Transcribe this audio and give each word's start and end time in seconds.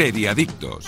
Seriadictos. 0.00 0.86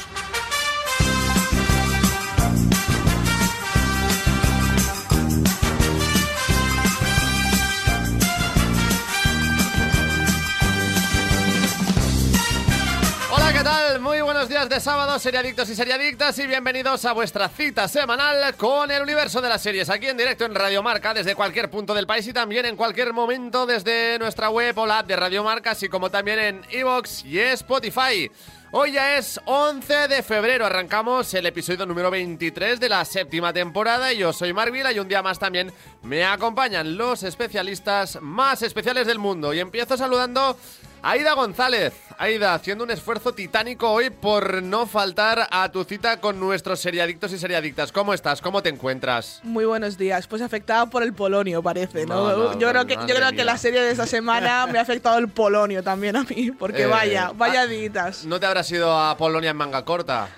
Hola, 13.31 13.53
¿qué 13.53 13.63
tal? 13.63 14.01
Muy 14.01 14.23
buenos 14.23 14.49
días 14.49 14.67
de 14.71 14.81
sábado, 14.81 15.19
seriadictos 15.19 15.69
y 15.69 15.75
seriadictas, 15.75 16.39
y 16.39 16.47
bienvenidos 16.47 17.05
a 17.05 17.13
vuestra 17.13 17.51
cita 17.51 17.89
semanal 17.89 18.57
con 18.57 18.91
el 18.91 19.03
universo 19.03 19.43
de 19.43 19.51
las 19.51 19.61
series, 19.61 19.91
aquí 19.91 20.07
en 20.07 20.17
directo 20.17 20.47
en 20.47 20.55
Radio 20.55 20.83
Marca, 20.83 21.13
desde 21.13 21.35
cualquier 21.35 21.71
punto 21.71 21.93
del 21.93 22.07
país 22.07 22.27
y 22.29 22.33
también 22.33 22.65
en 22.65 22.77
cualquier 22.77 23.13
momento 23.13 23.67
desde 23.67 24.19
nuestra 24.19 24.49
web 24.49 24.79
o 24.79 24.87
la 24.87 25.01
app 25.01 25.07
de 25.07 25.17
Radio 25.17 25.45
Marca, 25.45 25.73
así 25.73 25.91
como 25.91 26.11
también 26.11 26.39
en 26.39 26.63
Evox 26.71 27.27
y 27.27 27.39
Spotify. 27.41 28.31
Hoy 28.75 28.93
ya 28.93 29.19
es 29.19 29.39
11 29.45 30.09
de 30.09 30.23
febrero, 30.23 30.65
arrancamos 30.65 31.35
el 31.35 31.45
episodio 31.45 31.85
número 31.85 32.11
23 32.11 32.81
de 32.81 32.89
la 32.89 33.05
séptima 33.05 33.53
temporada. 33.53 34.15
Y 34.15 34.17
yo 34.17 34.33
soy 34.33 34.55
Marvila 34.55 34.91
y 34.91 34.99
un 34.99 35.09
día 35.09 35.23
más 35.23 35.39
también 35.39 35.71
me 36.03 36.25
acompañan 36.25 36.97
los 36.97 37.23
especialistas 37.23 38.19
más 38.23 38.63
especiales 38.63 39.07
del 39.07 39.19
mundo. 39.19 39.53
Y 39.53 39.61
empiezo 39.61 39.99
saludando 39.99 40.57
Aida 41.05 41.35
González. 41.35 41.95
Aida, 42.17 42.55
haciendo 42.55 42.85
un 42.85 42.91
esfuerzo 42.93 43.33
titánico 43.33 43.91
hoy 43.91 44.11
por 44.11 44.63
no 44.63 44.87
faltar 44.87 45.49
a 45.51 45.69
tu 45.73 45.83
cita 45.83 46.21
con 46.21 46.39
nuestros 46.39 46.79
seriadictos 46.79 47.33
y 47.33 47.39
seriadictas. 47.39 47.91
¿Cómo 47.91 48.15
estás? 48.15 48.41
¿Cómo 48.41 48.63
te 48.63 48.69
encuentras? 48.69 49.41
Muy 49.43 49.65
buenos 49.65 49.99
días. 49.99 50.29
Pues 50.29 50.43
afectada 50.43 50.87
por 50.87 51.03
el 51.03 51.13
polonio, 51.13 51.61
parece, 51.61 52.07
¿no? 52.07 52.31
No, 52.31 52.37
no, 52.37 52.59
yo 52.61 52.69
creo 52.69 52.87
que, 52.87 52.95
yo 52.95 53.17
creo 53.17 53.33
que 53.33 53.45
la 53.45 53.59
serie 53.59 53.81
de 53.81 53.91
esta 53.91 54.07
semana 54.07 54.67
me 54.71 54.79
ha 54.79 54.83
afectado 54.83 55.19
el 55.19 55.27
polonio 55.29 55.83
también 55.83 56.15
a 56.15 56.23
mí, 56.23 56.53
porque 56.53 56.83
Eh, 56.83 56.87
vaya, 56.87 57.33
vaya 57.35 57.63
ah, 57.63 57.67
ditas. 57.67 58.25
¿No 58.25 58.39
te 58.39 58.47
habrás 58.47 58.71
ido 58.71 58.97
a 58.97 59.17
Polonia 59.17 59.51
en 59.51 59.57
manga 59.57 59.85
corta? 59.85 60.29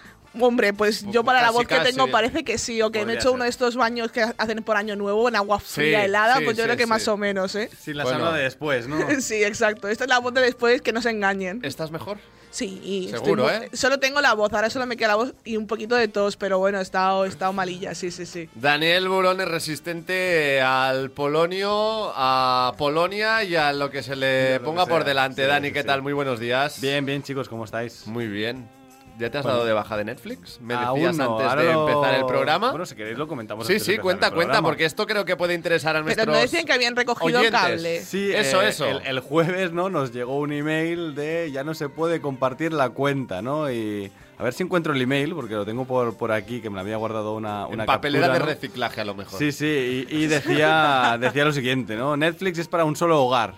Hombre, 0.41 0.73
pues 0.73 1.05
yo 1.11 1.23
para 1.25 1.41
la 1.43 1.51
voz 1.51 1.67
que 1.67 1.77
casi. 1.77 1.93
tengo 1.93 2.11
parece 2.11 2.43
que 2.45 2.59
sí, 2.59 2.83
o 2.83 2.91
que 2.91 2.99
me 2.99 3.03
he 3.03 3.05
Podría 3.05 3.19
hecho 3.21 3.29
ser. 3.29 3.35
uno 3.37 3.45
de 3.45 3.51
estos 3.51 3.77
baños 3.77 4.11
que 4.11 4.23
hacen 4.37 4.63
por 4.65 4.77
año 4.77 4.97
nuevo 4.97 5.29
en 5.29 5.37
agua 5.37 5.61
fría 5.61 6.01
Sí, 6.01 6.05
helada, 6.07 6.39
sí, 6.39 6.45
pues 6.45 6.57
yo 6.57 6.63
sí, 6.65 6.67
creo 6.67 6.77
que 6.77 6.85
sí. 6.85 6.89
más 6.89 7.07
o 7.09 7.17
menos, 7.17 7.55
¿eh? 7.55 7.71
Sin 7.81 7.97
la 7.97 8.05
Bueno. 8.05 8.19
sauna 8.21 8.37
de 8.37 8.43
después, 8.45 8.89
¿no? 8.89 8.97
Sí, 9.21 9.45
exacto. 9.45 9.89
Esta 9.89 10.05
es 10.05 10.11
la 10.11 10.19
voz 10.19 10.35
de 10.35 10.41
después, 10.41 10.83
que 10.83 10.93
no 10.93 11.01
se 11.03 11.11
engañen. 11.11 11.61
¿Estás 11.63 11.91
mejor? 11.91 12.19
Sí, 12.51 12.81
y 12.85 13.07
estoy 13.07 13.21
Seguro, 13.21 13.51
¿eh? 13.51 13.69
Solo 13.73 13.99
tengo 13.99 14.21
la 14.21 14.33
voz, 14.35 14.53
ahora 14.53 14.71
solo 14.71 14.87
me 14.87 14.97
queda 14.97 15.09
la 15.09 15.15
voz 15.17 15.35
y 15.45 15.57
un 15.57 15.67
poquito 15.67 15.97
de 15.97 16.07
tos, 16.07 16.37
pero 16.37 16.59
bueno, 16.61 16.79
he 16.79 16.83
estado, 16.83 17.25
he 17.25 17.29
estado 17.29 17.53
malilla, 17.53 17.97
sí, 17.97 18.13
sí, 18.13 18.27
sí. 18.27 18.49
Daniel 18.55 19.09
Burón 19.09 19.41
es 19.41 19.49
resistente 19.49 20.61
al 20.61 21.11
polonio, 21.11 22.13
a 22.15 22.73
Polonia 22.79 23.43
y 23.43 23.57
a 23.57 23.73
lo 23.73 23.91
que 23.91 24.05
se 24.05 24.15
le 24.15 24.61
ponga 24.61 24.87
por 24.87 25.03
delante. 25.05 25.43
Sí, 25.43 25.49
Dani, 25.49 25.69
sí, 25.69 25.75
¿qué 25.75 25.81
sí. 25.81 25.87
tal? 25.89 26.03
Muy 26.03 26.13
buenos 26.13 26.39
días. 26.39 26.81
Bien, 26.81 27.05
bien, 27.05 27.25
chicos, 27.25 27.49
¿cómo 27.49 27.65
estáis? 27.65 28.07
Muy 28.07 28.29
bien. 28.29 28.69
¿Ya 29.17 29.31
te 29.31 29.39
has 29.39 29.45
Bueno. 29.45 29.59
dado 29.59 29.67
de 29.69 29.73
baja 29.73 29.97
de 29.97 30.05
Netflix? 30.05 30.61
¿Me 30.61 30.75
Aún 30.75 30.99
decías 30.99 31.17
no, 31.17 31.39
antes 31.39 31.57
de 31.65 31.73
lo- 31.73 31.89
empezar 31.89 32.15
el 32.15 32.27
programa? 32.27 32.71
Bueno, 32.71 32.85
si 32.85 32.97
queréis 32.97 33.17
lo 33.17 33.29
comentamos. 33.29 33.65
sí, 33.67 33.79
sí, 33.79 33.97
cuenta, 33.99 34.27
el 34.29 34.35
cuenta, 34.35 34.61
porque 34.61 34.85
esto 34.85 35.07
creo 35.07 35.25
que 35.25 35.37
puede 35.37 35.55
interesar 35.55 35.95
a 35.95 36.01
Pero 36.01 36.05
nuestros 36.07 36.27
no 36.27 36.41
decían 36.41 36.65
que 36.67 36.73
habían 36.73 36.97
recogido 36.97 37.39
oyentes. 37.39 37.61
cable. 37.61 38.01
Sí, 38.03 38.33
Eso, 38.33 38.61
eh, 38.61 38.69
eso. 38.69 38.87
El, 38.87 39.07
el 39.07 39.21
jueves, 39.21 39.71
¿no? 39.73 39.89
Nos 39.89 40.13
llegó 40.13 40.39
un 40.39 40.53
email 40.53 41.15
de 41.15 41.51
ya 41.53 41.63
no 41.63 41.75
se 41.75 41.89
puede 41.89 42.21
compartir 42.21 42.73
la 42.73 42.91
cuenta, 42.91 43.41
¿no? 43.41 43.71
Y 43.71 44.11
a 44.37 44.43
ver 44.43 44.53
si 44.53 44.65
encuentro 44.65 44.93
el 44.93 45.01
email, 45.01 45.33
porque 45.33 45.55
lo 45.55 45.65
tengo 45.65 45.85
por, 45.85 46.17
por 46.17 46.33
aquí, 46.33 46.61
que 46.61 46.69
me 46.69 46.75
lo 46.75 46.81
había 46.81 46.97
guardado 46.97 47.37
una, 47.37 47.67
En 47.69 47.75
una 47.75 47.87
papelera 47.87 48.27
captura, 48.27 48.47
de 48.47 48.53
¿no? 48.53 48.59
reciclaje 48.61 49.01
a 49.01 49.05
lo 49.05 49.15
mejor. 49.15 49.39
Sí, 49.39 49.53
sí, 49.53 50.07
y, 50.11 50.17
y 50.17 50.27
decía, 50.27 51.17
decía 51.21 51.45
lo 51.45 51.53
siguiente, 51.53 51.95
¿no? 51.95 52.17
Netflix 52.17 52.59
es 52.59 52.67
para 52.67 52.85
un 52.85 52.97
solo 52.97 53.23
hogar. 53.23 53.55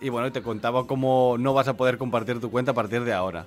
Y 0.00 0.08
bueno, 0.08 0.32
te 0.32 0.42
contaba 0.42 0.84
cómo 0.88 1.36
no 1.38 1.54
vas 1.54 1.68
a 1.68 1.74
poder 1.74 1.96
compartir 1.96 2.40
tu 2.40 2.50
cuenta 2.50 2.72
a 2.72 2.74
partir 2.74 3.04
de 3.04 3.12
ahora. 3.12 3.46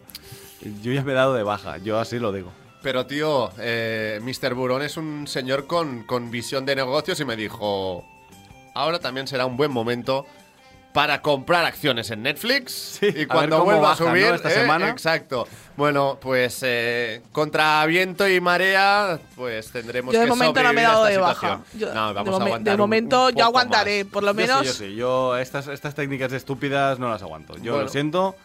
Yo 0.82 0.92
ya 0.94 1.04
me 1.04 1.12
he 1.12 1.16
dado 1.16 1.34
de 1.34 1.44
baja, 1.44 1.78
yo 1.78 2.00
así 2.00 2.20
lo 2.20 2.32
digo. 2.32 2.52
Pero 2.82 3.06
tío, 3.06 3.52
eh, 3.60 4.20
Mr. 4.22 4.54
Burón 4.54 4.82
es 4.82 4.98
un 4.98 5.26
señor 5.28 5.68
con, 5.68 6.04
con 6.04 6.32
visión 6.32 6.66
de 6.66 6.76
negocios 6.76 7.20
y 7.20 7.26
me 7.26 7.36
dijo, 7.38 8.06
ahora 8.74 9.00
también 9.00 9.26
será 9.28 9.46
un 9.46 9.56
buen 9.58 9.72
momento 9.72 10.26
para 10.94 11.24
comprar 11.24 11.66
acciones 11.66 12.12
en 12.12 12.22
Netflix 12.22 12.72
Sí, 13.00 13.08
a 13.08 13.10
y 13.10 13.14
ver 13.14 13.28
cuando 13.28 13.56
cómo 13.58 13.66
vuelva 13.72 13.88
a 13.88 13.90
baja, 13.92 14.04
¿no? 14.04 14.10
subir 14.12 14.26
esta 14.28 14.50
eh, 14.52 14.54
semana. 14.54 14.90
exacto 14.90 15.48
bueno 15.76 16.20
pues 16.22 16.60
eh, 16.62 17.24
contra 17.32 17.84
viento 17.88 18.28
y 18.30 18.40
marea 18.40 19.20
pues 19.36 19.72
tendremos 19.72 20.14
Yo 20.14 20.20
de 20.20 20.26
que 20.28 20.30
momento 20.30 20.62
no 20.62 20.72
me 20.72 20.82
he 20.84 20.86
a 20.86 20.90
dado 20.92 21.06
de 21.06 21.18
baja. 21.18 21.62
Yo- 21.74 21.92
no 21.96 22.10
de, 22.10 22.14
vamos 22.14 22.30
a 22.36 22.38
momen- 22.38 22.46
aguantar 22.46 22.74
de 22.74 22.78
momento 22.78 23.26
un 23.30 23.34
yo 23.36 23.44
aguantaré, 23.46 24.04
más. 24.04 24.14
por 24.14 24.22
lo 24.22 24.34
Yo 24.34 24.40
sí, 24.40 24.42
menos. 24.48 24.66
yo 24.68 24.74
sí, 24.74 24.96
yo 24.96 25.38
estas, 25.38 25.68
estas 25.68 25.96
técnicas 25.96 26.32
estúpidas 26.32 27.00
no 27.00 27.10
las 27.10 27.24
aguanto. 27.24 27.56
Yo 27.58 27.72
Bueno. 27.72 27.86
lo 27.86 27.90
siento. 27.90 28.36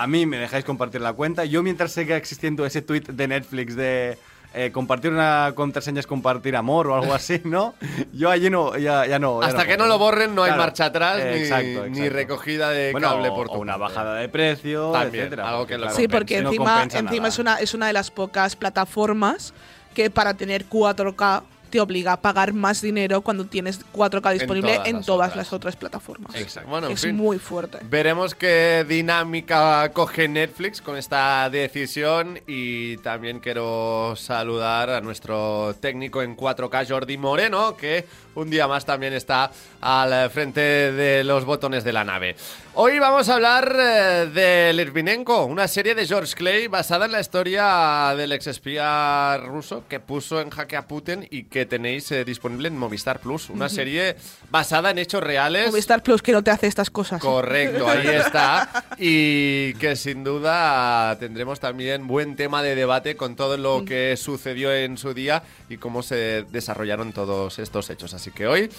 A 0.00 0.06
mí 0.06 0.26
me 0.26 0.38
dejáis 0.38 0.64
compartir 0.64 1.00
la 1.00 1.12
cuenta. 1.12 1.44
Yo 1.44 1.62
mientras 1.64 1.90
siga 1.90 2.16
existiendo 2.16 2.64
ese 2.64 2.82
tweet 2.82 3.00
de 3.02 3.26
Netflix 3.26 3.74
de 3.74 4.16
eh, 4.54 4.70
compartir 4.72 5.10
una 5.10 5.50
contraseña 5.56 5.98
es 5.98 6.06
compartir 6.06 6.54
amor 6.54 6.86
o 6.86 6.94
algo 6.94 7.12
así, 7.14 7.40
¿no? 7.44 7.74
Yo 8.12 8.30
allí 8.30 8.48
no, 8.48 8.76
ya, 8.78 9.06
ya 9.06 9.18
no. 9.18 9.40
ya 9.42 9.48
hasta 9.48 9.66
que 9.66 9.76
no 9.76 9.86
lo 9.86 9.98
borren 9.98 10.36
no 10.36 10.44
hay 10.44 10.52
marcha 10.52 10.84
atrás 10.86 11.18
Eh, 11.20 11.32
ni, 11.34 11.38
exacto, 11.40 11.88
ni 11.88 12.08
recogida 12.08 12.70
de 12.70 12.92
Bueno, 12.92 13.08
cable 13.08 13.28
o- 13.30 13.34
por 13.34 13.48
tu 13.48 13.54
o 13.54 13.58
una 13.58 13.76
bajada 13.76 14.14
de 14.14 14.28
precio, 14.28 14.92
También, 14.92 15.24
etcétera, 15.24 15.48
algo 15.48 15.60
porque, 15.62 15.74
que 15.74 15.78
lo 15.78 15.90
Sí, 15.90 16.06
porque 16.08 16.42
no 16.42 16.48
encima, 16.50 16.72
compensa 16.74 16.98
encima 17.00 17.16
nada. 17.22 17.28
es, 17.28 17.38
una, 17.40 17.54
es 17.56 17.74
una 17.74 17.86
de 17.88 17.92
las 17.92 18.10
pocas 18.12 18.54
plataformas 18.54 19.52
que 19.94 20.10
para 20.10 20.34
tener 20.34 20.66
4K 20.68 21.42
te 21.68 21.80
obliga 21.80 22.12
a 22.14 22.20
pagar 22.20 22.52
más 22.52 22.80
dinero 22.80 23.20
cuando 23.20 23.44
tienes 23.44 23.80
4K 23.92 24.32
disponible 24.32 24.74
todas 24.74 24.88
en 24.88 24.96
las 24.96 25.06
todas 25.06 25.28
otras. 25.30 25.36
las 25.36 25.52
otras 25.52 25.76
plataformas. 25.76 26.34
Exacto. 26.34 26.68
Bueno, 26.70 26.86
en 26.88 26.94
es 26.94 27.00
fin. 27.02 27.16
muy 27.16 27.38
fuerte. 27.38 27.78
Veremos 27.82 28.34
qué 28.34 28.84
dinámica 28.88 29.90
coge 29.92 30.28
Netflix 30.28 30.80
con 30.80 30.96
esta 30.96 31.48
decisión 31.50 32.40
y 32.46 32.96
también 32.98 33.40
quiero 33.40 34.14
saludar 34.16 34.90
a 34.90 35.00
nuestro 35.00 35.74
técnico 35.80 36.22
en 36.22 36.36
4K 36.36 36.88
Jordi 36.88 37.16
Moreno 37.18 37.76
que 37.76 38.06
un 38.38 38.50
día 38.50 38.68
más 38.68 38.84
también 38.86 39.12
está 39.12 39.50
al 39.80 40.30
frente 40.30 40.60
de 40.60 41.24
los 41.24 41.44
botones 41.44 41.84
de 41.84 41.92
la 41.92 42.04
nave. 42.04 42.36
Hoy 42.74 43.00
vamos 43.00 43.28
a 43.28 43.34
hablar 43.34 43.76
eh, 43.76 44.30
de 44.32 44.72
Litvinenko, 44.72 45.46
una 45.46 45.66
serie 45.66 45.96
de 45.96 46.06
George 46.06 46.34
Clay 46.36 46.68
basada 46.68 47.06
en 47.06 47.12
la 47.12 47.20
historia 47.20 48.14
del 48.16 48.30
exespía 48.30 49.36
ruso 49.38 49.82
que 49.88 49.98
puso 49.98 50.40
en 50.40 50.50
jaque 50.50 50.76
a 50.76 50.86
Putin 50.86 51.26
y 51.28 51.44
que 51.44 51.66
tenéis 51.66 52.12
eh, 52.12 52.24
disponible 52.24 52.68
en 52.68 52.78
Movistar 52.78 53.18
Plus, 53.18 53.50
una 53.50 53.68
serie 53.68 54.14
basada 54.50 54.92
en 54.92 54.98
hechos 54.98 55.24
reales. 55.24 55.70
Movistar 55.70 56.04
Plus 56.04 56.22
que 56.22 56.30
no 56.30 56.44
te 56.44 56.52
hace 56.52 56.68
estas 56.68 56.88
cosas. 56.88 57.20
Correcto, 57.20 57.88
ahí 57.88 58.06
está. 58.12 58.84
Y 58.96 59.74
que 59.74 59.96
sin 59.96 60.22
duda 60.22 61.16
tendremos 61.18 61.58
también 61.58 62.06
buen 62.06 62.36
tema 62.36 62.62
de 62.62 62.76
debate 62.76 63.16
con 63.16 63.34
todo 63.34 63.56
lo 63.56 63.84
que 63.84 64.16
sucedió 64.16 64.72
en 64.72 64.98
su 64.98 65.14
día 65.14 65.42
y 65.68 65.78
cómo 65.78 66.04
se 66.04 66.44
desarrollaron 66.52 67.12
todos 67.12 67.58
estos 67.58 67.90
hechos. 67.90 68.14
Así 68.14 68.27
que 68.30 68.46
hoy, 68.46 68.70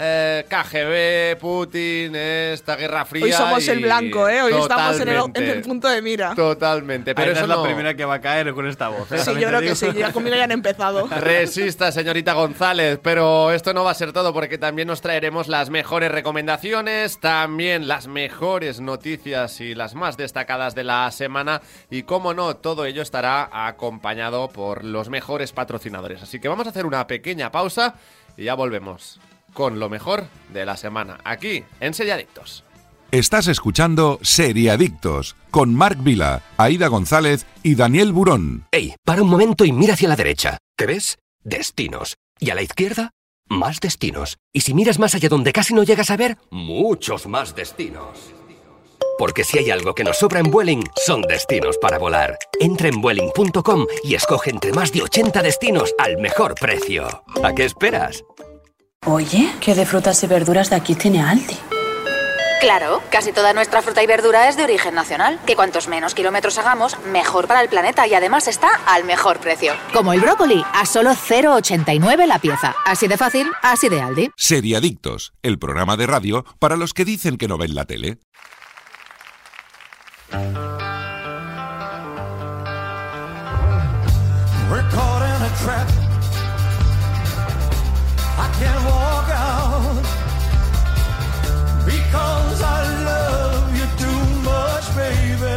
eh, 0.00 0.46
KGB, 0.48 1.40
Putin, 1.40 2.14
esta 2.14 2.76
guerra 2.76 3.04
fría. 3.04 3.24
Hoy 3.24 3.32
somos 3.32 3.66
el 3.66 3.80
y- 3.80 3.82
blanco, 3.82 4.28
¿eh? 4.28 4.42
Hoy 4.42 4.52
estamos 4.52 5.00
en 5.00 5.08
el, 5.08 5.22
en 5.34 5.42
el 5.44 5.60
punto 5.62 5.88
de 5.88 6.00
mira. 6.02 6.36
Totalmente, 6.36 7.16
pero 7.16 7.24
Pero 7.24 7.32
eso 7.32 7.42
es 7.42 7.48
la 7.48 7.56
no- 7.56 7.62
primera 7.64 7.94
que 7.94 8.04
va 8.04 8.14
a 8.14 8.20
caer 8.20 8.52
con 8.54 8.68
esta 8.68 8.90
voz. 8.90 9.10
¿eh? 9.10 9.18
Sí, 9.18 9.32
yo 9.40 9.48
creo 9.48 9.58
que 9.58 9.72
digo. 9.72 9.74
sí, 9.74 9.88
ya 9.98 10.12
conmigo 10.12 10.36
ya 10.36 10.44
han 10.44 10.52
empezado. 10.52 11.08
Resista, 11.20 11.90
señorita 11.90 12.34
González, 12.34 13.00
pero 13.02 13.50
esto 13.50 13.74
no 13.74 13.82
va 13.82 13.90
a 13.90 13.94
ser 13.94 14.12
todo 14.12 14.32
porque 14.32 14.56
también 14.56 14.86
nos 14.86 15.00
traeremos 15.00 15.48
las 15.48 15.68
mejores 15.68 16.12
recomendaciones, 16.12 17.18
también 17.18 17.88
las 17.88 18.06
mejores 18.06 18.78
noticias 18.80 19.60
y 19.60 19.74
las 19.74 19.96
más 19.96 20.16
destacadas 20.16 20.76
de 20.76 20.84
la 20.84 21.10
semana 21.10 21.60
y 21.90 22.04
como 22.04 22.34
no, 22.34 22.54
todo 22.54 22.84
ello 22.84 23.02
estará 23.02 23.48
acompañado 23.66 24.48
por 24.48 24.84
los 24.84 25.08
mejores 25.08 25.50
patrocinadores. 25.50 26.22
Así 26.22 26.38
que 26.38 26.46
vamos 26.46 26.68
a 26.68 26.70
hacer 26.70 26.86
una 26.86 27.04
pequeña 27.08 27.50
pausa 27.50 27.96
y 28.38 28.44
ya 28.44 28.54
volvemos 28.54 29.20
con 29.52 29.80
lo 29.80 29.90
mejor 29.90 30.28
de 30.52 30.64
la 30.64 30.76
semana 30.76 31.18
aquí 31.24 31.64
en 31.80 31.92
Selladictos. 31.92 32.64
Estás 33.10 33.48
escuchando 33.48 34.18
Seriadictos 34.22 35.34
con 35.50 35.74
Marc 35.74 36.02
Vila, 36.02 36.42
Aida 36.56 36.88
González 36.88 37.46
y 37.62 37.74
Daniel 37.74 38.12
Burón. 38.12 38.66
Ey, 38.70 38.94
para 39.04 39.22
un 39.22 39.28
momento 39.28 39.64
y 39.64 39.72
mira 39.72 39.94
hacia 39.94 40.08
la 40.08 40.16
derecha. 40.16 40.58
¿Qué 40.76 40.86
ves? 40.86 41.18
Destinos. 41.42 42.16
Y 42.38 42.50
a 42.50 42.54
la 42.54 42.62
izquierda, 42.62 43.10
más 43.48 43.80
destinos. 43.80 44.36
Y 44.52 44.60
si 44.60 44.74
miras 44.74 44.98
más 44.98 45.14
allá 45.14 45.28
donde 45.28 45.52
casi 45.52 45.74
no 45.74 45.82
llegas 45.82 46.10
a 46.10 46.16
ver, 46.16 46.36
muchos 46.50 47.26
más 47.26 47.56
destinos. 47.56 48.37
Porque 49.18 49.44
si 49.44 49.58
hay 49.58 49.70
algo 49.70 49.94
que 49.94 50.04
nos 50.04 50.18
sobra 50.18 50.40
en 50.40 50.50
Vueling, 50.50 50.84
son 50.96 51.22
destinos 51.22 51.76
para 51.78 51.98
volar. 51.98 52.38
Entra 52.60 52.88
en 52.88 53.00
Vueling.com 53.00 53.86
y 54.04 54.14
escoge 54.14 54.50
entre 54.50 54.72
más 54.72 54.92
de 54.92 55.02
80 55.02 55.42
destinos 55.42 55.92
al 55.98 56.18
mejor 56.18 56.54
precio. 56.54 57.06
¿A 57.42 57.52
qué 57.52 57.64
esperas? 57.64 58.24
Oye, 59.06 59.52
¿qué 59.60 59.74
de 59.74 59.86
frutas 59.86 60.22
y 60.22 60.26
verduras 60.26 60.70
de 60.70 60.76
aquí 60.76 60.94
tiene 60.94 61.20
Aldi? 61.22 61.56
Claro, 62.60 63.00
casi 63.10 63.32
toda 63.32 63.52
nuestra 63.52 63.82
fruta 63.82 64.02
y 64.02 64.06
verdura 64.06 64.48
es 64.48 64.56
de 64.56 64.64
origen 64.64 64.94
nacional. 64.94 65.38
Que 65.46 65.54
cuantos 65.54 65.86
menos 65.86 66.14
kilómetros 66.14 66.58
hagamos, 66.58 66.98
mejor 67.06 67.46
para 67.46 67.62
el 67.62 67.68
planeta 67.68 68.06
y 68.08 68.14
además 68.14 68.48
está 68.48 68.68
al 68.86 69.04
mejor 69.04 69.38
precio. 69.38 69.74
Como 69.92 70.12
el 70.12 70.20
brócoli, 70.20 70.64
a 70.72 70.84
solo 70.84 71.10
0,89 71.10 72.26
la 72.26 72.40
pieza. 72.40 72.74
Así 72.84 73.06
de 73.06 73.16
fácil, 73.16 73.48
así 73.62 73.88
de 73.88 74.00
Aldi. 74.00 74.30
Seriadictos, 74.36 75.32
el 75.42 75.58
programa 75.58 75.96
de 75.96 76.08
radio 76.08 76.44
para 76.58 76.76
los 76.76 76.94
que 76.94 77.04
dicen 77.04 77.36
que 77.36 77.46
no 77.46 77.58
ven 77.58 77.76
la 77.76 77.84
tele. 77.84 78.18
We're 80.30 80.42
caught 84.90 85.22
in 85.22 85.42
a 85.42 85.50
trap. 85.62 85.88
I 88.36 88.48
can't 88.58 88.84
walk 88.84 89.30
out 89.32 90.02
because 91.86 92.62
I 92.62 92.84
love 93.04 93.74
you 93.74 93.86
too 93.96 94.20
much, 94.44 94.84
baby. 94.94 95.56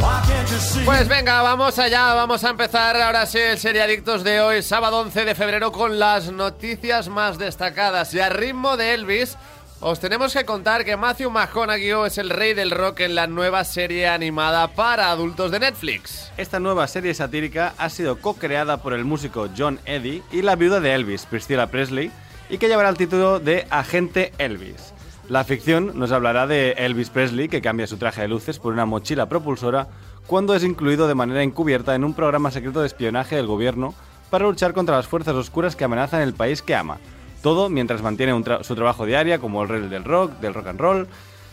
Why 0.00 0.22
can't 0.26 0.50
you 0.50 0.56
see? 0.56 0.84
Pues 0.86 1.06
venga, 1.06 1.42
vamos 1.42 1.78
allá, 1.78 2.14
vamos 2.14 2.42
a 2.44 2.48
empezar 2.50 2.96
ahora 2.96 3.26
sí 3.26 3.38
el 3.38 3.58
Seriadictos 3.58 4.24
de 4.24 4.40
hoy, 4.40 4.62
sábado 4.62 5.00
11 5.00 5.26
de 5.26 5.34
febrero, 5.34 5.70
con 5.70 5.98
las 5.98 6.32
noticias 6.32 7.08
más 7.08 7.36
destacadas. 7.36 8.14
Y 8.14 8.20
a 8.20 8.30
ritmo 8.30 8.78
de 8.78 8.94
Elvis, 8.94 9.36
os 9.80 10.00
tenemos 10.00 10.32
que 10.32 10.44
contar 10.44 10.84
que 10.84 10.96
Matthew 10.96 11.30
McConaughey 11.30 12.06
es 12.06 12.18
el 12.18 12.30
rey 12.30 12.54
del 12.54 12.70
rock 12.70 13.00
en 13.00 13.14
la 13.14 13.26
nueva 13.26 13.62
serie 13.64 14.08
animada 14.08 14.68
para 14.68 15.10
adultos 15.10 15.50
de 15.50 15.60
Netflix. 15.60 16.32
Esta 16.36 16.58
nueva 16.60 16.86
serie 16.86 17.12
satírica 17.14 17.74
ha 17.76 17.90
sido 17.90 18.20
co-creada 18.20 18.78
por 18.78 18.94
el 18.94 19.04
músico 19.04 19.48
John 19.56 19.78
Eddy 19.84 20.22
y 20.32 20.42
la 20.42 20.56
viuda 20.56 20.80
de 20.80 20.94
Elvis, 20.94 21.26
Priscilla 21.26 21.66
Presley, 21.66 22.10
y 22.48 22.58
que 22.58 22.68
llevará 22.68 22.88
el 22.88 22.96
título 22.96 23.38
de 23.38 23.66
Agente 23.70 24.32
Elvis. 24.38 24.94
La 25.28 25.44
ficción 25.44 25.92
nos 25.98 26.12
hablará 26.12 26.46
de 26.46 26.72
Elvis 26.72 27.10
Presley, 27.10 27.48
que 27.48 27.60
cambia 27.60 27.86
su 27.86 27.96
traje 27.96 28.22
de 28.22 28.28
luces 28.28 28.58
por 28.58 28.72
una 28.72 28.86
mochila 28.86 29.28
propulsora 29.28 29.88
cuando 30.26 30.54
es 30.54 30.64
incluido 30.64 31.08
de 31.08 31.14
manera 31.14 31.42
encubierta 31.42 31.94
en 31.94 32.04
un 32.04 32.14
programa 32.14 32.50
secreto 32.50 32.80
de 32.80 32.86
espionaje 32.86 33.36
del 33.36 33.46
gobierno 33.46 33.94
para 34.30 34.46
luchar 34.46 34.72
contra 34.72 34.96
las 34.96 35.06
fuerzas 35.06 35.34
oscuras 35.34 35.76
que 35.76 35.84
amenazan 35.84 36.22
el 36.22 36.34
país 36.34 36.62
que 36.62 36.74
ama. 36.74 36.98
Todo 37.42 37.68
mientras 37.68 38.02
mantiene 38.02 38.32
su 38.62 38.74
trabajo 38.74 39.06
diario 39.06 39.40
como 39.40 39.62
el 39.62 39.68
rey 39.68 39.88
del 39.88 40.04
rock, 40.04 40.38
del 40.40 40.54
rock 40.54 40.66
and 40.68 40.80
roll, 40.80 41.08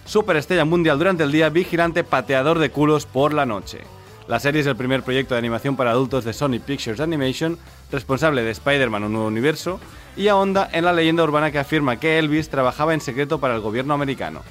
superestrella 0.06 0.66
mundial 0.66 0.98
durante 0.98 1.24
el 1.24 1.32
día, 1.32 1.50
vigilante 1.50 2.04
pateador 2.04 2.60
de 2.60 2.70
culos 2.70 3.06
por 3.06 3.34
la 3.34 3.46
noche. 3.46 3.80
La 4.28 4.40
serie 4.40 4.62
es 4.62 4.68
el 4.68 4.78
primer 4.78 5.04
proyecto 5.04 5.36
de 5.36 5.40
animación 5.40 5.76
para 5.76 5.92
adultos 5.92 6.24
de 6.24 6.32
Sony 6.32 6.60
Pictures 6.66 7.02
Animation, 7.02 7.58
responsable 7.92 8.42
de 8.42 8.52
Spider-Man 8.52 9.04
Un 9.04 9.14
Nuevo 9.14 9.28
Universo, 9.28 9.80
y 10.16 10.30
ahonda 10.30 10.70
en 10.72 10.86
la 10.86 10.94
leyenda 10.94 11.24
urbana 11.24 11.52
que 11.52 11.60
afirma 11.60 12.00
que 12.00 12.20
Elvis 12.20 12.50
trabajaba 12.50 12.94
en 12.94 13.02
secreto 13.02 13.40
para 13.40 13.56
el 13.56 13.62
gobierno 13.62 13.94
americano. 13.94 14.42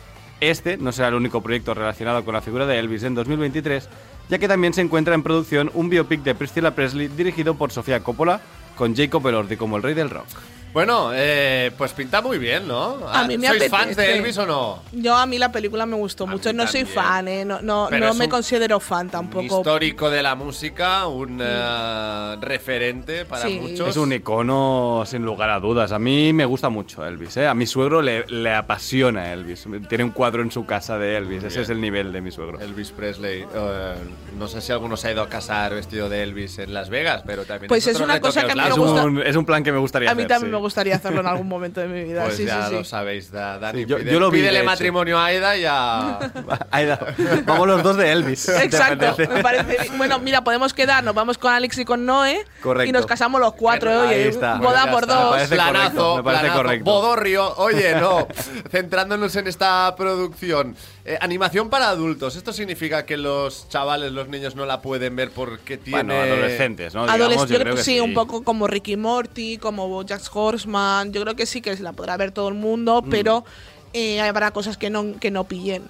Este 0.41 0.77
no 0.77 0.93
será 0.93 1.09
el 1.09 1.15
único 1.15 1.41
proyecto 1.41 1.73
relacionado 1.73 2.25
con 2.25 2.35
la 2.35 2.43
figura 2.43 2.67
de 2.67 2.79
Elvis 2.79 3.05
en 3.05 3.15
2023, 3.15 3.89
ya 4.29 4.39
que 4.39 4.49
también 4.49 4.75
se 4.75 4.83
encuentra 4.83 5.15
en 5.15 5.23
producción 5.23 5.71
un 5.73 5.89
biopic 5.89 6.23
de 6.23 6.35
Priscilla 6.35 6.75
Presley 6.75 7.09
dirigido 7.09 7.55
por 7.55 7.73
Sofía 7.73 8.03
Coppola, 8.03 8.41
con 8.77 8.95
Jacob 8.95 9.27
Elordi 9.27 9.57
como 9.57 9.77
el 9.77 9.83
rey 9.83 9.95
del 9.95 10.11
rock. 10.11 10.27
Bueno, 10.73 11.11
eh, 11.15 11.71
pues 11.77 11.93
pinta 11.93 12.23
muy 12.23 12.39
bien, 12.39 12.67
¿no? 12.67 13.07
A 13.07 13.25
mí 13.25 13.37
me 13.37 13.47
¿Sois 13.49 13.61
apetece. 13.63 13.71
fans 13.85 13.97
de 13.97 14.17
Elvis 14.17 14.39
o 14.39 14.47
no? 14.47 14.83
Yo 14.93 15.15
a 15.15 15.27
mí 15.27 15.37
la 15.39 15.53
película 15.53 15.85
me 15.85 15.97
gustó 15.97 16.27
mucho. 16.27 16.51
No 16.55 16.67
soy 16.67 16.87
fan, 16.87 17.29
¿eh? 17.29 17.45
No, 17.45 17.61
no, 17.61 17.91
no 17.91 18.15
me 18.15 18.25
un- 18.25 18.31
considero 18.31 18.81
fan 18.81 19.07
Un 19.07 19.11
tampoco. 19.11 19.59
histórico 19.59 20.09
de 20.09 20.23
la 20.23 20.35
música, 20.35 21.07
un 21.09 21.41
eh, 21.43 22.37
referente 22.41 23.27
para 23.27 23.43
Sí. 23.47 23.59
muchos. 23.61 23.87
Es 23.89 23.97
un 23.99 24.15
icono 24.15 25.03
sin 25.07 25.23
lugar 25.27 25.51
a 25.51 25.61
dudas. 25.61 25.93
A 25.93 25.99
mí 25.99 26.33
me 26.33 26.47
gusta 26.47 26.71
mucho 26.71 27.05
Elvis. 27.07 27.37
¿eh? 27.37 27.47
A 27.47 27.53
mi 27.55 27.67
suegro 27.67 28.01
le, 28.01 28.25
le 28.29 28.55
apasiona 28.55 29.31
Elvis. 29.33 29.67
Tiene 29.91 30.05
un 30.05 30.11
cuadro 30.11 30.41
en 30.43 30.51
su 30.51 30.65
casa 30.65 30.97
de 30.97 31.19
Elvis. 31.19 31.39
Ese 31.45 31.49
bien. 31.49 31.63
es 31.65 31.69
el 31.71 31.81
nivel 31.83 32.13
de 32.13 32.21
mi 32.23 32.31
suegro. 32.31 32.59
Elvis 32.61 32.93
Presley. 32.93 33.45
Eh, 33.55 33.95
no 34.39 34.49
sé 34.49 34.63
si 34.63 34.73
alguno 34.73 34.97
se 34.97 35.09
ha 35.09 35.13
ido 35.13 35.21
a 35.23 35.29
casar 35.29 35.75
vestido 35.75 36.09
de 36.09 36.23
Elvis 36.23 36.59
en 36.61 36.73
Las 36.73 36.89
Vegas, 36.89 37.23
pero 37.27 37.45
también 37.45 37.69
Pues 37.69 37.87
es 37.87 38.01
una 38.01 38.21
cosa 38.21 38.41
os 38.41 38.47
que 38.47 38.53
a 38.53 38.55
mí 38.55 38.61
me 38.63 38.69
lanzo. 38.69 38.85
Es 38.85 38.91
gusta- 38.91 39.05
un, 39.05 39.19
es 39.23 39.37
un 39.37 39.45
plan 39.45 39.63
que 39.63 39.71
me 39.73 39.79
gustaría 39.79 40.11
A 40.11 40.15
mí 40.15 40.23
hacer, 40.23 40.29
también 40.29 40.51
sí. 40.51 40.57
me 40.57 40.62
gustaría 40.63 40.97
hacerlo 40.97 41.21
en 41.21 41.27
algún 41.27 41.47
momento 41.49 41.81
de 41.83 41.89
mi 41.89 42.05
vida. 42.05 42.25
Pues 42.25 42.37
sí, 42.39 42.47
ya 42.47 42.69
sí, 42.69 42.73
lo 42.75 42.85
sí. 42.85 42.89
sabéis, 42.91 43.31
da- 43.31 43.59
Dani. 43.59 43.81
Sí, 43.83 43.87
yo- 43.87 43.99
pide- 43.99 44.11
yo 44.13 44.19
lo 44.21 44.31
vi, 44.31 44.41
de 44.41 44.49
pídele 44.49 44.63
matrimonio 44.65 45.19
a 45.19 45.27
Aida 45.27 45.57
y 45.59 45.65
a... 45.69 46.19
Ahí 46.71 46.87
da. 46.87 46.99
Vamos 47.45 47.67
los 47.69 47.83
dos 47.83 47.97
de 47.99 48.11
Elvis. 48.11 48.47
¿te 48.47 48.65
Exacto, 48.65 49.15
me 49.19 49.43
parece. 49.43 49.91
Bueno, 49.99 50.19
mira, 50.21 50.43
podemos 50.43 50.73
quedarnos, 50.73 51.15
vamos 51.15 51.37
con 51.37 51.53
Alex 51.53 51.77
y 51.79 51.85
con 51.85 52.07
Noé 52.07 52.45
Correcto. 52.63 52.89
y 52.89 52.93
nos 52.93 53.05
casamos 53.05 53.41
los 53.41 53.53
cuatro, 53.53 53.91
Ahí 53.91 54.07
oye, 54.21 54.29
está. 54.29 54.55
boda 54.57 54.91
por 54.91 55.03
está. 55.03 55.15
dos. 55.15 55.25
Me 55.25 55.31
parece 55.37 55.55
planazo, 55.55 55.73
correcto, 55.83 56.17
me 56.17 56.23
parece 56.23 56.41
planazo. 56.45 56.63
correcto. 56.63 56.85
Bodorrio, 56.91 57.55
oye, 57.57 57.95
no. 57.97 58.29
Centrándonos 58.71 59.35
en 59.37 59.47
esta 59.49 59.95
producción. 59.97 60.77
Eh, 61.05 61.19
animación 61.21 61.69
para 61.69 61.89
adultos. 61.89 62.37
¿Esto 62.37 62.53
significa 62.53 63.05
que 63.05 63.17
los 63.17 63.69
chavales, 63.69 64.13
los 64.13 64.29
niños 64.29 64.55
no 64.55 64.67
la 64.67 64.81
pueden 64.81 65.17
ver 65.17 65.31
porque 65.33 65.77
tiene... 65.77 66.05
Bueno, 66.05 66.15
adolescentes, 66.15 66.95
¿no? 66.95 67.07
Adoles- 67.07 67.29
Digamos, 67.31 67.49
yo 67.51 67.59
creo 67.59 67.75
que 67.75 67.83
sí, 67.83 67.99
un 67.99 68.15
poco 68.15 68.45
como 68.45 68.69
Ricky 68.69 68.97
Morty, 68.97 69.59
como 69.59 70.03
Jack 70.05 70.21
Horseman. 70.53 71.13
Yo 71.13 71.23
creo 71.23 71.35
que 71.37 71.47
sí 71.47 71.61
que 71.61 71.77
se 71.77 71.83
la 71.83 71.93
podrá 71.93 72.17
ver 72.17 72.31
todo 72.33 72.49
el 72.49 72.55
mundo, 72.55 73.03
Mm. 73.03 73.11
pero 73.11 73.45
eh, 73.93 74.21
habrá 74.21 74.51
cosas 74.53 74.77
que 74.77 74.91
no, 74.91 75.19
que 75.19 75.31
no 75.31 75.45
pillen. 75.45 75.83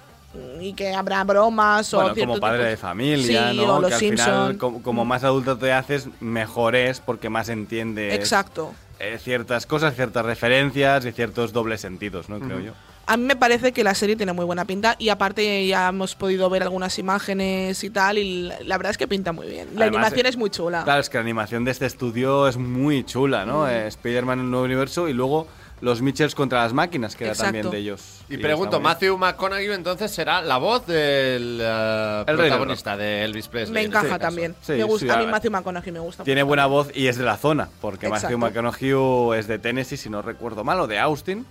Y 0.59 0.73
que 0.73 0.93
habrá 0.95 1.23
bromas 1.23 1.93
o 1.93 1.97
Bueno, 1.97 2.15
cierto 2.15 2.29
como 2.31 2.41
padre 2.41 2.57
tipo- 2.59 2.69
de 2.69 2.77
familia, 2.77 3.51
Sí, 3.51 3.57
¿no? 3.57 3.75
o 3.75 3.79
los 3.81 3.89
que 3.89 3.93
al 3.95 3.99
final, 3.99 4.57
como 4.57 5.05
más 5.05 5.23
adulto 5.23 5.57
te 5.59 5.71
haces, 5.71 6.07
mejor 6.21 6.75
es 6.75 6.99
porque 6.99 7.29
más 7.29 7.49
entiendes 7.49 8.15
Exacto. 8.15 8.73
eh, 8.99 9.19
ciertas 9.21 9.67
cosas, 9.67 9.93
ciertas 9.95 10.25
referencias 10.25 11.05
y 11.05 11.11
ciertos 11.11 11.53
dobles 11.53 11.81
sentidos, 11.81 12.29
¿no? 12.29 12.39
Creo 12.39 12.59
yo. 12.61 12.71
A 13.05 13.17
mí 13.17 13.25
me 13.25 13.35
parece 13.35 13.73
que 13.73 13.83
la 13.83 13.95
serie 13.95 14.15
tiene 14.15 14.31
muy 14.31 14.45
buena 14.45 14.63
pinta 14.65 14.95
y 14.97 15.09
aparte 15.09 15.67
ya 15.67 15.89
hemos 15.89 16.15
podido 16.15 16.49
ver 16.49 16.63
algunas 16.63 16.97
imágenes 16.99 17.83
y 17.83 17.89
tal 17.89 18.17
y 18.17 18.43
la, 18.63 18.77
verdad 18.77 18.91
es 18.91 18.97
que 18.97 19.07
pinta 19.07 19.33
muy 19.33 19.47
bien. 19.47 19.67
La 19.75 19.85
Además, 19.85 20.05
animación 20.05 20.25
eh, 20.25 20.29
es 20.29 20.37
muy 20.37 20.49
chula. 20.49 20.83
Claro, 20.83 21.01
es 21.01 21.09
que 21.09 21.17
la 21.17 21.21
animación 21.23 21.65
de 21.65 21.71
este 21.71 21.85
estudio 21.85 22.47
es 22.47 22.55
muy 22.55 23.03
chula, 23.03 23.45
¿no? 23.45 23.67
Eh, 23.67 23.87
Spider-Man 23.87 24.39
en 24.39 24.45
un 24.45 24.51
nuevo 24.51 24.65
universo 24.65 25.09
y 25.09 25.13
luego 25.13 25.47
los 25.81 26.01
Mitchells 26.01 26.33
contra 26.33 26.63
las 26.63 26.71
máquinas, 26.71 27.17
que 27.17 27.25
era 27.25 27.33
Exacto. 27.33 27.51
también 27.51 27.71
de 27.71 27.77
ellos. 27.77 28.21
Y 28.29 28.37
pregunto. 28.37 28.79
Matthew 28.79 29.17
McConaughey 29.17 29.69
entonces 29.73 30.09
será 30.11 30.41
la 30.41 30.57
voz 30.57 30.85
del 30.85 31.59
eh, 31.61 32.23
El 32.25 32.37
rey 32.37 32.49
protagonista 32.49 32.95
de 32.95 33.25
Elvis 33.25 33.49
Presley. 33.49 33.73
me 33.73 33.81
en 33.81 33.87
este 33.87 33.97
encaja 33.99 34.17
también. 34.17 34.55
Sí, 34.61 34.73
me 34.73 34.83
gusta, 34.85 35.05
sí, 35.05 35.09
a 35.11 35.17
mí. 35.17 35.27
Matthew 35.27 35.51
McConaughey 35.51 35.91
me 35.91 35.99
gusta. 35.99 36.23
Tiene 36.23 36.43
buena 36.43 36.67
voz 36.67 36.89
y 36.95 37.07
es 37.07 37.17
de 37.17 37.25
la 37.25 37.35
zona, 37.35 37.67
porque 37.81 38.07
Exacto. 38.07 38.37
Matthew 38.37 38.61
McConaughey 38.61 39.39
es 39.39 39.47
de 39.47 39.59
Tennessee, 39.59 39.97
si 39.97 40.09
no 40.09 40.21
recuerdo 40.21 40.63
mal, 40.63 40.79
o 40.79 40.87
de 40.87 40.99
Austin. 40.99 41.45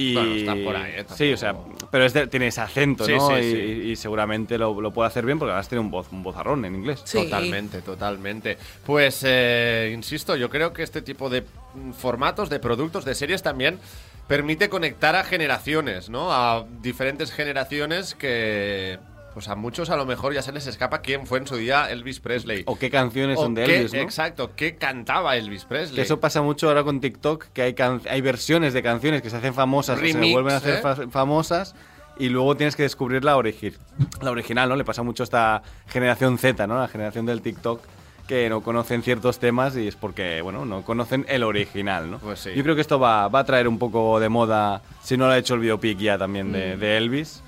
Y 0.00 0.14
Bueno, 0.14 0.34
está 0.34 0.54
por 0.64 0.76
ahí, 0.76 0.92
¿eh? 0.96 1.04
Sí, 1.16 1.32
o 1.32 1.36
sea, 1.36 1.54
pero 1.90 2.04
es 2.04 2.12
de- 2.12 2.26
tiene 2.26 2.46
ese 2.46 2.60
acento, 2.60 3.04
Sí, 3.04 3.12
¿no? 3.12 3.28
sí, 3.28 3.34
y, 3.34 3.42
sí. 3.52 3.56
y- 3.58 3.90
y 3.92 3.96
seguramente 3.96 4.56
lo, 4.56 4.80
lo 4.80 4.92
puede 4.92 5.08
hacer 5.08 5.26
bien 5.26 5.38
porque 5.38 5.50
además 5.52 5.68
tiene 5.68 5.80
un, 5.80 5.90
voz, 5.90 6.06
un 6.12 6.22
vozarrón 6.22 6.64
en 6.64 6.74
inglés. 6.74 7.02
Sí. 7.04 7.18
Totalmente, 7.24 7.82
totalmente. 7.82 8.56
Pues, 8.86 9.22
eh, 9.26 9.90
insisto, 9.94 10.36
yo 10.36 10.48
creo 10.48 10.72
que 10.72 10.82
este 10.82 11.02
tipo 11.02 11.28
de 11.28 11.44
formatos, 11.98 12.48
de 12.50 12.58
productos, 12.60 13.04
de 13.04 13.14
series 13.14 13.42
también 13.42 13.78
permite 14.26 14.68
conectar 14.68 15.16
a 15.16 15.24
generaciones, 15.24 16.08
¿no? 16.08 16.32
A 16.32 16.64
diferentes 16.82 17.32
generaciones 17.32 18.14
que, 18.14 18.98
pues 19.34 19.48
a 19.48 19.54
muchos 19.54 19.90
a 19.90 19.96
lo 19.96 20.06
mejor 20.06 20.32
ya 20.34 20.42
se 20.42 20.52
les 20.52 20.66
escapa 20.66 21.00
quién 21.00 21.26
fue 21.26 21.38
en 21.38 21.46
su 21.46 21.56
día 21.56 21.90
Elvis 21.90 22.20
Presley. 22.20 22.64
O 22.66 22.76
qué 22.78 22.90
canciones 22.90 23.38
O 23.38 23.42
son 23.42 23.54
de 23.54 23.64
qué- 23.64 23.76
Elvis, 23.78 23.94
¿no? 23.94 24.00
Exacto, 24.00 24.50
¿qué 24.56 24.76
cantaba 24.76 25.36
Elvis 25.36 25.64
Presley? 25.64 25.96
Que 25.96 26.02
eso 26.02 26.18
pasa 26.20 26.42
mucho 26.42 26.68
ahora 26.68 26.82
con 26.84 27.00
TikTok, 27.00 27.46
que 27.52 27.62
hay, 27.62 27.74
can- 27.74 28.02
hay 28.08 28.20
versiones 28.20 28.72
de 28.74 28.82
canciones 28.82 29.22
que 29.22 29.30
se 29.30 29.36
hacen 29.36 29.54
famosas 29.54 29.96
o 29.98 30.00
se 30.00 30.12
Remix, 30.12 30.32
vuelven 30.32 30.54
a 30.54 30.56
hacer 30.56 30.74
¿eh? 30.74 30.82
fa- 30.82 31.08
famosas 31.10 31.74
y 32.18 32.28
luego 32.28 32.56
tienes 32.56 32.76
que 32.76 32.82
descubrir 32.82 33.24
la, 33.24 33.36
origi- 33.36 33.76
la 34.20 34.30
original, 34.30 34.68
¿no? 34.68 34.76
Le 34.76 34.84
pasa 34.84 35.02
mucho 35.02 35.22
a 35.22 35.24
esta 35.24 35.62
generación 35.88 36.36
Z, 36.36 36.66
¿no? 36.66 36.78
La 36.78 36.88
generación 36.88 37.24
del 37.26 37.40
TikTok 37.40 37.80
que 38.28 38.48
no 38.48 38.60
conocen 38.60 39.02
ciertos 39.02 39.38
temas 39.40 39.76
y 39.76 39.88
es 39.88 39.96
porque, 39.96 40.40
bueno, 40.40 40.64
no 40.64 40.82
conocen 40.82 41.24
el 41.28 41.42
original, 41.42 42.08
¿no? 42.10 42.18
Pues 42.18 42.38
sí. 42.40 42.50
Yo 42.54 42.62
creo 42.62 42.74
que 42.76 42.80
esto 42.80 43.00
va, 43.00 43.26
va 43.26 43.40
a 43.40 43.44
traer 43.44 43.66
un 43.66 43.76
poco 43.78 44.20
de 44.20 44.28
moda, 44.28 44.82
si 45.02 45.16
no 45.16 45.26
lo 45.26 45.32
ha 45.32 45.38
hecho 45.38 45.54
el 45.54 45.60
biopic 45.60 45.98
ya 45.98 46.16
también 46.16 46.50
Mm. 46.50 46.52
de, 46.52 46.76
de 46.76 46.96
Elvis. 46.96 47.42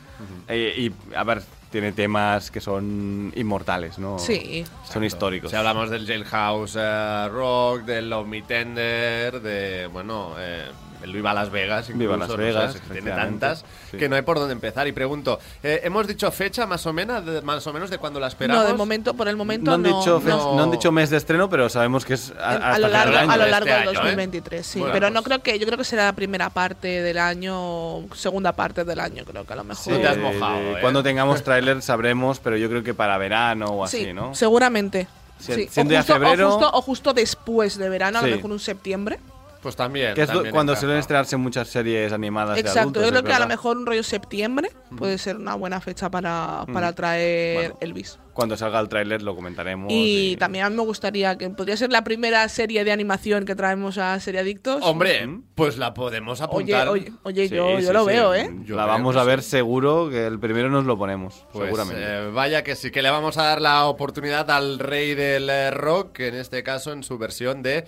Eh, 0.48 0.74
y, 0.90 1.14
a 1.16 1.22
ver, 1.24 1.42
tiene 1.72 1.90
temas 1.92 2.50
que 2.50 2.60
son 2.60 3.32
inmortales, 3.34 3.98
¿no? 3.98 4.18
Sí. 4.18 4.64
Son 4.84 5.02
históricos. 5.02 5.50
Si 5.50 5.56
hablamos 5.56 5.90
del 5.90 6.06
Jailhouse 6.06 6.76
eh, 6.78 7.28
Rock, 7.28 7.82
del 7.84 8.10
Love 8.10 8.28
Me 8.28 8.42
Tender, 8.42 9.40
de, 9.40 9.86
bueno, 9.86 10.34
eh, 10.38 10.66
el 11.02 11.12
Viva 11.12 11.34
Las 11.34 11.50
Vegas, 11.50 11.88
incluso, 11.90 11.98
Viva 11.98 12.16
Las 12.16 12.28
¿no? 12.28 12.36
Vegas, 12.36 12.76
tiene 12.92 13.10
tantas 13.10 13.64
sí. 13.90 13.96
que 13.96 14.08
no 14.08 14.16
hay 14.16 14.22
por 14.22 14.38
dónde 14.38 14.52
empezar. 14.52 14.86
Y 14.86 14.92
pregunto, 14.92 15.38
eh, 15.62 15.80
¿hemos 15.84 16.06
dicho 16.06 16.30
fecha 16.30 16.66
más 16.66 16.86
o 16.86 16.92
menos 16.92 17.24
de, 17.26 17.42
más 17.42 17.66
o 17.66 17.72
menos 17.72 17.90
de 17.90 17.98
cuando 17.98 18.20
la 18.20 18.28
esperamos? 18.28 18.62
No, 18.64 18.68
de 18.70 18.74
momento, 18.76 19.14
por 19.14 19.28
el 19.28 19.36
momento 19.36 19.70
no 19.70 19.74
han, 19.74 19.82
dicho, 19.82 20.20
fe- 20.20 20.28
no. 20.30 20.54
no 20.56 20.62
han 20.62 20.70
dicho 20.70 20.92
mes 20.92 21.10
de 21.10 21.16
estreno, 21.16 21.48
pero 21.48 21.68
sabemos 21.68 22.04
que 22.04 22.14
es 22.14 22.32
a, 22.38 22.50
a, 22.50 22.54
hasta 22.54 22.78
lo 22.78 22.88
largo, 22.88 23.10
del 23.12 23.20
año. 23.20 23.30
a 23.32 23.36
lo 23.36 23.44
de 23.44 23.50
largo 23.50 23.68
este 23.68 23.78
del 23.80 23.88
año, 23.88 23.98
¿eh? 23.98 24.02
2023, 24.02 24.66
sí. 24.66 24.78
Bueno, 24.78 24.92
pero 24.92 25.06
pues- 25.06 25.14
no 25.14 25.22
creo 25.22 25.38
que, 25.42 25.58
yo 25.58 25.66
creo 25.66 25.78
que 25.78 25.84
será 25.84 26.04
la 26.04 26.12
primera 26.14 26.50
parte 26.50 26.88
del 27.02 27.18
año, 27.18 28.04
segunda 28.14 28.52
parte 28.52 28.84
del 28.84 29.00
año, 29.00 29.24
creo 29.24 29.44
que 29.44 29.52
a 29.52 29.56
lo 29.56 29.64
mejor. 29.64 29.82
Sí, 29.94 30.00
te 30.00 30.06
has 30.08 30.16
mojado, 30.18 30.58
Eh. 30.60 30.78
Cuando 30.80 31.02
tengamos 31.02 31.42
tráiler 31.42 31.82
sabremos, 31.82 32.38
pero 32.40 32.56
yo 32.56 32.68
creo 32.68 32.82
que 32.82 32.94
para 32.94 33.18
verano 33.18 33.66
o 33.66 33.84
así, 33.84 34.04
Sí, 34.06 34.12
¿no? 34.12 34.34
seguramente. 34.34 35.06
Si- 35.38 35.52
Sí. 35.54 35.68
siendo 35.70 35.92
o, 35.92 35.94
ya 35.94 36.00
justo, 36.02 36.12
o 36.14 36.18
febrero- 36.20 36.50
justo- 36.52 36.70
o 36.72 36.82
justo 36.82 37.12
después 37.14 37.76
de 37.76 37.88
verano, 37.88 38.20
a 38.20 38.22
lo 38.22 38.28
mejor 38.36 38.52
un 38.52 38.60
septiembre. 38.60 39.18
Pues 39.62 39.76
también. 39.76 40.14
Que 40.14 40.22
es 40.22 40.28
también 40.28 40.52
cuando 40.52 40.74
suelen 40.74 40.98
estrenarse 40.98 41.36
muchas 41.36 41.68
series 41.68 42.12
animadas 42.12 42.54
de 42.56 42.60
Exacto, 42.62 42.80
adultos. 42.80 43.02
yo 43.04 43.08
creo 43.10 43.20
es 43.20 43.26
que 43.26 43.32
a 43.32 43.38
lo 43.38 43.46
mejor 43.46 43.76
un 43.76 43.86
rollo 43.86 44.02
septiembre 44.02 44.70
puede 44.98 45.18
ser 45.18 45.36
una 45.36 45.54
buena 45.54 45.80
fecha 45.80 46.10
para, 46.10 46.64
para 46.72 46.90
Mm. 46.90 46.94
traer 46.94 47.54
Bueno. 47.70 47.76
Elvis. 47.80 48.18
Cuando 48.32 48.56
salga 48.56 48.80
el 48.80 48.88
tráiler 48.88 49.22
lo 49.22 49.36
comentaremos. 49.36 49.86
Y 49.92 50.36
también 50.38 50.64
a 50.64 50.70
mí 50.70 50.76
me 50.76 50.82
gustaría 50.82 51.36
que 51.38 51.48
podría 51.50 51.76
ser 51.76 51.92
la 51.92 52.02
primera 52.02 52.48
serie 52.48 52.82
de 52.82 52.90
animación 52.90 53.44
que 53.44 53.54
traemos 53.54 53.98
a 53.98 54.18
Serie 54.20 54.40
Adictos. 54.40 54.80
Hombre, 54.82 55.28
pues 55.54 55.76
la 55.78 55.92
podemos 55.94 56.40
Oye, 56.40 56.74
apuntar. 56.74 56.88
oye, 56.88 57.12
oye, 57.22 57.48
Sí, 57.48 57.54
yo, 57.54 57.92
lo 57.92 58.00
sí. 58.04 58.06
veo, 58.06 58.34
¿eh? 58.34 58.50
Yo 58.64 58.74
la 58.74 58.86
vamos 58.86 59.16
a 59.16 59.24
ver 59.24 59.42
sí. 59.42 59.50
seguro 59.50 60.08
que 60.10 60.26
el 60.26 60.40
primero 60.40 60.70
nos 60.70 60.84
lo 60.86 60.96
ponemos, 60.98 61.46
Pues, 61.52 61.66
seguramente. 61.66 62.02
eh, 62.02 62.30
vaya 62.30 62.64
que 62.64 62.74
sí, 62.74 62.90
que 62.90 63.02
le 63.02 63.10
vamos 63.10 63.36
a 63.38 63.44
dar 63.44 63.60
la 63.60 63.84
oportunidad 63.84 64.50
al 64.50 64.78
rey 64.78 65.14
del 65.14 65.48
eh, 65.50 65.70
rock, 65.70 66.18
en 66.20 66.34
este 66.34 66.62
caso 66.62 66.92
en 66.92 67.02
su 67.02 67.18
versión 67.18 67.62
de 67.62 67.84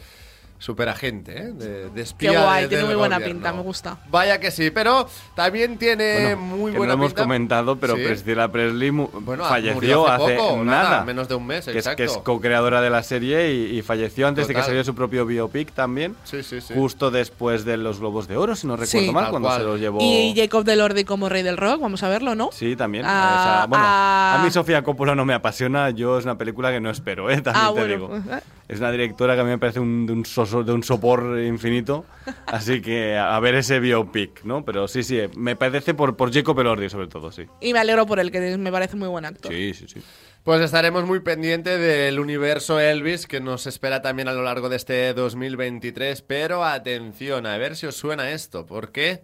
superagente, 0.65 1.37
¿eh? 1.39 1.53
de, 1.53 1.91
de 1.91 2.03
espía 2.03 2.31
Qué 2.33 2.39
guay, 2.39 2.63
de- 2.63 2.69
tiene 2.69 2.85
muy 2.85 2.95
buena 2.95 3.17
gobierno. 3.17 3.35
pinta, 3.35 3.53
me 3.53 3.63
gusta. 3.63 3.99
Vaya 4.11 4.41
que 4.41 4.51
sí, 4.51 4.71
pero 4.71 5.07
también 5.35 5.77
tiene 5.79 6.35
Bueno, 6.35 6.57
muy 6.57 6.73
que 6.73 6.79
buena 6.79 6.95
no 6.95 7.01
hemos 7.01 7.13
pinta. 7.13 7.23
comentado, 7.23 7.77
pero 7.77 7.97
Sí. 7.97 8.03
Priscilla 8.05 8.49
Presley 8.49 8.91
mu- 8.91 9.09
Bueno, 9.13 9.45
falleció 9.45 9.75
murió 9.75 10.09
hace 10.09 10.25
hace, 10.25 10.37
poco, 10.37 10.65
nada. 10.65 10.83
nada, 10.83 11.05
menos 11.05 11.29
de 11.29 11.35
un 11.35 11.47
mes, 11.47 11.67
que 11.67 11.79
es, 11.79 11.89
que 11.89 12.05
es 12.05 12.17
co-creadora 12.19 12.81
de 12.81 12.91
la 12.91 13.03
serie 13.03 13.53
y, 13.53 13.79
y 13.79 13.83
falleció 13.83 14.27
antes 14.27 14.49
de 14.49 14.55
que 14.55 14.63
saliera 14.63 14.85
su 14.85 14.95
propio 14.95 15.27
biopic 15.27 15.73
también. 15.73 16.17
Sí, 16.25 16.43
sí, 16.43 16.61
sí. 16.61 16.73
Justo 16.75 17.11
después 17.11 17.65
de 17.65 17.77
los 17.77 18.01
Globos 18.01 18.27
de 18.27 18.37
Oro, 18.37 18.57
si 18.57 18.67
no 18.67 18.77
recuerdo 18.77 19.07
Sí. 19.07 19.13
mal, 19.13 19.31
cuando 19.31 19.49
cual. 19.49 19.61
se 19.61 19.67
los 19.67 19.81
llevó. 19.81 19.99
Y 20.01 20.35
Jacob 20.37 20.65
Delordi 20.65 21.05
como 21.05 21.29
rey 21.29 21.43
del 21.43 21.57
rock, 21.59 21.81
vamos 21.81 22.03
a 22.03 22.09
verlo, 22.09 22.35
¿no? 22.35 22.51
Sí, 22.53 22.75
también. 22.75 23.05
Ah, 23.07 23.57
Esa- 23.61 23.67
bueno, 23.67 23.85
ah. 23.87 24.39
a 24.41 24.45
mí 24.45 24.51
Sofía 24.51 24.83
Coppola 24.83 25.15
no 25.15 25.25
me 25.25 25.35
apasiona. 25.35 25.91
Yo 25.91 26.19
es 26.19 26.25
una 26.25 26.39
película 26.39 26.71
que 26.71 26.81
no 26.81 26.91
espero, 26.91 27.31
¿eh? 27.31 27.41
También 27.43 27.65
Ah, 27.67 27.69
te 27.75 27.81
bueno, 27.81 27.87
digo. 28.19 28.41
Es 28.75 28.81
una 28.81 28.91
directora 28.91 29.35
que 29.35 29.41
a 29.41 29.45
mí 29.45 29.51
me 29.51 29.59
parece 29.59 29.81
un, 29.81 30.05
de, 30.07 30.13
un 30.13 30.25
soso- 30.25 30.65
de 30.65 30.73
un 30.73 30.83
sopor 30.83 31.39
infinito. 31.41 32.05
Así 32.47 32.83
que 32.83 33.17
a 33.17 33.39
ver 33.41 33.55
ese 33.55 33.79
biopic, 33.81 34.45
¿no? 34.45 34.65
Pero 34.65 34.89
sí, 34.89 35.03
sí, 35.03 35.21
me 35.37 35.57
parece 35.57 35.95
por, 35.95 36.17
por 36.17 36.33
Jacob 36.33 36.59
Elordi, 36.61 36.91
sobre 36.91 37.07
todo, 37.09 37.31
sí. 37.33 37.47
Y 37.61 37.73
me 37.73 37.79
alegro 37.79 38.05
por 38.07 38.19
él, 38.19 38.31
que 38.31 38.57
me 38.59 38.73
parece 38.73 38.97
muy 38.97 39.09
buen 39.09 39.25
actor. 39.25 39.53
Sí, 39.53 39.75
sí, 39.75 39.87
sí. 39.89 40.03
Pues 40.43 40.61
estaremos 40.61 41.07
muy 41.07 41.21
pendientes 41.21 41.81
del 41.81 42.19
universo 42.21 42.79
Elvis 42.79 43.27
que 43.27 43.41
nos 43.41 43.67
espera 43.67 44.03
también 44.03 44.29
a 44.29 44.33
lo 44.33 44.43
largo 44.43 44.69
de 44.69 44.77
este 44.77 45.15
2023. 45.15 46.21
Pero 46.23 46.65
atención, 46.65 47.47
a 47.47 47.57
ver 47.57 47.77
si 47.77 47.87
os 47.87 47.97
suena 47.97 48.31
esto, 48.31 48.67
porque 48.67 49.23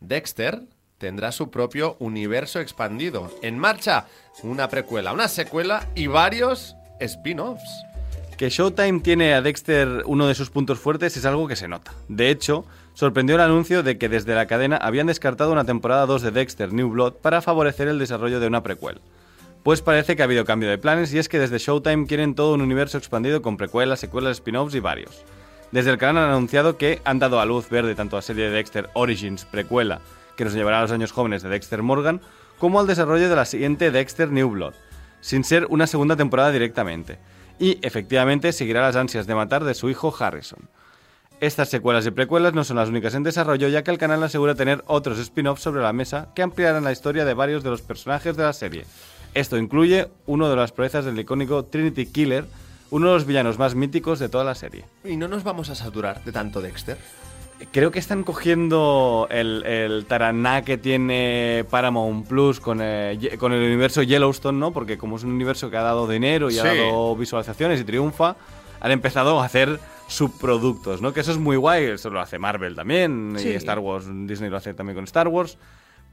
Dexter 0.00 0.60
tendrá 0.98 1.32
su 1.32 1.50
propio 1.50 1.96
universo 2.00 2.60
expandido. 2.60 3.30
En 3.42 3.58
marcha, 3.58 4.06
una 4.42 4.68
precuela, 4.68 5.12
una 5.12 5.28
secuela 5.28 5.86
y 5.94 6.06
varios 6.08 6.74
spin-offs. 7.00 7.84
Que 8.38 8.50
Showtime 8.50 9.00
tiene 9.00 9.34
a 9.34 9.42
Dexter 9.42 10.04
uno 10.06 10.28
de 10.28 10.36
sus 10.36 10.48
puntos 10.48 10.78
fuertes 10.78 11.16
es 11.16 11.24
algo 11.24 11.48
que 11.48 11.56
se 11.56 11.66
nota. 11.66 11.92
De 12.06 12.30
hecho, 12.30 12.64
sorprendió 12.94 13.34
el 13.34 13.42
anuncio 13.42 13.82
de 13.82 13.98
que 13.98 14.08
desde 14.08 14.32
la 14.36 14.46
cadena 14.46 14.76
habían 14.76 15.08
descartado 15.08 15.50
una 15.50 15.64
temporada 15.64 16.06
2 16.06 16.22
de 16.22 16.30
Dexter 16.30 16.72
New 16.72 16.88
Blood 16.88 17.14
para 17.14 17.42
favorecer 17.42 17.88
el 17.88 17.98
desarrollo 17.98 18.38
de 18.38 18.46
una 18.46 18.62
precuela. 18.62 19.00
Pues 19.64 19.82
parece 19.82 20.14
que 20.14 20.22
ha 20.22 20.26
habido 20.26 20.44
cambio 20.44 20.70
de 20.70 20.78
planes 20.78 21.12
y 21.12 21.18
es 21.18 21.28
que 21.28 21.40
desde 21.40 21.58
Showtime 21.58 22.06
quieren 22.06 22.36
todo 22.36 22.54
un 22.54 22.60
universo 22.60 22.96
expandido 22.96 23.42
con 23.42 23.56
precuelas, 23.56 23.98
secuelas, 23.98 24.36
spin-offs 24.36 24.76
y 24.76 24.78
varios. 24.78 25.24
Desde 25.72 25.90
el 25.90 25.98
canal 25.98 26.22
han 26.22 26.30
anunciado 26.30 26.76
que 26.76 27.00
han 27.04 27.18
dado 27.18 27.40
a 27.40 27.44
luz 27.44 27.68
verde 27.68 27.96
tanto 27.96 28.14
a 28.14 28.18
la 28.18 28.22
serie 28.22 28.44
de 28.44 28.52
Dexter 28.52 28.88
Origins 28.94 29.46
precuela, 29.46 30.00
que 30.36 30.44
nos 30.44 30.54
llevará 30.54 30.78
a 30.78 30.82
los 30.82 30.92
años 30.92 31.10
jóvenes 31.10 31.42
de 31.42 31.48
Dexter 31.48 31.82
Morgan, 31.82 32.20
como 32.60 32.78
al 32.78 32.86
desarrollo 32.86 33.28
de 33.28 33.34
la 33.34 33.46
siguiente 33.46 33.90
Dexter 33.90 34.30
New 34.30 34.48
Blood, 34.50 34.74
sin 35.20 35.42
ser 35.42 35.66
una 35.70 35.88
segunda 35.88 36.14
temporada 36.14 36.52
directamente. 36.52 37.18
Y 37.58 37.78
efectivamente 37.82 38.52
seguirá 38.52 38.82
las 38.82 38.96
ansias 38.96 39.26
de 39.26 39.34
matar 39.34 39.64
de 39.64 39.74
su 39.74 39.90
hijo 39.90 40.14
Harrison. 40.18 40.68
Estas 41.40 41.68
secuelas 41.68 42.04
y 42.06 42.10
precuelas 42.10 42.54
no 42.54 42.64
son 42.64 42.76
las 42.76 42.88
únicas 42.88 43.14
en 43.14 43.22
desarrollo, 43.22 43.68
ya 43.68 43.84
que 43.84 43.92
el 43.92 43.98
canal 43.98 44.22
asegura 44.24 44.56
tener 44.56 44.82
otros 44.86 45.18
spin-offs 45.18 45.62
sobre 45.62 45.82
la 45.82 45.92
mesa 45.92 46.28
que 46.34 46.42
ampliarán 46.42 46.82
la 46.82 46.90
historia 46.90 47.24
de 47.24 47.34
varios 47.34 47.62
de 47.62 47.70
los 47.70 47.82
personajes 47.82 48.36
de 48.36 48.42
la 48.42 48.52
serie. 48.52 48.86
Esto 49.34 49.56
incluye 49.56 50.08
uno 50.26 50.48
de 50.50 50.56
las 50.56 50.72
proezas 50.72 51.04
del 51.04 51.18
icónico 51.18 51.64
Trinity 51.64 52.06
Killer, 52.06 52.44
uno 52.90 53.08
de 53.08 53.14
los 53.14 53.26
villanos 53.26 53.58
más 53.58 53.76
míticos 53.76 54.18
de 54.18 54.28
toda 54.28 54.42
la 54.42 54.56
serie. 54.56 54.84
Y 55.04 55.16
no 55.16 55.28
nos 55.28 55.44
vamos 55.44 55.70
a 55.70 55.76
saturar 55.76 56.24
de 56.24 56.32
tanto 56.32 56.60
Dexter. 56.60 56.98
Creo 57.72 57.90
que 57.90 57.98
están 57.98 58.22
cogiendo 58.22 59.26
el, 59.30 59.64
el 59.64 60.06
taraná 60.06 60.62
que 60.62 60.78
tiene 60.78 61.64
Paramount 61.68 62.26
Plus 62.28 62.60
con, 62.60 62.78
eh, 62.80 63.16
ye- 63.20 63.36
con 63.36 63.52
el 63.52 63.62
universo 63.62 64.02
Yellowstone, 64.02 64.58
¿no? 64.58 64.72
Porque 64.72 64.96
como 64.96 65.16
es 65.16 65.24
un 65.24 65.32
universo 65.32 65.68
que 65.68 65.76
ha 65.76 65.82
dado 65.82 66.06
dinero 66.08 66.50
y 66.50 66.58
ha 66.58 66.64
dado 66.64 67.16
visualizaciones 67.16 67.80
y 67.80 67.84
triunfa, 67.84 68.36
han 68.80 68.90
empezado 68.92 69.40
a 69.40 69.44
hacer 69.44 69.80
subproductos, 70.06 71.02
¿no? 71.02 71.12
Que 71.12 71.20
eso 71.20 71.32
es 71.32 71.38
muy 71.38 71.56
guay, 71.56 71.84
eso 71.86 72.10
lo 72.10 72.20
hace 72.20 72.38
Marvel 72.38 72.76
también, 72.76 73.34
Sí. 73.36 73.48
y 73.48 73.54
Star 73.54 73.80
Wars, 73.80 74.06
Disney 74.08 74.50
lo 74.50 74.56
hace 74.56 74.72
también 74.72 74.94
con 74.94 75.04
Star 75.04 75.26
Wars. 75.28 75.58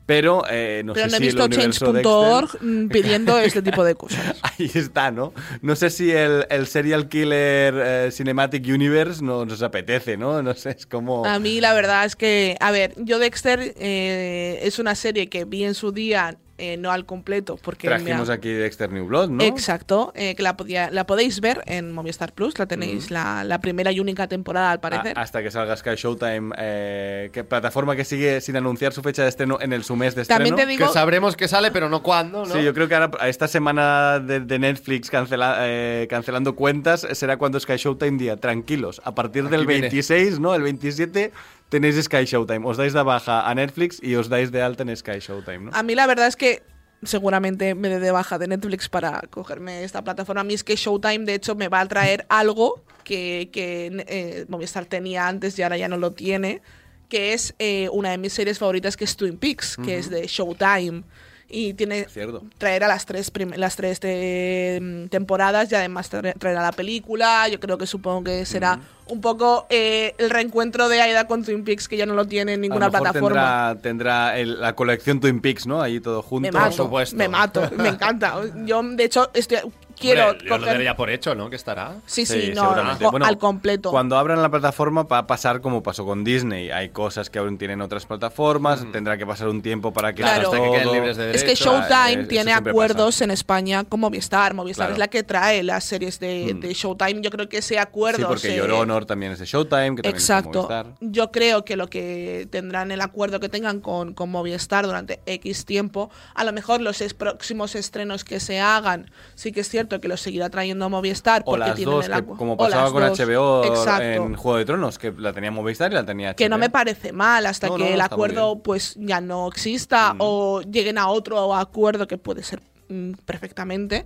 Pero 0.06 0.44
eh, 0.50 0.84
no 0.86 0.94
Pero 0.94 1.10
sé 1.10 1.12
no 1.12 1.18
he 1.18 1.20
si 1.20 1.26
visto 1.26 1.48
change.org 1.48 2.62
mm, 2.62 2.88
pidiendo 2.90 3.40
este 3.40 3.62
tipo 3.62 3.84
de 3.84 3.96
cosas. 3.96 4.38
Ahí 4.44 4.70
está, 4.74 5.10
¿no? 5.10 5.34
No 5.62 5.76
sé 5.76 5.90
si 5.90 6.12
el, 6.12 6.46
el 6.50 6.68
Serial 6.68 7.10
Killer 7.10 7.74
eh, 7.78 8.10
Cinematic 8.12 8.66
Universe 8.68 9.24
no 9.24 9.46
nos 9.46 9.64
apetece, 9.64 10.16
¿no? 10.16 10.44
No 10.44 10.54
sé, 10.54 10.76
es 10.78 10.86
como... 10.86 11.26
A 11.26 11.40
mí 11.40 11.60
la 11.60 11.74
verdad 11.74 12.06
es 12.06 12.16
que, 12.16 12.56
a 12.60 12.72
ver, 12.72 12.94
yo 12.98 13.18
Dexter 13.18 13.74
eh, 13.78 14.60
es 14.62 14.78
una 14.78 14.94
serie 14.94 15.28
que 15.28 15.46
vi 15.46 15.64
en 15.64 15.74
su 15.74 15.92
día, 15.92 16.38
eh, 16.58 16.78
no 16.78 16.92
al 16.92 17.06
completo, 17.06 17.58
porque... 17.62 17.88
me 17.90 17.96
ha- 17.96 17.98
Trajimos 17.98 18.30
aquí 18.30 18.50
Dexter 18.52 18.92
New 18.92 19.06
Blood, 19.08 19.30
¿no? 19.30 19.44
Exacto, 19.44 20.12
eh, 20.16 20.36
que 20.36 20.44
la, 20.44 20.56
podía, 20.56 20.90
la 20.92 21.06
podéis 21.06 21.42
ver 21.42 21.62
en 21.66 21.92
Movistar 21.92 22.32
Plus, 22.34 22.58
la 22.60 22.66
tenéis 22.66 23.12
la, 23.12 23.44
la 23.44 23.60
primera 23.60 23.92
y 23.92 24.00
única 24.00 24.28
temporada 24.28 24.72
al 24.72 24.80
parecer. 24.80 25.18
A- 25.18 25.22
hasta 25.22 25.44
que 25.44 25.52
salga 25.52 25.76
Sky 25.76 25.96
Showtime, 25.96 26.54
eh, 26.58 27.30
que 27.34 27.44
plataforma 27.44 27.96
que 27.96 28.06
sigue 28.06 28.40
sin 28.42 28.56
anunciar 28.56 28.94
su 28.94 29.02
fecha 29.02 29.24
de 29.24 29.30
estreno 29.30 29.58
en 29.60 29.74
el 29.74 29.84
su 29.84 29.96
mes 29.96 30.16
de 30.16 30.22
estreno. 30.22 30.38
También 30.46 30.56
te 30.56 30.66
digo- 30.66 30.88
Que 30.88 30.94
sabremos 30.94 31.36
que 31.36 31.48
sale, 31.48 31.72
pero 31.72 31.90
no 31.90 32.02
cuándo, 32.04 32.46
¿no? 32.46 32.54
Sí, 32.54 32.64
yo 32.64 32.74
creo 32.74 32.88
que 32.88 32.96
ahora, 32.96 33.12
a 33.20 33.28
esta 33.30 33.48
semana 33.48 34.20
de, 34.20 34.40
de 34.40 34.60
Netflix 34.60 35.12
cancela- 35.12 35.58
eh, 35.62 36.08
cancelando 36.10 36.56
cuentas, 36.56 37.06
será 37.14 37.38
cuando 37.38 37.60
Sky 37.60 37.76
Showtime 37.78 38.18
día, 38.18 38.38
tranquilos, 38.38 39.02
a 39.04 39.14
partir 39.16 39.44
del 39.50 39.62
Aquí 39.62 39.68
viene. 39.68 39.82
26, 39.82 40.40
¿no? 40.40 40.56
El 40.56 40.62
27 40.62 41.32
tenéis 41.70 41.96
Sky 42.04 42.26
Showtime. 42.26 42.66
Os 42.66 42.78
dais 42.78 42.94
de 42.94 43.04
baja 43.04 43.48
a 43.48 43.56
Netflix 43.56 44.00
y 44.02 44.16
os 44.16 44.30
dais 44.30 44.52
de 44.52 44.62
alta 44.62 44.84
en 44.84 44.96
Sky 44.96 45.20
Showtime, 45.20 45.60
¿no? 45.60 45.72
A 45.74 45.84
mí 45.84 45.96
la 45.96 46.08
verdad 46.08 46.28
es 46.28 46.36
que 46.36 46.64
seguramente 47.04 47.76
me 47.76 47.90
dé 47.90 48.00
de 48.00 48.12
baja 48.12 48.38
de 48.38 48.48
Netflix 48.48 48.90
para 48.90 49.22
cogerme 49.30 49.84
esta 49.84 50.04
plataforma. 50.04 50.42
A 50.42 50.44
mí 50.44 50.54
es 50.54 50.64
que 50.64 50.76
Showtime, 50.76 51.26
de 51.26 51.36
hecho, 51.36 51.56
me 51.56 51.68
va 51.68 51.82
a 51.82 51.88
traer 51.88 52.26
algo 52.30 52.84
que, 53.04 53.50
que 53.52 54.06
eh, 54.08 54.46
Movistar 54.50 54.86
tenía 54.86 55.28
antes 55.28 55.58
y 55.60 55.64
ahora 55.64 55.78
ya 55.78 55.88
no 55.88 55.98
lo 55.98 56.14
tiene, 56.14 56.62
que 57.10 57.34
es 57.34 57.54
eh, 57.60 57.90
una 57.92 58.12
de 58.12 58.18
mis 58.18 58.34
series 58.34 58.60
favoritas, 58.60 58.98
que 58.98 59.04
es 59.04 59.16
Twin 59.16 59.38
Peaks, 59.38 59.78
que 59.78 59.98
es 59.98 60.10
de 60.10 60.26
Showtime. 60.28 61.04
Y 61.48 61.74
tiene 61.76 62.06
Cierto. 62.10 62.42
traerá 62.58 62.88
las 62.88 63.06
tres 63.06 63.32
las 63.56 63.76
tres 63.76 64.00
te- 64.00 65.08
temporadas 65.12 65.72
y 65.72 65.76
además 65.76 66.12
tra- 66.12 66.34
traerá 66.38 66.62
la 66.62 66.72
película. 66.72 67.48
Yo 67.50 67.60
creo 67.60 67.78
que 67.78 67.86
supongo 67.88 68.24
que 68.24 68.46
será 68.46 68.80
un 69.08 69.22
poco 69.22 69.68
eh, 69.70 70.16
el 70.18 70.32
reencuentro 70.32 70.90
de 70.90 71.02
Aida 71.02 71.28
con 71.28 71.44
Twin 71.46 71.64
Peaks, 71.64 71.88
que 71.88 71.98
ya 71.98 72.08
no 72.08 72.16
lo 72.16 72.26
tiene 72.26 72.54
en 72.54 72.62
ninguna 72.62 72.88
a 72.88 72.90
lo 72.90 72.94
mejor 72.94 73.12
plataforma. 73.12 73.78
tendrá, 73.82 73.82
tendrá 73.82 74.40
el- 74.40 74.60
la 74.60 74.74
colección 74.76 75.20
Twin 75.20 75.40
Peaks, 75.40 75.68
¿no? 75.68 75.82
Ahí 75.82 76.00
todo 76.00 76.24
junto. 76.24 76.48
Me 76.48 76.52
mato, 76.52 76.72
supuesto. 76.72 77.16
me 77.16 77.30
mato, 77.30 77.70
me 77.78 77.90
encanta. 77.90 78.36
Yo, 78.66 78.82
de 78.82 79.04
hecho, 79.04 79.30
estoy, 79.36 79.60
quiero 80.00 80.30
Hombre, 80.32 80.44
yo 80.48 80.50
lo 80.58 80.64
coger- 80.64 80.66
daría 80.74 80.96
por 80.96 81.10
hecho, 81.10 81.36
¿no? 81.36 81.50
Que 81.50 81.56
estará. 81.56 81.96
Sí, 82.06 82.26
sí, 82.26 82.42
Sí, 82.42 82.52
no, 82.54 82.62
seguramente. 82.64 83.04
co- 83.06 83.12
Bueno, 83.12 83.26
al 83.26 83.38
completo. 83.38 83.92
Cuando 83.92 84.18
abran 84.18 84.42
la 84.42 84.50
plataforma 84.50 85.04
va 85.04 85.20
a 85.20 85.28
pasar 85.28 85.62
como 85.62 85.82
pasó 85.84 86.06
con 86.06 86.24
Disney. 86.24 86.70
Hay 86.72 86.90
cosas 86.90 87.30
que 87.30 87.40
aún 87.40 87.58
tienen 87.58 87.82
otras 87.82 88.06
plataformas, 88.06 88.86
tendrá 88.92 89.18
que 89.18 89.26
pasar 89.26 89.48
un 89.48 89.62
tiempo 89.62 89.92
para 89.94 90.14
que 90.14 90.22
Claro. 90.22 90.52
Hasta 90.52 90.62
que 90.64 90.72
queden 90.72 90.92
libres 90.92 91.18
de 91.18 91.32
es 91.32 91.42
que 91.44 91.48
derecho. 91.50 91.66
Showtime 91.66 92.24
eh, 92.24 92.26
tiene 92.26 92.54
acuerdos 92.54 93.22
en 93.22 93.32
España 93.32 93.84
con 93.84 94.00
Movistar. 94.00 94.54
Movistar 94.54 94.86
Claro. 94.88 94.94
es 94.94 95.00
la 95.00 95.08
que 95.08 95.24
trae 95.24 95.64
las 95.64 95.84
series 95.84 96.20
de, 96.20 96.54
Mm. 96.56 96.60
de 96.60 96.74
Showtime. 96.74 97.22
Yo 97.22 97.30
creo 97.32 97.48
que 97.50 97.58
ese 97.60 97.80
acuerdo. 97.80 98.18
Sí, 98.20 98.24
porque 98.28 98.48
se- 98.50 98.56
Your 98.58 98.72
Honor 98.72 99.06
también 99.06 99.32
es 99.32 99.40
de 99.40 99.46
Showtime, 99.46 99.96
que 99.96 100.02
también 100.04 100.16
Exacto. 100.16 100.62
es 100.64 100.68
de 100.68 100.74
Movistar. 100.76 100.86
Yo 101.02 101.32
creo 101.32 101.64
que 101.66 101.76
lo 101.78 101.88
que 101.88 102.48
tendrán 102.52 102.92
el 102.92 103.02
acuerdo 103.02 103.40
que 103.40 103.50
tengan 103.50 103.80
con, 103.80 104.14
con 104.14 104.30
Movistar 104.30 104.86
durante 104.86 105.22
X 105.26 105.66
tiempo, 105.66 106.10
a 106.34 106.44
lo 106.44 106.52
mejor 106.54 106.82
los 106.82 107.02
próximos 107.14 107.76
estrenos 107.76 108.24
que 108.24 108.40
se 108.40 108.60
hagan, 108.60 109.12
sí 109.36 109.52
que 109.52 109.60
es 109.62 109.70
cierto 109.70 109.85
que 109.88 110.08
los 110.08 110.20
seguirá 110.22 110.50
trayendo 110.50 110.90
Movistar. 110.90 111.42
O 111.44 111.52
porque 111.52 111.60
las 111.68 111.76
tienen 111.76 111.96
dos, 111.96 112.06
el 112.08 112.14
que- 112.16 112.24
como 112.26 112.54
o 112.54 112.58
pasaba 112.58 112.92
con 112.92 113.02
dos. 113.06 113.20
HBO 113.20 113.64
Exacto. 113.66 114.04
en 114.04 114.36
Juego 114.36 114.58
de 114.58 114.66
Tronos, 114.66 114.98
que 115.00 115.12
la 115.18 115.34
tenía 115.34 115.52
Movistar 115.52 115.92
y 115.92 115.96
la 115.96 116.06
tenía 116.06 116.30
HBO. 116.32 116.36
que 116.36 116.50
no 116.50 116.58
me 116.58 116.70
parece 116.70 117.12
mal 117.14 117.46
hasta 117.46 117.68
No, 117.68 117.76
que 117.78 117.84
no, 117.84 117.90
el 117.90 118.02
acuerdo 118.02 118.60
pues 118.60 118.96
ya 119.00 119.22
no 119.22 119.48
exista 119.48 120.16
o 120.20 120.62
lleguen 120.62 120.98
a 120.98 121.08
otro 121.10 121.56
acuerdo 121.56 122.08
que 122.08 122.18
puede 122.18 122.44
ser 122.44 122.62
mm, 122.90 123.14
perfectamente 123.26 124.06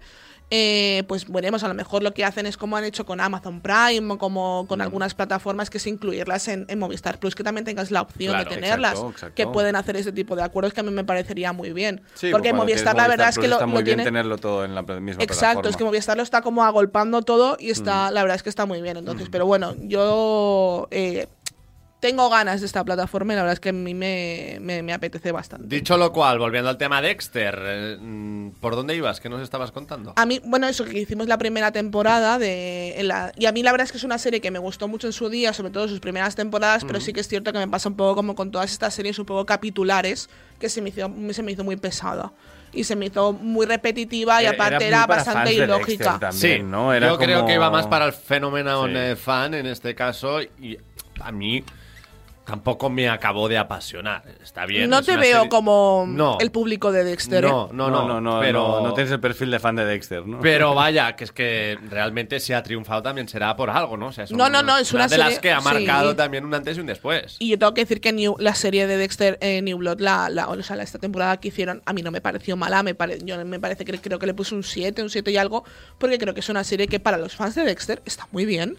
eh, 0.52 1.04
pues 1.08 1.32
veremos 1.32 1.64
a 1.64 1.68
lo 1.68 1.74
mejor 1.76 2.02
lo 2.02 2.14
que 2.14 2.26
hacen 2.26 2.46
es 2.46 2.58
como 2.58 2.76
han 2.78 2.84
hecho 2.84 3.06
con 3.06 3.20
Amazon 3.22 3.62
Prime 3.62 4.14
o 4.14 4.18
como 4.18 4.66
con 4.68 4.82
algunas 4.82 5.14
plataformas 5.14 5.70
que 5.70 5.78
es 5.78 5.86
incluirlas 5.88 6.48
en, 6.48 6.66
en 6.70 6.80
Movistar 6.80 7.20
Plus 7.20 7.36
que 7.36 7.44
también 7.44 7.66
tengas 7.66 7.92
la 7.92 8.02
opción 8.02 8.34
Claro, 8.34 8.50
de 8.50 8.56
tenerlas 8.56 8.94
exacto, 8.94 9.12
exacto. 9.12 9.36
que 9.36 9.48
pueden 9.48 9.76
hacer 9.76 9.96
ese 9.98 10.12
tipo 10.12 10.36
de 10.36 10.44
acuerdos 10.44 10.74
que 10.74 10.80
a 10.80 10.84
mí 10.84 10.92
me 10.92 11.04
parecería 11.04 11.54
muy 11.54 11.72
bien 11.74 12.02
Sí, 12.16 12.30
porque 12.32 12.50
cuando 12.50 12.64
Movistar 12.66 12.96
la 12.96 13.08
verdad 13.08 13.30
es 13.30 13.38
que 13.38 13.48
lo, 13.48 13.56
está 13.56 13.66
lo 13.68 13.72
muy 13.74 13.84
bien 13.84 13.98
tiene 13.98 14.04
tenerlo 14.06 14.38
todo 14.38 14.66
en 14.66 14.74
la 14.76 14.82
misma 14.82 15.22
Exacto, 15.24 15.62
plataforma. 15.62 15.70
es 15.70 15.78
que 15.78 15.84
Movistar 15.84 16.18
lo 16.18 16.24
está 16.24 16.42
como 16.42 16.64
agolpando 16.64 17.22
todo 17.22 17.56
y 17.60 17.70
está, 17.70 18.10
la 18.12 18.22
verdad 18.24 18.36
es 18.36 18.44
que 18.44 18.50
está 18.50 18.66
muy 18.66 18.82
bien. 18.82 18.98
Entonces, 18.98 19.28
pero 19.32 19.46
bueno, 19.46 19.76
yo 19.82 20.88
eh, 20.92 21.28
tengo 22.00 22.30
ganas 22.30 22.62
de 22.62 22.66
esta 22.66 22.84
plataforma 22.86 23.34
y 23.34 23.36
la 23.36 23.42
verdad 23.42 23.54
es 23.56 23.60
que 23.60 23.70
a 23.70 23.74
mí 23.74 23.94
me, 23.94 24.58
me- 24.62 24.82
me 24.84 24.94
apetece 24.94 25.32
bastante. 25.34 25.68
Dicho 25.68 25.98
lo 25.98 26.14
cual, 26.14 26.40
volviendo 26.40 26.70
al 26.70 26.78
tema 26.78 27.02
Dexter, 27.02 27.60
eh, 27.62 28.52
¿por 28.62 28.76
dónde 28.76 28.96
ibas? 28.96 29.20
¿Qué 29.20 29.28
nos 29.28 29.42
estabas 29.42 29.72
contando? 29.72 30.14
A 30.16 30.26
mí, 30.26 30.40
bueno, 30.46 30.68
eso 30.68 30.86
que 30.86 30.98
hicimos 31.00 31.28
la 31.28 31.38
primera 31.38 31.72
temporada 31.72 32.40
de. 32.40 33.00
en 33.00 33.08
la- 33.10 33.32
y 33.36 33.48
a 33.48 33.52
mí 33.52 33.64
la 33.64 33.72
verdad 33.72 33.86
es 33.86 33.92
que 33.92 33.98
es 33.98 34.04
una 34.06 34.18
serie 34.18 34.40
que 34.40 34.50
me 34.52 34.60
gustó 34.60 34.88
mucho 34.88 35.08
en 35.08 35.14
su 35.14 35.30
día, 35.30 35.52
sobre 35.54 35.72
todo 35.72 35.88
sus 35.88 36.00
primeras 36.00 36.36
temporadas, 36.36 36.86
pero 36.86 37.00
sí 37.02 37.12
que 37.12 37.20
es 37.20 37.28
cierto 37.28 37.52
que 37.52 37.60
me 37.60 37.68
pasa 37.68 37.90
un 37.90 37.96
poco 37.96 38.16
como 38.16 38.34
con 38.36 38.50
todas 38.52 38.72
estas 38.72 38.94
series 38.94 39.20
un 39.20 39.26
poco 39.26 39.46
capitulares, 39.46 40.30
que 40.60 40.70
se 40.70 40.82
me 40.82 40.90
hizo, 40.90 41.12
se 41.32 41.44
me 41.44 41.52
hizo 41.52 41.64
muy 41.64 41.76
pesada. 41.76 42.32
Y 42.72 42.84
se 42.84 42.96
me 42.96 43.08
hizo 43.08 43.34
muy 43.34 43.66
repetitiva 43.66 44.42
y 44.42 44.46
Era- 44.46 44.54
aparte 44.54 44.88
era 44.88 45.08
bastante 45.08 45.50
de 45.50 45.56
ilógica. 45.66 46.20
También, 46.20 46.70
¿no? 46.70 46.94
Era 46.94 47.08
yo 47.10 47.18
creo 47.18 47.46
que 47.46 47.56
iba 47.56 47.70
más 47.72 47.88
para 47.88 48.06
el 48.06 48.14
fenómeno 48.14 48.86
Sí. 48.86 48.94
eh, 48.96 49.16
fan 49.16 49.54
en 49.56 49.66
este 49.66 49.96
caso 49.96 50.40
y 50.42 50.78
a 51.20 51.32
mí 51.32 51.64
tampoco 52.50 52.90
me 52.90 53.08
acabó 53.10 53.48
de 53.48 53.58
apasionar. 53.58 54.24
Está 54.44 54.66
bien. 54.66 54.90
no 54.90 55.00
es 55.00 55.06
te 55.06 55.18
veo 55.18 55.38
serie- 55.38 55.50
como 55.50 56.06
No. 56.08 56.38
el 56.40 56.52
público 56.52 56.92
de 56.92 57.04
Dexter. 57.04 57.44
¿eh? 57.46 57.48
No, 57.48 57.70
no, 57.72 57.90
no, 57.90 58.08
no, 58.08 58.20
no, 58.22 58.40
pero, 58.40 58.80
no, 58.82 58.88
no 58.88 58.94
tienes 58.94 59.12
el 59.14 59.20
perfil 59.20 59.52
de 59.52 59.60
fan 59.60 59.76
de 59.76 59.86
Dexter, 59.86 60.26
¿no? 60.26 60.40
Pero 60.40 60.74
vaya, 60.74 61.16
que 61.16 61.24
es 61.26 61.32
que 61.32 61.78
realmente 61.90 62.40
si 62.40 62.54
ha 62.54 62.64
triunfado 62.64 63.02
también 63.04 63.28
será 63.28 63.56
por 63.56 63.70
algo, 63.70 63.98
¿no? 63.98 64.08
O 64.08 64.12
sea, 64.12 64.24
es 64.24 64.32
No, 64.32 64.46
un- 64.48 64.52
no, 64.52 64.64
no, 64.64 64.78
es 64.78 64.92
una 64.94 65.08
de 65.08 65.18
las 65.18 65.28
serie- 65.36 65.42
que 65.42 65.52
ha 65.52 65.62
marcado 65.62 66.12
sí. 66.12 66.18
también 66.18 66.44
un 66.46 66.54
antes 66.54 66.78
y 66.78 66.80
un 66.80 66.88
después. 66.88 67.36
Y 67.40 67.50
yo 67.50 67.60
tengo 67.60 67.74
que 67.74 67.82
decir 67.82 68.02
que 68.02 68.12
New- 68.14 68.36
la 68.40 68.56
serie 68.56 68.88
de 68.88 68.98
Dexter 68.98 69.38
eh, 69.42 69.62
New 69.62 69.78
Blood, 69.78 70.00
la, 70.00 70.30
la- 70.30 70.48
o 70.50 70.62
sea, 70.64 70.76
la- 70.76 70.84
esta 70.84 71.00
temporada 71.00 71.38
que 71.40 71.50
hicieron, 71.50 71.82
a 71.86 71.94
mí 71.94 72.02
no 72.02 72.12
me 72.12 72.22
pareció 72.22 72.58
mala. 72.58 72.82
Me 72.84 72.96
pare- 72.96 73.20
yo 73.24 73.44
me 73.46 73.60
parece 73.60 73.86
que 73.86 73.98
creo 74.00 74.18
que 74.20 74.26
le 74.26 74.34
puse 74.34 74.56
un 74.56 74.64
7, 74.64 75.02
un 75.04 75.10
7 75.10 75.32
y 75.32 75.38
algo, 75.38 75.64
porque 75.98 76.18
creo 76.18 76.34
que 76.34 76.40
es 76.40 76.50
una 76.50 76.64
serie 76.64 76.88
que 76.88 77.00
para 77.00 77.18
los 77.18 77.36
fans 77.36 77.56
de 77.56 77.64
Dexter 77.64 78.02
está 78.06 78.28
muy 78.32 78.46
bien. 78.46 78.78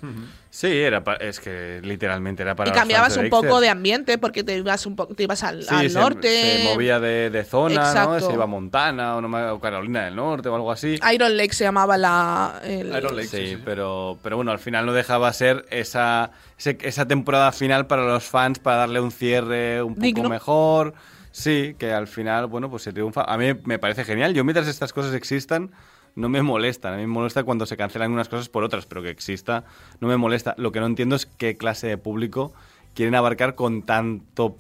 Sí, 0.52 0.66
era 0.66 1.04
pa- 1.04 1.14
es 1.14 1.38
que 1.38 1.80
literalmente 1.83 2.42
era 2.42 2.57
para 2.57 2.71
y 2.71 2.73
cambiabas 2.73 3.16
un 3.16 3.30
poco 3.30 3.61
de 3.61 3.69
ambiente, 3.69 4.19
porque 4.19 4.42
te 4.42 4.57
ibas 4.57 4.85
un 4.85 4.97
poco, 4.97 5.14
te 5.14 5.23
ibas 5.23 5.45
al, 5.45 5.62
Sí, 5.62 5.73
al 5.73 5.90
se- 5.90 5.99
norte. 5.99 6.59
Se, 6.64 6.64
movía 6.75 6.99
de, 6.99 7.30
de 7.30 7.45
zona, 7.45 7.75
¿no? 7.83 7.88
Exacto. 8.16 8.26
Se 8.26 8.33
iba 8.35 8.45
a 8.45 8.47
Montana 8.49 9.14
o, 9.16 9.21
no 9.21 9.54
o 9.54 9.61
Carolina 9.61 10.04
del 10.07 10.16
Norte 10.16 10.49
o 10.49 10.54
algo 10.57 10.73
así. 10.73 10.99
Iron 11.14 11.37
Lake 11.37 11.52
se 11.54 11.62
llamaba 11.62 11.97
la. 11.97 12.61
el- 12.64 12.88
Iron 12.88 13.14
Lake, 13.14 13.28
Sí, 13.28 13.37
sí, 13.37 13.47
sí. 13.54 13.62
Pero, 13.64 14.19
pero 14.25 14.35
bueno, 14.37 14.50
al 14.50 14.59
final 14.59 14.87
no 14.87 14.92
dejaba 14.92 15.33
ser 15.33 15.66
esa, 15.71 16.33
ese- 16.59 16.78
esa 16.83 17.07
temporada 17.07 17.52
final 17.52 17.87
para 17.87 18.04
los 18.04 18.25
fans, 18.25 18.59
para 18.59 18.78
darle 18.78 18.99
un 19.00 19.12
cierre 19.12 19.83
un 19.85 19.95
poco 19.95 20.04
Digno. 20.04 20.28
mejor. 20.28 20.95
Sí, 21.30 21.76
que 21.78 21.92
al 21.92 22.09
final, 22.09 22.49
bueno, 22.49 22.69
pues 22.69 22.83
se 22.83 22.92
triunfa. 22.92 23.23
A 23.23 23.38
mí 23.38 23.52
me 23.64 23.78
parece 23.78 24.04
genial. 24.04 24.35
Yo 24.35 24.42
mientras 24.42 24.66
estas 24.66 24.92
cosas 24.92 25.14
existan, 25.14 25.71
no 26.17 26.29
me 26.29 26.43
molestan. 26.43 26.95
A 26.95 26.97
mí 26.97 27.02
me 27.02 27.09
molesta 27.12 27.43
cuando 27.45 27.67
se 27.67 27.76
cancelan 27.76 28.12
unas 28.12 28.29
cosas 28.29 28.49
por 28.49 28.64
otras, 28.64 28.87
pero 28.87 29.02
que 29.02 29.11
exista 29.11 29.64
no 30.00 30.09
me 30.09 30.17
molesta. 30.17 30.55
Lo 30.59 30.73
que 30.73 30.81
no 30.81 30.87
entiendo 30.87 31.17
es 31.17 31.26
qué 31.26 31.57
clase 31.57 31.87
de 31.87 31.99
público 31.99 32.52
quieren 32.95 33.14
abarcar 33.14 33.55
con 33.55 33.83
tanto 33.83 34.57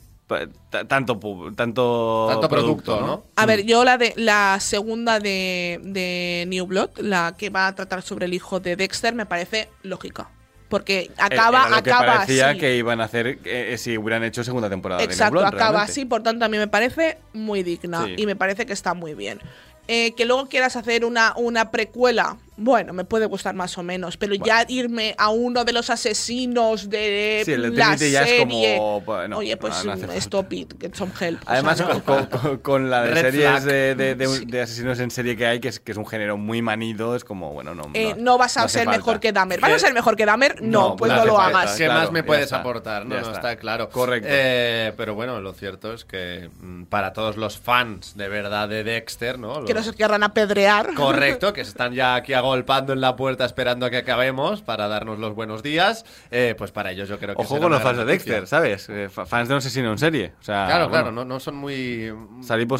tanto 0.86 1.18
tanto, 1.56 2.26
Tanto 2.30 2.48
producto, 2.48 3.00
¿no? 3.00 3.24
A 3.36 3.46
ver, 3.46 3.64
yo 3.64 3.84
la 3.84 3.98
de 3.98 4.12
la 4.16 4.58
segunda 4.60 5.18
de, 5.18 5.80
de 5.82 6.44
New 6.48 6.66
Blood, 6.66 6.90
la 6.98 7.34
que 7.36 7.50
va 7.50 7.66
a 7.66 7.74
tratar 7.74 8.02
sobre 8.02 8.26
el 8.26 8.34
hijo 8.34 8.60
de 8.60 8.76
Dexter, 8.76 9.14
me 9.14 9.26
parece 9.26 9.68
lógica. 9.82 10.28
Porque 10.68 11.10
acaba, 11.16 11.66
Era 11.66 11.76
lo 11.78 11.82
que 11.82 11.90
acaba 11.90 12.12
parecía 12.18 12.50
así. 12.50 12.60
que 12.60 12.76
iban 12.76 13.00
a 13.00 13.04
hacer 13.04 13.40
eh, 13.44 13.74
si 13.76 13.98
hubieran 13.98 14.22
hecho 14.22 14.44
segunda 14.44 14.70
temporada 14.70 15.00
de 15.00 15.08
New 15.08 15.12
Exacto, 15.12 15.32
Blood, 15.32 15.46
acaba 15.46 15.70
realmente. 15.70 15.90
así, 15.90 16.04
por 16.04 16.22
tanto 16.22 16.44
a 16.44 16.48
mí 16.48 16.58
me 16.58 16.68
parece 16.68 17.18
muy 17.32 17.64
digna 17.64 18.04
Sí. 18.04 18.14
y 18.18 18.24
me 18.26 18.36
parece 18.36 18.66
que 18.66 18.72
está 18.72 18.94
muy 18.94 19.14
bien. 19.14 19.40
Eh, 19.88 20.12
que 20.12 20.24
luego 20.24 20.46
quieras 20.46 20.76
hacer 20.76 21.04
una, 21.04 21.34
una 21.36 21.70
precuela, 21.70 22.36
bueno, 22.62 22.92
me 22.92 23.04
puede 23.04 23.24
gustar 23.26 23.54
más 23.54 23.76
o 23.78 23.82
menos, 23.82 24.16
pero 24.18 24.34
ya 24.34 24.64
irme 24.68 25.14
a 25.16 25.30
uno 25.30 25.64
de 25.64 25.72
los 25.72 25.88
asesinos 25.90 26.90
de 26.90 27.42
Sí, 27.44 27.56
la 27.56 27.70
Trinity 27.70 28.10
ya 28.12 28.22
es 28.22 28.28
serie. 28.28 28.76
como, 28.76 29.00
bueno, 29.00 29.38
Oye, 29.38 29.56
pues 29.56 29.82
no, 29.84 29.96
no 29.96 30.06
mm, 30.06 30.10
stop 30.16 30.52
it, 30.52 30.74
get 30.80 30.94
some 30.94 31.10
help. 31.18 31.40
O 31.40 31.44
sea, 31.44 31.52
Además, 31.54 31.80
no. 31.80 31.88
con, 31.88 32.00
con- 32.02 32.26
con- 32.26 32.58
con 32.58 32.90
la 32.90 33.02
de 33.02 33.10
Red 33.14 33.20
series 33.32 33.64
de, 33.64 33.94
de- 33.94 34.14
de- 34.14 34.40
de 34.46 34.60
asesinos 34.60 35.00
en 35.00 35.10
serie 35.10 35.36
que 35.36 35.46
hay, 35.46 35.58
que 35.60 35.68
es, 35.68 35.80
que 35.80 35.92
es 35.92 35.98
un 35.98 36.06
género 36.06 36.36
muy 36.36 36.60
manido, 36.62 37.16
es 37.16 37.24
como, 37.24 37.52
bueno, 37.52 37.74
no. 37.74 37.84
Eh, 37.94 38.14
no 38.18 38.36
vas 38.38 38.56
a 38.58 38.68
ser 38.68 38.84
falta. 38.84 38.98
mejor 38.98 39.20
que 39.20 39.32
Dahmer. 39.32 39.60
¿Vas 39.60 39.72
a 39.72 39.78
ser 39.78 39.94
mejor 39.94 40.16
que 40.16 40.26
Dahmer? 40.26 40.60
No, 40.62 40.90
No, 40.90 40.96
pues 40.96 41.10
no 41.12 41.24
lo 41.24 41.36
falta. 41.36 41.60
hagas. 41.60 41.76
¿Qué 41.76 41.84
claro, 41.86 42.00
más 42.00 42.12
me 42.12 42.22
puedes 42.22 42.44
está, 42.44 42.58
aportar? 42.60 43.06
No, 43.06 43.16
está. 43.16 43.32
está 43.32 43.56
claro. 43.56 43.88
Correcto. 43.88 44.28
Eh, 44.30 44.92
pero 44.96 45.14
bueno, 45.14 45.40
lo 45.40 45.52
cierto 45.54 45.94
es 45.94 46.04
que 46.04 46.50
mm, 46.60 46.84
para 46.84 47.12
todos 47.14 47.36
los 47.36 47.58
fans 47.58 48.16
de 48.16 48.28
verdad 48.28 48.68
de 48.68 48.84
Dexter, 48.84 49.38
¿no? 49.38 49.64
Que 49.64 49.72
Los- 49.74 49.86
nos 49.86 49.96
querrán 49.96 50.22
apedrear. 50.22 50.94
Correcto, 50.94 51.52
que 51.52 51.64
se 51.64 51.70
están 51.70 51.94
ya 51.94 52.14
aquí 52.16 52.34
agolpando 52.50 52.92
en 52.92 53.00
la 53.00 53.16
puerta 53.16 53.44
esperando 53.44 53.86
a 53.86 53.90
que 53.90 53.96
acabemos 53.98 54.62
para 54.62 54.88
darnos 54.88 55.18
los 55.18 55.34
buenos 55.34 55.62
días. 55.62 56.04
Eh, 56.30 56.54
pues 56.58 56.72
para 56.72 56.90
ellos 56.92 57.08
yo 57.08 57.18
creo 57.18 57.34
que 57.36 57.42
Ojo 57.42 57.58
con 57.60 57.70
los 57.70 57.80
fans 57.82 57.98
de. 57.98 58.04
Dexter, 58.04 58.46
¿sabes? 58.46 58.88
Eh, 58.88 59.08
fa- 59.08 59.26
fans 59.26 59.48
de 59.48 59.54
un 59.54 59.58
asesino 59.58 59.90
en 59.92 59.98
serie. 59.98 60.32
O 60.40 60.42
sea, 60.42 60.66
Claro, 60.66 60.88
bueno, 60.88 61.04
claro, 61.04 61.12
no, 61.12 61.24
no 61.24 61.40
son 61.40 61.54
muy, 61.56 62.12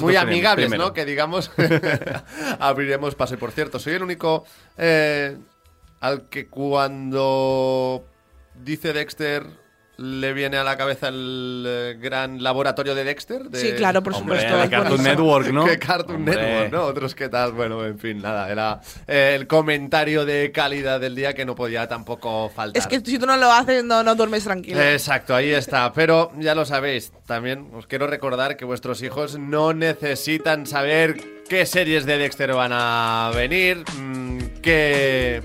muy 0.00 0.16
amigables, 0.16 0.66
primero. 0.66 0.85
¿no? 0.88 0.92
Que 0.92 1.04
digamos, 1.04 1.52
abriremos 2.59 3.14
paso. 3.14 3.35
Y 3.35 3.37
por 3.37 3.52
cierto, 3.52 3.78
soy 3.78 3.94
el 3.94 4.02
único 4.02 4.44
eh, 4.76 5.37
al 6.00 6.28
que 6.28 6.48
cuando 6.48 8.04
dice 8.54 8.92
Dexter 8.92 9.46
le 10.01 10.33
viene 10.33 10.57
a 10.57 10.65
la 10.65 10.77
cabeza 10.79 11.09
el 11.09 11.65
eh, 11.67 11.97
gran 12.01 12.43
laboratorio 12.43 12.95
de 12.95 13.05
Dexter. 13.05 13.43
de- 13.51 13.59
Sí, 13.61 13.73
claro, 13.73 14.03
por 14.03 14.15
Hombre, 14.15 14.41
supuesto. 14.41 14.59
de 14.63 14.71
Cartoon. 14.71 15.03
Network, 15.03 15.47
¿no? 15.49 15.65
Que 15.67 15.79
Cartoon 15.79 16.17
Hombre. 16.17 16.37
Network, 16.37 16.73
¿no? 16.73 16.83
Otros 16.85 17.15
que 17.15 17.29
tal, 17.29 17.53
bueno, 17.53 17.85
en 17.85 17.99
fin, 17.99 18.23
nada, 18.23 18.51
era 18.51 18.81
eh, 19.07 19.35
el 19.39 19.47
comentario 19.47 20.25
de 20.25 20.51
calidad 20.53 20.99
del 21.01 21.15
día 21.15 21.35
que 21.35 21.45
no 21.45 21.55
podía 21.55 21.87
tampoco 21.87 22.49
faltar. 22.49 22.81
Es 22.81 22.87
que 22.87 23.01
si 23.01 23.19
tú 23.19 23.27
no 23.27 23.37
lo 23.37 23.53
haces, 23.53 23.85
no, 23.85 24.03
no 24.03 24.15
duermes 24.15 24.45
tranquilo. 24.45 24.81
Exacto, 24.81 25.35
ahí 25.35 25.51
está. 25.51 25.93
Pero 25.93 26.33
ya 26.39 26.55
lo 26.55 26.65
sabéis, 26.65 27.13
también 27.27 27.69
os 27.75 27.87
quiero 27.87 28.07
recordar 28.07 28.57
que 28.57 28.65
vuestros 28.65 29.03
hijos 29.03 29.39
no 29.39 29.75
necesitan 29.75 30.67
saber 30.67 31.17
qué 31.49 31.67
series 31.67 32.07
de 32.07 32.17
Dexter 32.17 32.55
van 32.55 32.71
a 32.73 33.31
venir, 33.35 33.85
mm, 33.99 34.39
qué 34.63 35.43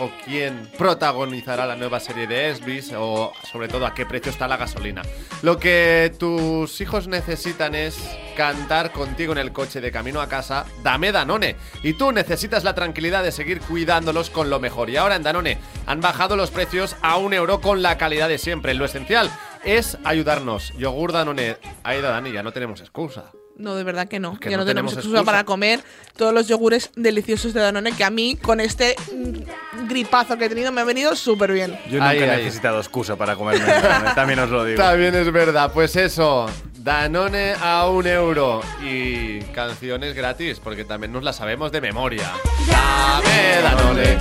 o 0.00 0.10
quién 0.24 0.68
protagonizará 0.78 1.66
la 1.66 1.76
nueva 1.76 2.00
serie 2.00 2.26
de 2.26 2.50
Esbis 2.50 2.92
o 2.96 3.32
sobre 3.50 3.68
todo 3.68 3.86
a 3.86 3.94
qué 3.94 4.06
precio 4.06 4.30
está 4.30 4.48
la 4.48 4.56
gasolina. 4.56 5.02
Lo 5.42 5.58
que 5.58 6.12
tus 6.18 6.80
hijos 6.80 7.08
necesitan 7.08 7.74
es 7.74 7.98
cantar 8.36 8.92
contigo 8.92 9.32
en 9.32 9.38
el 9.38 9.52
coche 9.52 9.80
de 9.80 9.92
camino 9.92 10.20
a 10.20 10.28
casa, 10.28 10.66
dame 10.82 11.12
Danone. 11.12 11.56
Y 11.82 11.94
tú 11.94 12.12
necesitas 12.12 12.64
la 12.64 12.74
tranquilidad 12.74 13.22
de 13.22 13.32
seguir 13.32 13.60
cuidándolos 13.60 14.30
con 14.30 14.50
lo 14.50 14.60
mejor. 14.60 14.90
Y 14.90 14.96
ahora 14.96 15.16
en 15.16 15.22
Danone 15.22 15.58
han 15.86 16.00
bajado 16.00 16.36
los 16.36 16.50
precios 16.50 16.96
a 17.02 17.16
un 17.16 17.34
euro 17.34 17.60
con 17.60 17.82
la 17.82 17.98
calidad 17.98 18.28
de 18.28 18.38
siempre. 18.38 18.74
Lo 18.74 18.84
esencial 18.84 19.30
es 19.64 19.98
ayudarnos. 20.04 20.72
Yogur 20.76 21.12
Danone. 21.12 21.56
Aida 21.82 22.10
Dani, 22.10 22.32
ya 22.32 22.42
no 22.42 22.52
tenemos 22.52 22.80
excusa. 22.80 23.32
No, 23.56 23.76
de 23.76 23.84
verdad 23.84 24.08
que 24.08 24.18
no. 24.18 24.38
que 24.40 24.50
ya 24.50 24.56
no 24.56 24.64
no, 24.64 24.66
tenemos, 24.68 24.92
tenemos 24.92 25.06
excusa 25.06 25.24
para 25.24 25.44
comer 25.44 25.80
todos 26.16 26.34
los 26.34 26.48
yogures 26.48 26.90
deliciosos 26.96 27.54
de 27.54 27.60
Danone 27.60 27.92
que 27.92 28.02
a 28.02 28.10
mí, 28.10 28.36
con 28.36 28.58
este 28.60 28.96
mm, 29.12 29.86
gripazo 29.88 30.36
que 30.36 30.46
he 30.46 30.48
tenido, 30.48 30.72
me 30.72 30.80
ha 30.80 30.84
venido 30.84 31.14
súper 31.14 31.52
bien. 31.52 31.78
Yo 31.86 31.94
nunca 31.98 32.08
Ahí, 32.08 32.18
he 32.18 32.30
ahí. 32.30 32.44
necesitado 32.44 32.78
excusa 32.80 33.14
para 33.16 33.36
comerme. 33.36 33.64
Danone, 33.64 34.14
También 34.14 34.38
os 34.40 34.50
lo 34.50 34.64
digo. 34.64 34.78
También 34.82 35.14
es 35.14 35.30
verdad, 35.32 35.70
pues 35.72 35.94
eso, 35.94 36.46
Danone 36.78 37.54
a 37.62 37.88
un 37.88 38.06
euro 38.08 38.60
y 38.82 39.40
canciones 39.52 40.14
gratis, 40.14 40.58
porque 40.58 40.84
también 40.84 41.12
nos 41.12 41.22
las 41.22 41.36
sabemos 41.36 41.70
de 41.70 41.80
memoria. 41.80 42.32
Dame 42.66 43.62
Danone, 43.62 44.18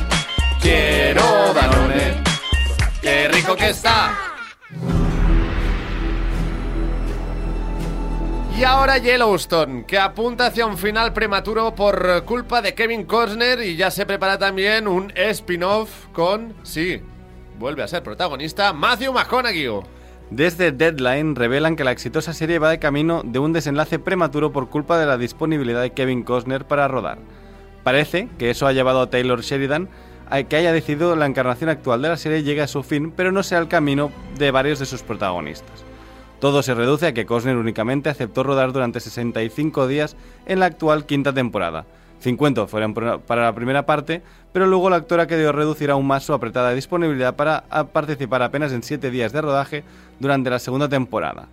quiero 0.62 1.54
Danone, 1.54 2.22
qué 3.02 3.28
rico 3.30 3.56
que 3.56 3.70
está. 3.70 4.16
Y 8.56 8.64
ahora 8.66 9.00
Yellowstone, 9.00 9.84
que 9.86 9.98
apunta 9.98 10.46
hacia 10.46 10.68
un 10.68 10.78
final 10.78 11.12
prematuro 11.12 11.74
por 11.74 12.24
culpa 12.24 12.62
de 12.62 12.76
Kevin 12.76 13.04
Costner 13.04 13.60
y 13.62 13.76
ya 13.76 13.90
se 13.90 14.06
prepara 14.06 14.38
también 14.38 14.88
un 14.88 15.12
spin-off 15.16 16.06
con, 16.14 16.54
sí, 16.62 17.02
vuelve 17.58 17.82
a 17.82 17.88
ser 17.88 18.04
protagonista, 18.04 18.72
Matthew 18.72 19.12
McConaughey. 19.12 19.82
Desde 20.30 20.72
Deadline 20.72 21.36
revelan 21.36 21.76
que 21.76 21.84
la 21.84 21.92
exitosa 21.92 22.34
serie 22.34 22.60
va 22.60 22.70
de 22.70 22.80
camino 22.80 23.24
de 23.26 23.40
un 23.40 23.54
desenlace 23.54 23.98
prematuro 23.98 24.52
por 24.52 24.70
culpa 24.70 25.00
de 25.00 25.08
la 25.08 25.18
disponibilidad 25.18 25.82
de 25.82 25.92
Kevin 25.92 26.24
Costner 26.24 26.66
para 26.66 26.88
rodar. 26.88 27.18
Parece 27.84 28.30
que 28.38 28.52
eso 28.52 28.68
ha 28.68 28.72
llevado 28.74 29.02
a 29.02 29.10
Taylor 29.10 29.42
Sheridan 29.42 29.90
a 30.30 30.44
que 30.44 30.56
haya 30.56 30.72
decidido 30.72 31.16
la 31.16 31.26
encarnación 31.26 31.70
actual 31.70 32.04
de 32.04 32.10
la 32.10 32.18
serie 32.18 32.44
llegue 32.44 32.62
a 32.62 32.68
su 32.68 32.84
fin, 32.84 33.12
pero 33.12 33.32
no 33.32 33.44
sea 33.44 33.58
el 33.58 33.68
camino 33.68 34.12
de 34.38 34.52
varios 34.52 34.80
de 34.80 34.86
sus 34.86 35.02
protagonistas. 35.02 35.83
Todo 36.44 36.62
se 36.62 36.74
reduce 36.74 37.08
a 37.08 37.14
que 37.14 37.26
Costner 37.26 37.56
únicamente 37.56 38.10
aceptó 38.10 38.44
rodar 38.44 38.74
durante 38.74 39.00
65 39.00 39.88
días 39.88 40.18
en 40.46 40.60
la 40.60 40.66
actual 40.66 41.06
quinta 41.06 41.32
temporada. 41.32 41.86
50 42.20 42.68
fueron 42.68 42.94
para 42.94 43.44
la 43.46 43.56
primera 43.56 43.86
parte, 43.86 44.22
pero 44.52 44.68
luego 44.68 44.90
el 44.90 44.96
actor 44.96 45.22
ha 45.22 45.28
querido 45.28 45.54
reducir 45.54 45.90
aún 45.90 46.06
más 46.06 46.26
su 46.26 46.34
apretada 46.34 46.74
disponibilidad 46.74 47.38
para 47.38 47.64
participar 47.94 48.42
apenas 48.42 48.74
en 48.74 48.84
7 48.84 49.10
días 49.10 49.32
de 49.32 49.42
rodaje 49.42 49.86
durante 50.20 50.50
la 50.50 50.60
segunda 50.60 50.90
temporada. 50.90 51.48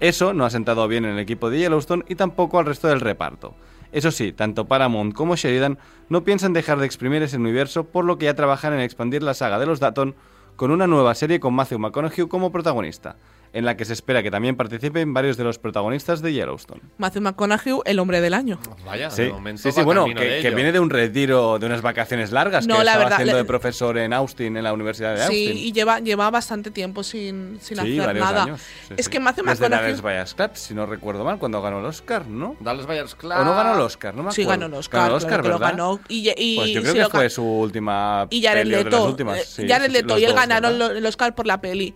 Eso 0.00 0.32
no 0.32 0.46
ha 0.46 0.50
sentado 0.50 0.88
bien 0.88 1.04
en 1.04 1.10
el 1.10 1.18
equipo 1.18 1.50
de 1.50 1.58
Yellowstone 1.58 2.06
y 2.08 2.14
tampoco 2.14 2.58
al 2.58 2.64
resto 2.64 2.88
del 2.88 3.00
reparto. 3.00 3.54
Eso 3.92 4.10
sí, 4.10 4.32
tanto 4.32 4.64
Paramount 4.64 5.12
como 5.12 5.36
Sheridan 5.36 5.76
no 6.08 6.24
piensan 6.24 6.54
dejar 6.54 6.78
de 6.78 6.86
exprimir 6.86 7.22
ese 7.22 7.36
universo, 7.36 7.84
por 7.84 8.06
lo 8.06 8.16
que 8.16 8.24
ya 8.24 8.32
trabajan 8.32 8.72
en 8.72 8.80
expandir 8.80 9.22
la 9.22 9.34
saga 9.34 9.58
de 9.58 9.66
los 9.66 9.80
Datton 9.80 10.14
con 10.56 10.70
una 10.70 10.86
nueva 10.86 11.14
serie 11.14 11.40
con 11.40 11.52
Matthew 11.52 11.78
McConaughey 11.78 12.26
como 12.26 12.50
protagonista. 12.50 13.16
En 13.52 13.64
la 13.64 13.76
que 13.76 13.84
se 13.84 13.92
espera 13.92 14.22
que 14.22 14.30
también 14.30 14.56
participen 14.56 15.12
varios 15.12 15.36
de 15.36 15.42
los 15.44 15.58
protagonistas 15.58 16.22
de 16.22 16.32
Yellowstone. 16.32 16.80
Matthew 16.98 17.22
McConaughey, 17.22 17.80
el 17.84 17.98
hombre 17.98 18.20
del 18.20 18.34
año. 18.34 18.60
Vaya, 18.86 19.10
Sí, 19.10 19.22
de 19.22 19.30
momento 19.32 19.62
sí, 19.62 19.72
sí, 19.72 19.78
va 19.80 19.84
bueno, 19.84 20.04
que, 20.06 20.14
de 20.24 20.40
que 20.42 20.50
viene 20.50 20.70
de 20.70 20.78
un 20.78 20.88
retiro, 20.88 21.58
de 21.58 21.66
unas 21.66 21.82
vacaciones 21.82 22.30
largas, 22.30 22.66
No, 22.68 22.78
que 22.78 22.84
la 22.84 22.92
estaba 22.92 23.04
verdad, 23.04 23.12
haciendo 23.14 23.32
le- 23.34 23.38
de 23.38 23.44
profesor 23.44 23.98
en 23.98 24.12
Austin, 24.12 24.56
en 24.56 24.62
la 24.62 24.72
Universidad 24.72 25.14
de 25.16 25.26
Sí, 25.26 25.46
Austin. 25.48 25.58
y 25.66 25.72
lleva, 25.72 25.98
lleva 25.98 26.30
bastante 26.30 26.70
tiempo 26.70 27.02
sin, 27.02 27.58
sin 27.60 27.76
Sí, 27.78 27.98
hacer 27.98 28.14
nada. 28.16 28.44
años. 28.44 28.60
sí, 28.86 28.94
es 28.96 29.06
sí. 29.06 29.10
que 29.10 29.18
Matthew 29.18 29.44
Desde 29.46 29.62
McConaughey. 29.64 29.86
Dallas 29.86 30.02
Buyers 30.02 30.34
Club, 30.34 30.50
si 30.54 30.74
no 30.74 30.86
recuerdo 30.86 31.24
mal, 31.24 31.38
cuando 31.40 31.60
ganó 31.60 31.80
el 31.80 31.86
Oscar, 31.86 32.26
¿no? 32.26 32.54
Dallas 32.60 32.86
Buyers 32.86 33.14
Club. 33.16 33.32
¿O 33.32 33.44
no 33.44 33.54
ganó 33.56 33.74
el 33.74 33.80
Oscar? 33.80 34.14
No 34.14 34.22
me 34.22 34.30
Sí, 34.32 34.42
acuerdo. 34.42 34.60
ganó 34.60 34.74
el 34.76 34.78
Oscar. 34.80 35.00
Ganó 35.02 35.16
el 35.16 35.20
claro 35.22 35.34
Oscar, 35.40 35.44
lo 35.52 35.58
¿verdad? 35.58 35.70
ganó. 35.72 36.00
Y, 36.08 36.30
y- 36.36 36.56
Pues 36.56 36.70
yo 36.70 36.82
creo 36.82 36.94
que 36.94 37.00
lo 37.00 37.10
fue 37.10 37.30
su 37.30 37.42
última 37.44 38.28
Y 38.30 38.42
Jared 38.42 38.66
Leto. 38.66 39.04
últimas. 39.06 39.38
eh, 39.40 39.44
sí, 39.44 39.68
Jared 39.68 39.86
sí, 39.90 39.96
sí, 39.96 40.02
Leto 40.02 40.18
y 40.18 40.24
él 40.24 40.34
ganaron 40.34 40.78
lo- 40.78 40.90
el 40.92 41.04
Oscar 41.04 41.34
por 41.34 41.46
la 41.48 41.60
peli. 41.60 41.94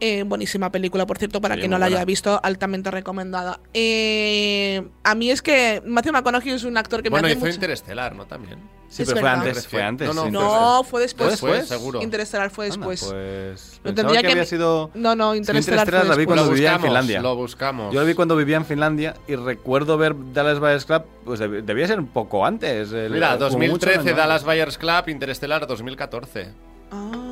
Eh, 0.00 0.24
buenísima 0.24 0.70
película, 0.72 1.06
por 1.06 1.18
cierto, 1.18 1.40
para 1.40 1.54
Sí, 1.54 1.60
quien 1.62 1.70
no 1.70 1.78
la 1.78 1.86
haya 1.86 2.04
visto, 2.04 2.40
altamente 2.42 2.90
recomendada. 2.90 3.60
Eh, 3.72 4.86
a 5.04 5.14
mí 5.14 5.30
es 5.30 5.40
que 5.40 5.82
Matthew 5.86 6.12
McConaughey 6.12 6.50
es 6.52 6.64
un 6.64 6.76
actor 6.76 7.02
que 7.02 7.08
Bueno, 7.10 7.22
me 7.26 7.28
hace 7.32 7.38
hizo 7.38 7.46
mucho... 7.46 7.54
Interestelar, 7.56 8.14
¿no? 8.14 8.26
También. 8.26 8.58
Sí, 8.88 9.02
Es 9.02 9.08
pero 9.08 9.20
fue 9.22 9.30
antes, 9.30 9.66
fue 9.66 9.82
antes. 9.82 10.14
No, 10.14 10.30
no. 10.30 10.30
No, 10.30 10.84
fue 10.84 11.00
después. 11.02 11.38
¿Fue 11.40 11.52
después? 11.52 11.68
seguro. 11.68 12.02
Interestelar 12.02 12.50
fue 12.50 12.66
Anda, 12.66 12.76
después. 12.76 13.00
pues 13.04 13.80
pensaba 13.82 13.94
tendría 13.94 14.20
que 14.20 14.26
que- 14.26 14.32
había 14.32 14.44
sido... 14.46 14.90
No, 14.94 15.16
no, 15.16 15.34
Interestelar 15.34 15.88
fue 15.88 16.04
la 16.04 16.14
vi 16.16 16.26
cuando 16.26 16.44
lo 16.44 16.50
vivía 16.50 16.68
en 16.68 16.74
buscamos, 16.74 16.86
Finlandia. 16.88 17.20
Lo 17.22 17.36
buscamos. 17.36 17.94
Yo 17.94 18.00
lo 18.00 18.06
vi 18.06 18.14
cuando 18.14 18.36
vivía 18.36 18.56
en 18.56 18.64
Finlandia 18.66 19.14
y 19.26 19.36
recuerdo 19.36 19.96
ver 19.96 20.14
Dallas 20.32 20.60
Buyers 20.60 20.84
Club, 20.84 21.02
pues 21.24 21.40
deb- 21.40 21.62
debía 21.64 21.86
ser 21.86 21.98
un 21.98 22.06
poco 22.08 22.44
antes. 22.46 22.92
el- 22.92 23.12
Mira, 23.12 23.36
como 23.38 23.50
mucho 23.50 23.56
un 23.56 23.60
2013 23.70 24.08
año 24.10 24.16
Dallas 24.16 24.44
Buyers 24.44 24.78
Club, 24.78 25.08
Interestelar 25.08 25.66
2014. 25.66 26.48
Ah, 26.92 27.23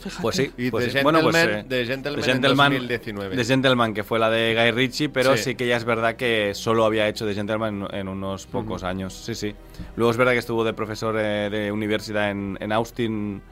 fíjate. 0.00 0.22
Pues 0.22 0.36
sí, 0.36 0.50
Y 0.56 0.70
pues 0.70 0.86
The 0.86 0.98
sí. 0.98 0.98
Bueno, 1.02 1.20
pues, 1.22 1.36
Gentleman- 1.36 1.58
eh, 1.60 1.64
The 1.68 1.84
Gentleman 1.86 2.20
The 2.24 2.30
en 2.30 2.36
Gentleman- 2.42 2.72
2019. 2.72 3.36
The 3.36 3.44
Gentleman, 3.44 3.94
que 3.94 4.04
fue 4.04 4.18
la 4.18 4.30
de 4.30 4.54
Guy 4.54 4.70
Ritchie, 4.72 5.08
pero 5.08 5.36
Sí. 5.36 5.42
sí. 5.44 5.54
que 5.54 5.66
ya 5.66 5.76
es 5.76 5.84
verdad 5.84 6.16
que 6.16 6.52
solo 6.54 6.84
había 6.84 7.08
hecho 7.08 7.26
The 7.26 7.34
Gentleman 7.34 7.88
en, 7.92 7.98
en 8.00 8.08
unos 8.08 8.46
pocos 8.46 8.82
años. 8.84 9.14
Sí, 9.14 9.34
sí. 9.34 9.54
Luego 9.96 10.10
es 10.10 10.16
verdad 10.16 10.32
que 10.32 10.38
estuvo 10.38 10.64
de 10.64 10.72
profesor 10.72 11.16
eh, 11.18 11.48
de 11.50 11.72
universidad 11.72 12.30
en, 12.30 12.56
en 12.60 12.72
Austin, 12.72 13.42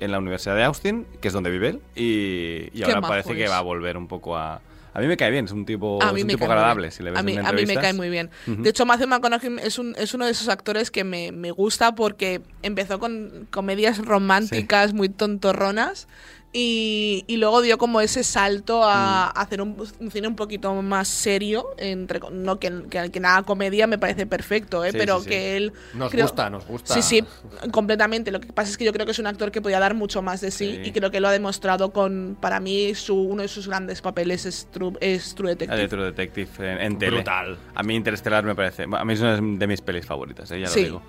en 0.00 0.10
la 0.10 0.18
Universidad 0.18 0.56
de 0.56 0.64
Austin, 0.64 1.06
que 1.20 1.28
es 1.28 1.34
donde 1.34 1.50
vive 1.50 1.68
él, 1.68 1.80
y, 1.94 2.82
ahora 2.82 3.00
parece 3.00 3.34
que 3.34 3.46
va 3.48 3.58
a 3.58 3.62
volver 3.62 3.96
un 3.96 4.08
poco 4.08 4.36
a... 4.36 4.60
A 4.94 5.00
mí 5.00 5.08
me 5.08 5.16
cae 5.16 5.30
bien, 5.30 5.44
es 5.46 5.50
un 5.50 5.66
tipo, 5.66 6.00
A 6.00 6.06
es 6.06 6.12
mí 6.14 6.20
un 6.20 6.28
me 6.28 6.32
tipo 6.34 6.44
agradable, 6.44 6.92
si 6.92 7.02
le 7.02 7.10
ves 7.10 7.18
a 7.18 7.22
mí, 7.24 7.32
en 7.32 7.44
a 7.44 7.52
mí 7.52 7.66
me 7.66 7.74
cae 7.74 7.92
muy 7.92 8.08
bien. 8.08 8.30
De 8.46 8.70
hecho, 8.70 8.86
Matthew 8.86 9.08
McConaughey 9.08 9.56
es, 9.60 9.78
un, 9.78 9.94
es 9.98 10.14
uno 10.14 10.24
de 10.24 10.30
esos 10.30 10.48
actores 10.48 10.92
que 10.92 11.02
me, 11.02 11.32
me 11.32 11.50
gusta 11.50 11.96
porque 11.96 12.42
empezó 12.62 13.00
con 13.00 13.48
comedias 13.50 13.98
románticas 13.98 14.94
muy 14.94 15.08
tontorronas 15.08 16.06
y, 16.56 17.24
y 17.26 17.36
luego 17.36 17.60
dio 17.62 17.76
como 17.78 18.00
ese 18.00 18.22
salto 18.24 18.84
a, 18.84 18.94
Mm. 19.34 19.38
a 19.38 19.40
hacer 19.42 19.60
un, 19.60 19.76
un 19.98 20.10
cine 20.10 20.28
un 20.28 20.36
poquito 20.36 20.72
más 20.82 21.08
serio. 21.08 21.66
Entre, 21.76 22.20
no 22.30 22.58
que, 22.60 22.84
que, 22.88 23.10
que 23.10 23.20
nada 23.20 23.42
comedia 23.42 23.86
me 23.88 23.98
parece 23.98 24.24
perfecto, 24.24 24.84
¿eh? 24.84 24.92
Sí, 24.92 24.98
pero 24.98 25.18
sí, 25.18 25.24
sí. 25.24 25.30
que 25.30 25.56
él... 25.56 25.72
Nos 25.94 26.10
creo- 26.12 26.26
gusta, 26.26 26.48
nos 26.48 26.64
gusta. 26.66 26.94
Sí, 26.94 27.02
sí, 27.02 27.24
completamente. 27.72 28.30
Lo 28.30 28.40
que 28.40 28.52
pasa 28.52 28.70
es 28.70 28.78
que 28.78 28.84
yo 28.84 28.92
creo 28.92 29.04
que 29.04 29.12
es 29.12 29.18
un 29.18 29.26
actor 29.26 29.50
que 29.50 29.60
podía 29.60 29.80
dar 29.80 29.94
mucho 29.94 30.22
más 30.22 30.40
de 30.40 30.50
sí, 30.50 30.78
Sí. 30.82 30.88
y 30.88 30.92
creo 30.92 31.10
que 31.10 31.18
lo 31.20 31.28
ha 31.28 31.32
demostrado 31.32 31.92
con, 31.92 32.38
para 32.40 32.60
mí, 32.60 32.94
su, 32.94 33.16
uno 33.16 33.42
de 33.42 33.48
sus 33.48 33.66
grandes 33.66 34.00
papeles 34.00 34.46
es 34.46 34.68
True, 34.70 34.92
es 35.00 35.34
True 35.34 35.50
El 35.52 35.58
Detective. 35.58 35.82
de 35.82 35.88
True 35.88 36.04
Detective 36.04 36.48
en, 36.72 36.80
en 36.80 36.98
tele. 36.98 37.16
Brutal. 37.16 37.58
A 37.74 37.82
mí 37.82 37.94
Interestelar 37.96 38.44
me 38.44 38.54
parece... 38.54 38.84
A 38.84 39.04
mí 39.04 39.12
es 39.12 39.20
una 39.20 39.34
de 39.34 39.66
mis 39.66 39.80
pelis 39.80 40.06
favoritas, 40.06 40.48
eh, 40.52 40.60
ya 40.60 40.68
Sí. 40.68 40.80
lo 40.82 40.86
digo. 40.86 41.02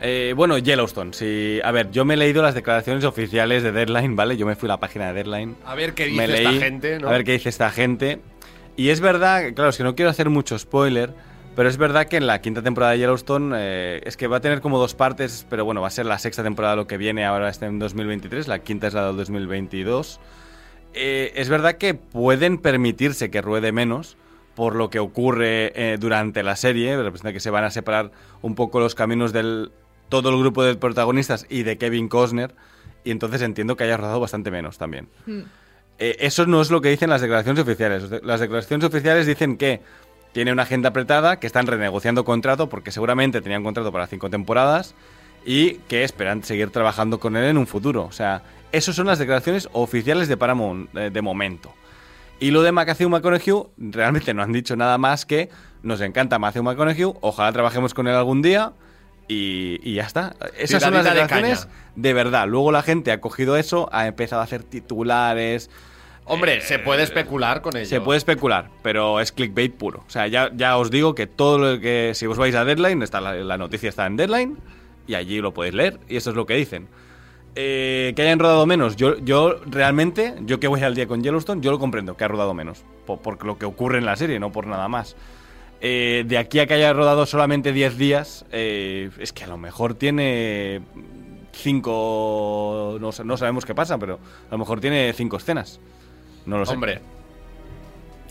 Eh, 0.00 0.34
bueno, 0.36 0.58
Yellowstone. 0.58 1.12
Sí, 1.12 1.60
a 1.64 1.70
ver, 1.72 1.90
yo 1.90 2.04
me 2.04 2.14
he 2.14 2.16
leído 2.16 2.42
las 2.42 2.54
declaraciones 2.54 3.04
oficiales 3.04 3.62
de 3.62 3.72
Deadline, 3.72 4.14
¿vale? 4.14 4.36
Yo 4.36 4.46
me 4.46 4.54
fui 4.54 4.68
a 4.68 4.72
la 4.72 4.80
página 4.80 5.08
de 5.08 5.14
Deadline. 5.14 5.56
A 5.64 5.74
ver 5.74 5.94
qué 5.94 6.06
me 6.10 6.26
dice 6.26 6.42
leí, 6.42 6.46
esta 6.46 6.64
gente, 6.64 6.98
¿no? 6.98 7.08
A 7.08 7.12
ver 7.12 7.24
qué 7.24 7.32
dice 7.32 7.48
esta 7.48 7.70
gente. 7.70 8.20
Y 8.76 8.90
es 8.90 9.00
verdad, 9.00 9.54
claro, 9.54 9.70
es 9.70 9.76
que 9.76 9.84
no 9.84 9.94
quiero 9.94 10.10
hacer 10.10 10.28
mucho 10.28 10.58
spoiler, 10.58 11.14
pero 11.54 11.70
es 11.70 11.78
verdad 11.78 12.06
que 12.06 12.18
en 12.18 12.26
la 12.26 12.42
quinta 12.42 12.62
temporada 12.62 12.92
de 12.92 12.98
Yellowstone 12.98 13.56
eh, 13.58 14.00
es 14.04 14.18
que 14.18 14.26
va 14.26 14.36
a 14.36 14.40
tener 14.40 14.60
como 14.60 14.78
dos 14.78 14.94
partes, 14.94 15.46
pero 15.48 15.64
bueno, 15.64 15.80
va 15.80 15.88
a 15.88 15.90
ser 15.90 16.04
la 16.04 16.18
sexta 16.18 16.42
temporada 16.42 16.76
lo 16.76 16.86
que 16.86 16.98
viene 16.98 17.24
ahora 17.24 17.48
está 17.48 17.64
en 17.64 17.78
2023, 17.78 18.48
la 18.48 18.58
quinta 18.58 18.86
es 18.86 18.92
la 18.92 19.06
del 19.06 19.16
2022. 19.16 20.20
Eh, 20.92 21.32
es 21.34 21.48
verdad 21.48 21.76
que 21.76 21.94
pueden 21.94 22.58
permitirse 22.58 23.30
que 23.30 23.40
ruede 23.40 23.72
menos 23.72 24.18
por 24.54 24.74
lo 24.74 24.88
que 24.90 24.98
ocurre 24.98 25.72
eh, 25.74 25.96
durante 25.98 26.42
la 26.42 26.56
serie, 26.56 26.96
representa 26.96 27.32
que 27.32 27.40
se 27.40 27.50
van 27.50 27.64
a 27.64 27.70
separar 27.70 28.10
un 28.40 28.54
poco 28.54 28.80
los 28.80 28.94
caminos 28.94 29.32
del 29.32 29.70
todo 30.08 30.30
el 30.30 30.38
grupo 30.38 30.62
de 30.62 30.74
protagonistas 30.76 31.46
y 31.48 31.62
de 31.62 31.78
Kevin 31.78 32.08
Costner, 32.08 32.54
y 33.04 33.10
entonces 33.10 33.42
entiendo 33.42 33.76
que 33.76 33.84
haya 33.84 33.96
rodado 33.96 34.20
bastante 34.20 34.50
menos 34.50 34.78
también. 34.78 35.08
Mm. 35.26 35.40
Eh, 35.98 36.16
eso 36.20 36.46
no 36.46 36.60
es 36.60 36.70
lo 36.70 36.80
que 36.80 36.90
dicen 36.90 37.10
las 37.10 37.20
declaraciones 37.20 37.62
oficiales. 37.62 38.10
Las 38.22 38.40
declaraciones 38.40 38.86
oficiales 38.86 39.26
dicen 39.26 39.56
que 39.56 39.80
tiene 40.32 40.52
una 40.52 40.64
agenda 40.64 40.90
apretada, 40.90 41.40
que 41.40 41.46
están 41.46 41.66
renegociando 41.66 42.24
contrato 42.24 42.68
porque 42.68 42.90
seguramente 42.90 43.40
tenían 43.40 43.62
contrato 43.62 43.90
para 43.92 44.06
cinco 44.06 44.28
temporadas 44.28 44.94
y 45.46 45.74
que 45.88 46.04
esperan 46.04 46.42
seguir 46.42 46.70
trabajando 46.70 47.18
con 47.18 47.36
él 47.36 47.44
en 47.44 47.56
un 47.56 47.66
futuro. 47.66 48.04
O 48.04 48.12
sea, 48.12 48.42
esas 48.72 48.94
son 48.96 49.06
las 49.06 49.18
declaraciones 49.18 49.68
oficiales 49.72 50.28
de 50.28 50.36
Paramount 50.36 50.94
eh, 50.94 51.10
de 51.10 51.22
momento. 51.22 51.72
Y 52.38 52.50
lo 52.50 52.62
de 52.62 52.72
Matthew 52.72 53.08
McConaughey, 53.08 53.62
realmente 53.78 54.34
no 54.34 54.42
han 54.42 54.52
dicho 54.52 54.76
nada 54.76 54.98
más 54.98 55.24
que 55.24 55.48
nos 55.82 56.02
encanta 56.02 56.38
Matthew 56.38 56.64
McConaughey, 56.64 57.12
ojalá 57.22 57.50
trabajemos 57.52 57.94
con 57.94 58.06
él 58.08 58.14
algún 58.14 58.42
día 58.42 58.72
y, 59.28 59.78
y 59.82 59.94
ya 59.94 60.04
está. 60.04 60.36
Esas 60.58 60.82
son 60.82 60.94
las 60.94 61.04
de 61.04 61.10
declaraciones 61.10 61.66
caña. 61.66 61.74
de 61.96 62.12
verdad. 62.12 62.46
Luego 62.48 62.72
la 62.72 62.82
gente 62.82 63.12
ha 63.12 63.20
cogido 63.20 63.56
eso, 63.56 63.88
ha 63.92 64.06
empezado 64.06 64.40
a 64.40 64.44
hacer 64.44 64.62
titulares, 64.62 65.70
Hombre, 66.28 66.60
se 66.60 66.80
puede 66.80 67.04
especular 67.04 67.62
con 67.62 67.76
ello. 67.76 67.84
Eh, 67.84 67.86
se 67.86 68.00
puede 68.00 68.18
especular, 68.18 68.68
pero 68.82 69.20
es 69.20 69.30
clickbait 69.30 69.72
puro. 69.72 70.02
O 70.06 70.10
sea, 70.10 70.26
ya, 70.26 70.50
ya 70.54 70.76
os 70.76 70.90
digo 70.90 71.14
que 71.14 71.28
todo 71.28 71.58
lo 71.58 71.80
que. 71.80 72.12
Si 72.14 72.26
os 72.26 72.36
vais 72.36 72.54
a 72.56 72.64
Deadline, 72.64 73.02
está 73.02 73.20
la, 73.20 73.32
la 73.34 73.56
noticia 73.56 73.88
está 73.88 74.06
en 74.06 74.16
Deadline 74.16 74.58
y 75.06 75.14
allí 75.14 75.40
lo 75.40 75.54
podéis 75.54 75.74
leer 75.74 76.00
y 76.08 76.16
eso 76.16 76.30
es 76.30 76.36
lo 76.36 76.44
que 76.44 76.54
dicen. 76.54 76.88
Eh, 77.54 78.12
que 78.16 78.22
hayan 78.22 78.38
rodado 78.38 78.66
menos, 78.66 78.96
yo, 78.96 79.16
yo 79.18 79.60
realmente, 79.64 80.34
yo 80.42 80.60
que 80.60 80.68
voy 80.68 80.82
al 80.82 80.94
día 80.94 81.06
con 81.06 81.22
Yellowstone, 81.22 81.62
yo 81.62 81.70
lo 81.70 81.78
comprendo, 81.78 82.16
que 82.16 82.24
ha 82.24 82.28
rodado 82.28 82.52
menos. 82.52 82.84
Por, 83.06 83.20
por 83.20 83.42
lo 83.46 83.56
que 83.56 83.64
ocurre 83.64 83.98
en 83.98 84.04
la 84.04 84.16
serie, 84.16 84.38
no 84.40 84.50
por 84.52 84.66
nada 84.66 84.88
más. 84.88 85.16
Eh, 85.80 86.24
de 86.26 86.38
aquí 86.38 86.58
a 86.58 86.66
que 86.66 86.74
haya 86.74 86.92
rodado 86.92 87.26
solamente 87.26 87.72
10 87.72 87.98
días, 87.98 88.44
eh, 88.50 89.10
es 89.18 89.32
que 89.32 89.44
a 89.44 89.46
lo 89.46 89.58
mejor 89.58 89.94
tiene 89.94 90.82
5. 91.52 92.98
No, 93.00 93.10
no 93.24 93.36
sabemos 93.36 93.64
qué 93.64 93.74
pasa, 93.74 93.98
pero 93.98 94.18
a 94.48 94.52
lo 94.52 94.58
mejor 94.58 94.80
tiene 94.80 95.12
5 95.12 95.36
escenas. 95.36 95.80
No 96.46 96.58
lo 96.58 96.66
sé. 96.66 96.74
Hombre, 96.74 97.00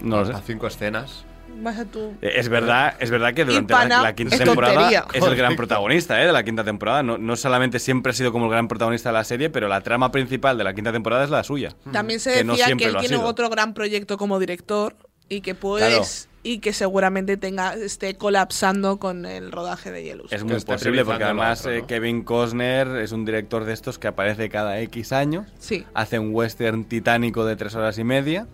no 0.01 0.19
lo 0.19 0.25
sé. 0.25 0.33
a 0.33 0.41
cinco 0.41 0.67
escenas. 0.67 1.25
Vas 1.57 1.79
a 1.79 1.85
tu... 1.85 2.15
Eh, 2.21 2.33
Es 2.35 2.49
verdad, 2.49 2.95
es 2.99 3.09
verdad 3.09 3.33
que 3.33 3.45
durante 3.45 3.71
la, 3.73 3.79
pana 3.79 4.01
la 4.01 4.15
quinta 4.15 4.35
es 4.35 4.43
temporada 4.43 4.73
tontería. 4.73 5.05
es 5.13 5.23
el 5.23 5.35
gran 5.35 5.55
protagonista 5.55 6.21
eh, 6.21 6.25
de 6.25 6.33
la 6.33 6.43
quinta 6.43 6.63
temporada. 6.63 7.03
No, 7.03 7.17
no 7.17 7.35
solamente 7.35 7.79
siempre 7.79 8.09
ha 8.09 8.13
sido 8.13 8.31
como 8.31 8.45
el 8.45 8.51
gran 8.51 8.67
protagonista 8.67 9.09
de 9.09 9.13
la 9.13 9.23
serie, 9.23 9.49
pero 9.49 9.67
la 9.67 9.81
trama 9.81 10.11
principal 10.11 10.57
de 10.57 10.63
la 10.63 10.73
quinta 10.73 10.91
temporada 10.91 11.23
es 11.23 11.29
la 11.29 11.43
suya. 11.43 11.75
También 11.91 12.19
se 12.19 12.33
Que 12.33 12.43
no 12.43 12.53
decía 12.53 12.75
que, 12.75 12.85
él 12.85 12.97
tiene 12.99 13.17
sido. 13.17 13.23
otro 13.23 13.49
gran 13.49 13.73
proyecto 13.73 14.17
como 14.17 14.39
director 14.39 14.95
y 15.29 15.41
que 15.41 15.55
puedes 15.55 16.29
y 16.47 16.59
que 16.59 16.73
seguramente 16.73 17.37
tenga 17.37 17.73
esté 17.73 18.15
colapsando 18.17 18.97
con 18.99 19.25
el 19.25 19.51
rodaje 19.51 19.91
de 19.91 20.03
Yellowstone. 20.03 20.35
Es 20.37 20.43
muy 20.43 20.59
posible 20.61 21.03
porque 21.03 21.23
además 21.23 21.61
otro, 21.61 21.71
eh. 21.73 21.83
Kevin 21.87 22.23
Costner 22.23 22.87
es 22.97 23.11
un 23.11 23.25
director 23.25 23.65
de 23.65 23.73
estos 23.73 23.97
que 23.97 24.07
aparece 24.07 24.47
cada 24.47 24.79
X 24.81 25.11
años, 25.11 25.47
Sí. 25.57 25.85
hace 25.95 26.19
un 26.19 26.29
western 26.35 26.83
titánico 26.85 27.45
de 27.45 27.55
tres 27.55 27.73
horas 27.73 27.97
y 27.97 28.03
media 28.03 28.47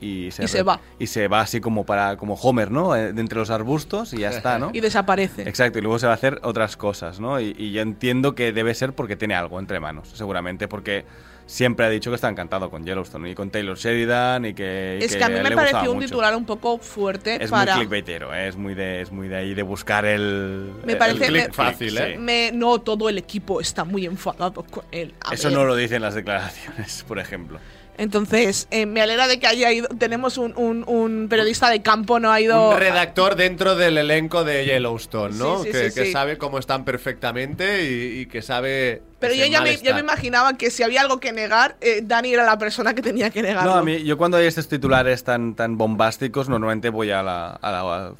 y 0.00 0.30
se, 0.32 0.44
Y 0.44 0.48
se 0.48 0.62
va. 0.64 0.80
y 0.98 1.06
se 1.06 1.28
va 1.28 1.40
así 1.42 1.60
como 1.60 1.84
para 1.86 2.16
como 2.16 2.34
Homer, 2.34 2.70
¿no? 2.72 2.96
Eh, 2.96 3.12
De 3.12 3.20
entre 3.20 3.38
los 3.38 3.50
arbustos 3.50 4.12
y 4.14 4.18
ya 4.18 4.30
está, 4.30 4.58
¿no? 4.58 4.70
Y 4.74 4.80
desaparece. 4.80 5.42
Exacto, 5.48 5.78
y 5.78 5.82
luego 5.82 5.98
se 6.00 6.06
va 6.06 6.12
a 6.12 6.16
hacer 6.16 6.40
otras 6.42 6.76
cosas, 6.76 7.20
¿no? 7.20 7.40
Y, 7.40 7.54
y 7.56 7.70
yo 7.72 7.82
entiendo 7.82 8.34
que 8.34 8.52
debe 8.52 8.74
ser 8.74 8.94
porque 8.94 9.14
tiene 9.16 9.34
algo 9.36 9.60
entre 9.60 9.78
manos, 9.80 10.08
seguramente, 10.14 10.66
porque 10.66 11.04
siempre 11.48 11.86
ha 11.86 11.88
dicho 11.88 12.10
que 12.10 12.16
está 12.16 12.28
encantado 12.28 12.70
con 12.70 12.84
Yellowstone 12.84 13.30
y 13.30 13.34
con 13.34 13.48
Taylor 13.50 13.76
Sheridan 13.76 14.44
y 14.44 14.52
que. 14.54 14.98
y 15.00 15.04
es 15.04 15.16
que 15.16 15.24
a 15.24 15.28
mí 15.30 15.40
me 15.42 15.50
pareció 15.50 15.90
un 15.90 15.96
mucho. 15.96 16.08
titular 16.08 16.36
un 16.36 16.44
poco 16.44 16.76
fuerte 16.78 17.42
Es 17.42 17.50
para... 17.50 17.74
muy 17.74 17.86
clickbaitero, 17.86 18.34
¿eh? 18.34 18.48
es 18.48 18.56
muy 18.56 18.74
de 18.74 19.00
es 19.00 19.10
muy 19.10 19.28
de 19.28 19.36
ahí 19.36 19.54
de 19.54 19.62
buscar 19.62 20.04
el. 20.04 20.70
Me 20.84 20.92
el 20.92 20.98
parece- 20.98 21.26
click 21.26 21.48
me- 21.48 21.52
fácil. 21.54 21.96
¿eh? 21.98 22.18
Me, 22.18 22.52
no, 22.52 22.78
todo 22.80 23.08
el 23.08 23.16
equipo 23.18 23.60
está 23.60 23.84
muy 23.84 24.04
enfadado 24.04 24.62
con 24.62 24.84
él. 24.92 25.14
A 25.22 25.34
Eso 25.34 25.48
ver. 25.48 25.56
no 25.56 25.64
lo 25.64 25.74
dicen 25.74 26.02
las 26.02 26.14
declaraciones, 26.14 27.02
por 27.08 27.18
ejemplo. 27.18 27.58
Entonces, 27.98 28.68
eh, 28.70 28.86
me 28.86 29.02
alegra 29.02 29.26
de 29.26 29.40
que 29.40 29.46
haya 29.48 29.72
ido. 29.72 29.88
Tenemos 29.88 30.38
un, 30.38 30.54
un- 30.56 30.84
un 30.86 31.26
periodista 31.28 31.68
de 31.68 31.82
campo, 31.82 32.20
no 32.20 32.30
ha 32.30 32.40
ido. 32.40 32.70
Un 32.70 32.78
redactor 32.78 33.34
dentro 33.34 33.74
del 33.74 33.98
elenco 33.98 34.44
de 34.44 34.64
Yellowstone, 34.64 35.36
¿no? 35.36 35.58
Sí, 35.58 35.64
sí, 35.66 35.72
que 35.72 35.90
sí, 35.90 35.94
que 36.00 36.06
sí. 36.06 36.12
sabe 36.12 36.38
cómo 36.38 36.58
están 36.60 36.84
perfectamente 36.84 37.84
y, 37.84 38.20
y 38.20 38.26
que 38.26 38.40
sabe. 38.40 39.02
Pero 39.18 39.34
yo 39.34 39.44
ya 39.46 39.58
me, 39.60 39.66
malestar. 39.66 39.88
yo 39.88 39.94
me 39.94 40.00
imaginaba 40.00 40.56
que 40.56 40.70
si 40.70 40.84
había 40.84 41.00
algo 41.00 41.18
que 41.18 41.32
negar, 41.32 41.76
eh, 41.80 42.00
Dani 42.04 42.32
era 42.32 42.44
la 42.46 42.56
persona 42.56 42.94
que 42.94 43.02
tenía 43.02 43.30
que 43.30 43.42
negarlo. 43.42 43.72
No, 43.72 43.76
a 43.78 43.82
mí, 43.82 44.04
yo 44.04 44.16
cuando 44.16 44.36
hay 44.36 44.46
estos 44.46 44.68
titulares 44.68 45.24
tan, 45.24 45.54
tan 45.56 45.76
bombásticos, 45.76 46.48
normalmente 46.48 46.90
voy 46.90 47.10
a 47.10 47.22
la, 47.24 47.50
a 47.50 47.70
la 47.72 48.12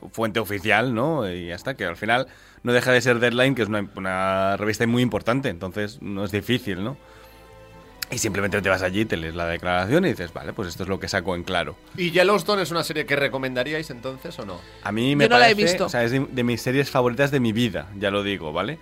fu- 0.00 0.08
fuente 0.08 0.40
oficial, 0.40 0.94
¿no? 0.94 1.30
Y 1.30 1.48
ya 1.48 1.54
está, 1.56 1.74
que 1.74 1.84
al 1.84 1.96
final 1.96 2.26
no 2.62 2.72
deja 2.72 2.90
de 2.90 3.02
ser 3.02 3.18
Deadline, 3.20 3.54
que 3.54 3.62
es 3.62 3.68
una, 3.68 3.86
una 3.96 4.56
revista 4.56 4.86
muy 4.86 5.02
importante, 5.02 5.50
entonces 5.50 5.98
no 6.00 6.24
es 6.24 6.32
difícil, 6.32 6.82
¿no? 6.82 6.96
Y 8.10 8.18
simplemente 8.18 8.62
te 8.62 8.68
vas 8.68 8.82
allí, 8.82 9.04
te 9.04 9.16
lees 9.16 9.34
la 9.34 9.46
declaración 9.46 10.04
y 10.06 10.10
dices, 10.10 10.32
vale, 10.32 10.52
pues 10.52 10.68
esto 10.68 10.84
es 10.84 10.88
lo 10.88 11.00
que 11.00 11.08
saco 11.08 11.34
en 11.34 11.42
claro. 11.42 11.74
¿Y 11.96 12.12
Yellowstone 12.12 12.62
es 12.62 12.70
una 12.70 12.84
serie 12.84 13.04
que 13.04 13.16
recomendaríais 13.16 13.90
entonces 13.90 14.38
o 14.38 14.46
no? 14.46 14.60
A 14.84 14.92
mí 14.92 15.16
me 15.16 15.24
Yo 15.24 15.30
no 15.30 15.38
la 15.38 15.48
he 15.50 15.54
parece, 15.54 15.72
visto. 15.72 15.86
o 15.86 15.88
sea, 15.88 16.04
es 16.04 16.12
de, 16.12 16.20
de 16.30 16.44
mis 16.44 16.62
series 16.62 16.88
favoritas 16.90 17.30
de 17.32 17.40
mi 17.40 17.52
vida, 17.52 17.88
ya 17.98 18.10
lo 18.12 18.22
digo, 18.22 18.52
¿vale? 18.52 18.78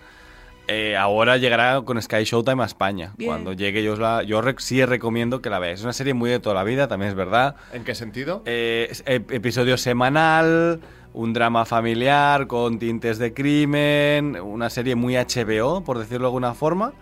Eh, 0.68 0.96
ahora 0.96 1.37
llegará 1.37 1.80
con 1.82 2.00
Sky 2.00 2.24
Showtime 2.24 2.62
a 2.62 2.66
España. 2.66 3.12
Bien. 3.16 3.28
Cuando 3.30 3.52
llegue 3.52 3.82
yo 3.82 3.94
os 3.94 3.98
la, 3.98 4.22
yo 4.22 4.40
rec- 4.42 4.60
sí 4.60 4.82
recomiendo 4.84 5.42
que 5.42 5.50
la 5.50 5.58
veáis. 5.58 5.80
Es 5.80 5.84
una 5.84 5.92
serie 5.92 6.14
muy 6.14 6.30
de 6.30 6.38
toda 6.40 6.54
la 6.54 6.64
vida, 6.64 6.88
también 6.88 7.10
es 7.10 7.14
verdad. 7.16 7.56
¿En 7.72 7.84
qué 7.84 7.94
sentido? 7.94 8.42
Eh, 8.46 8.90
episodio 9.06 9.76
semanal, 9.76 10.80
un 11.12 11.32
drama 11.34 11.64
familiar 11.66 12.46
con 12.46 12.78
tintes 12.78 13.18
de 13.18 13.34
crimen, 13.34 14.40
una 14.40 14.70
serie 14.70 14.94
muy 14.94 15.16
HBO, 15.16 15.82
por 15.84 15.98
decirlo 15.98 16.20
de 16.20 16.26
alguna 16.28 16.54
forma, 16.54 16.92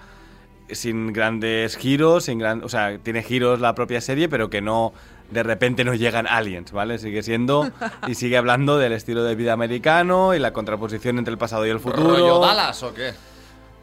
sin 0.72 1.12
grandes 1.12 1.76
giros, 1.76 2.24
sin 2.24 2.38
gran, 2.38 2.62
o 2.64 2.68
sea, 2.68 2.98
tiene 2.98 3.22
giros 3.22 3.60
la 3.60 3.74
propia 3.74 4.00
serie, 4.00 4.28
pero 4.28 4.50
que 4.50 4.60
no 4.60 4.92
de 5.30 5.42
repente 5.42 5.84
no 5.84 5.94
llegan 5.94 6.26
aliens, 6.26 6.72
¿vale? 6.72 6.98
Sigue 6.98 7.22
siendo 7.22 7.70
y 8.06 8.14
sigue 8.14 8.36
hablando 8.36 8.78
del 8.78 8.92
estilo 8.92 9.24
de 9.24 9.34
vida 9.34 9.52
americano 9.52 10.34
y 10.34 10.38
la 10.38 10.52
contraposición 10.52 11.18
entre 11.18 11.32
el 11.32 11.38
pasado 11.38 11.66
y 11.66 11.70
el 11.70 11.80
futuro. 11.80 12.10
¿Rollo 12.10 12.38
Dallas 12.38 12.82
o 12.82 12.94
qué? 12.94 13.12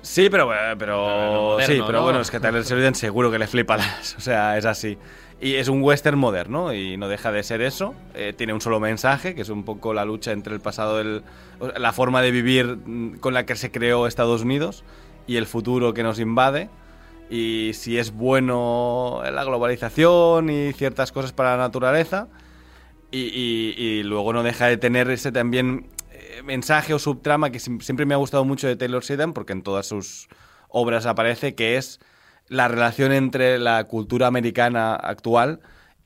Sí, 0.02 0.30
pero, 0.30 0.54
eh, 0.54 0.76
pero, 0.78 0.98
moderno, 0.98 1.74
sí, 1.74 1.82
pero 1.86 2.00
¿no? 2.00 2.04
bueno, 2.04 2.22
es 2.22 2.32
que 2.32 2.38
a 2.38 2.40
Tyler 2.42 2.64
Sheridan 2.64 2.96
seguro 2.96 3.32
que 3.32 3.40
le 3.40 3.48
flipa 3.48 3.78
las, 3.78 4.16
o 4.16 4.22
sea, 4.22 4.58
es 4.58 4.66
así. 4.66 4.98
Y 5.42 5.56
es 5.56 5.70
un 5.70 5.82
western 5.82 6.18
moderno 6.18 6.74
y 6.74 6.98
no 6.98 7.08
deja 7.08 7.32
de 7.32 7.44
ser 7.44 7.62
eso. 7.62 7.96
Eh, 8.14 8.34
tiene 8.36 8.54
un 8.54 8.60
solo 8.60 8.82
mensaje, 8.82 9.36
que 9.36 9.42
es 9.42 9.50
un 9.50 9.64
poco 9.64 9.94
la 9.94 10.04
lucha 10.04 10.34
entre 10.34 10.54
el 10.54 10.60
pasado, 10.60 11.00
el, 11.00 11.24
la 11.78 11.94
forma 11.94 12.22
de 12.22 12.32
vivir 12.32 12.78
mm, 12.86 13.20
con 13.20 13.34
la 13.34 13.46
que 13.46 13.56
se 13.56 13.72
creó 13.72 14.06
Estados 14.06 14.42
Unidos 14.42 14.84
y 15.30 15.38
el 15.38 15.46
futuro 15.46 15.94
que 15.94 16.02
nos 16.02 16.20
invade. 16.20 16.72
Y 17.30 17.70
si 17.76 18.00
es 18.00 18.12
bueno 18.12 19.22
la 19.32 19.44
globalización 19.44 20.50
y 20.50 20.74
ciertas 20.74 21.12
cosas 21.12 21.34
para 21.34 21.52
la 21.52 21.58
naturaleza. 21.58 22.28
Y, 23.12 24.02
luego 24.04 24.34
no 24.34 24.42
deja 24.42 24.66
de 24.66 24.78
tener 24.78 25.08
ese 25.12 25.32
también 25.32 25.88
eh, 26.12 26.42
mensaje 26.44 26.96
o 26.96 27.00
subtrama 27.00 27.52
que 27.52 27.60
siempre 27.60 28.08
me 28.08 28.16
ha 28.16 28.18
gustado 28.18 28.44
mucho 28.44 28.68
de 28.68 28.76
Taylor 28.76 29.04
Sheridan, 29.04 29.34
porque 29.34 29.54
en 29.54 29.62
todas 29.62 29.86
sus 29.86 30.30
obras 30.68 31.06
aparece, 31.06 31.54
que 31.54 31.78
es 31.78 32.00
la 32.48 32.68
relación 32.68 33.12
entre 33.12 33.60
la 33.60 33.84
cultura 33.84 34.26
americana 34.26 34.96
actual 34.96 35.60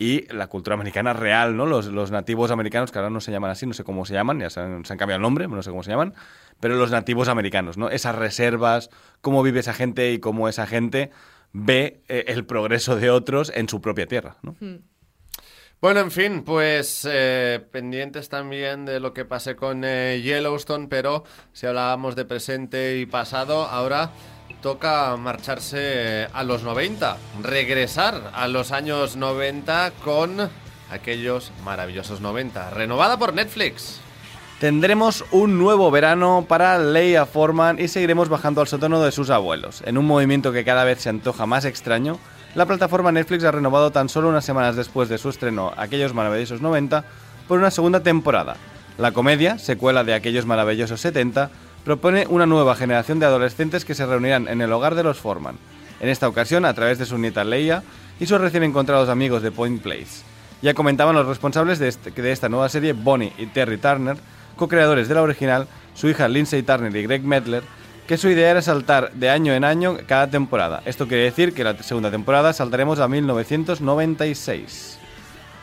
y 0.04 0.28
la 0.34 0.48
cultura 0.48 0.74
americana 0.74 1.14
real, 1.14 1.56
¿no? 1.56 1.66
Los, 1.66 1.86
los 1.86 2.12
nativos 2.12 2.52
americanos, 2.52 2.92
que 2.92 3.00
ahora 3.00 3.10
no 3.10 3.22
se 3.22 3.32
llaman 3.32 3.52
así, 3.52 3.66
no 3.66 3.74
sé 3.74 3.86
cómo 3.86 4.04
se 4.04 4.14
llaman, 4.14 4.38
ya 4.38 4.50
se 4.50 4.60
han, 4.60 4.84
se 4.84 4.92
han 4.92 5.00
cambiado 5.00 5.16
el 5.16 5.22
nombre, 5.22 5.48
no 5.48 5.64
sé 5.64 5.70
cómo 5.70 5.82
se 5.82 5.92
llaman, 5.92 6.14
pero 6.60 6.76
los 6.76 6.92
nativos 6.92 7.30
americanos, 7.30 7.78
¿no? 7.78 7.90
Esas 7.90 8.14
reservas, 8.14 8.90
cómo 9.22 9.44
vive 9.44 9.62
esa 9.62 9.74
gente 9.74 10.12
y 10.12 10.20
cómo 10.20 10.50
esa 10.50 10.68
gente 10.68 11.12
ve 11.54 12.02
eh, 12.10 12.26
el 12.28 12.46
progreso 12.46 12.98
de 12.98 13.12
otros 13.12 13.50
en 13.56 13.70
su 13.70 13.80
propia 13.80 14.06
tierra, 14.06 14.36
¿no? 14.42 14.58
Bueno, 15.80 16.02
en 16.02 16.12
fin, 16.12 16.44
pues 16.44 17.08
eh, 17.10 17.66
pendientes 17.72 18.28
también 18.28 18.84
de 18.84 19.00
lo 19.00 19.14
que 19.14 19.24
pase 19.24 19.56
con 19.56 19.84
eh, 19.86 20.22
Yellowstone, 20.22 20.88
pero 20.90 21.24
si 21.54 21.66
hablábamos 21.66 22.18
de 22.18 22.26
presente 22.26 22.98
y 22.98 23.06
pasado, 23.06 23.64
ahora 23.64 24.12
toca 24.64 25.16
marcharse 25.18 26.30
a 26.34 26.44
los 26.44 26.64
90, 26.64 27.18
regresar 27.44 28.32
a 28.34 28.48
los 28.48 28.72
años 28.72 29.18
90 29.18 29.92
con 30.04 30.50
aquellos 30.90 31.52
maravillosos 31.66 32.22
90, 32.22 32.70
renovada 32.70 33.20
por 33.20 33.34
Netflix. 33.34 34.00
Tendremos 34.62 35.26
un 35.32 35.60
nuevo 35.60 35.92
verano 35.92 36.46
para 36.48 36.78
Leia 36.80 37.26
Forman 37.26 37.78
y 37.78 37.90
seguiremos 37.90 38.30
bajando 38.30 38.62
al 38.62 38.68
sótano 38.70 39.04
de 39.04 39.12
sus 39.12 39.30
abuelos. 39.30 39.84
En 39.86 39.98
un 39.98 40.08
movimiento 40.08 40.54
que 40.54 40.64
cada 40.64 40.86
vez 40.86 41.02
se 41.02 41.10
antoja 41.10 41.46
más 41.46 41.66
extraño, 41.66 42.18
la 42.56 42.66
plataforma 42.66 43.12
Netflix 43.12 43.44
ha 43.44 43.52
renovado 43.52 43.92
tan 43.92 44.08
solo 44.08 44.30
unas 44.30 44.46
semanas 44.46 44.78
después 44.78 45.10
de 45.10 45.18
su 45.18 45.28
estreno 45.28 45.74
Aquellos 45.76 46.14
maravillosos 46.14 46.62
90 46.62 47.04
por 47.50 47.60
una 47.60 47.70
segunda 47.70 48.00
temporada. 48.00 48.56
La 48.98 49.12
comedia, 49.12 49.58
secuela 49.58 50.06
de 50.06 50.14
Aquellos 50.14 50.46
maravillosos 50.46 51.02
70, 51.02 51.50
propone 51.84 52.26
una 52.28 52.46
nueva 52.46 52.76
generación 52.76 53.20
de 53.20 53.26
adolescentes 53.26 53.86
que 53.86 53.96
se 53.96 54.06
reunirán 54.06 54.48
en 54.48 54.62
el 54.62 54.72
hogar 54.72 54.96
de 54.96 55.04
los 55.04 55.20
Forman. 55.20 55.58
En 56.00 56.10
esta 56.10 56.28
ocasión, 56.28 56.66
a 56.66 56.74
través 56.74 56.98
de 57.00 57.06
su 57.06 57.18
nieta 57.18 57.44
Leia 57.44 57.84
y 58.20 58.26
sus 58.26 58.40
recién 58.42 58.64
encontrados 58.64 59.10
amigos 59.10 59.42
de 59.42 59.52
Point 59.52 59.82
Place. 59.82 60.24
Ya 60.62 60.74
comentaban 60.74 61.16
los 61.16 61.28
responsables 61.28 61.80
de, 61.80 61.90
este- 61.90 62.12
de 62.12 62.32
esta 62.32 62.50
nueva 62.50 62.70
serie, 62.70 62.94
Bonnie 62.94 63.34
y 63.38 63.48
Terry 63.48 63.78
Turner, 63.78 64.18
co-creadores 64.56 65.08
de 65.10 65.16
la 65.16 65.22
original, 65.22 65.68
su 65.94 66.08
hija 66.08 66.28
Lindsay 66.28 66.64
Turner 66.64 66.96
y 66.96 67.04
Greg 67.04 67.24
Medler, 67.24 67.64
que 68.08 68.18
su 68.18 68.28
idea 68.30 68.52
era 68.52 68.62
saltar 68.62 69.12
de 69.14 69.30
año 69.30 69.54
en 69.54 69.64
año 69.64 69.98
cada 70.08 70.28
temporada. 70.30 70.82
Esto 70.86 71.08
quiere 71.08 71.24
decir 71.24 71.54
que 71.54 71.64
la 71.64 71.82
segunda 71.84 72.12
temporada 72.12 72.54
saltaremos 72.54 73.00
a 73.00 73.08
1996. 73.08 75.00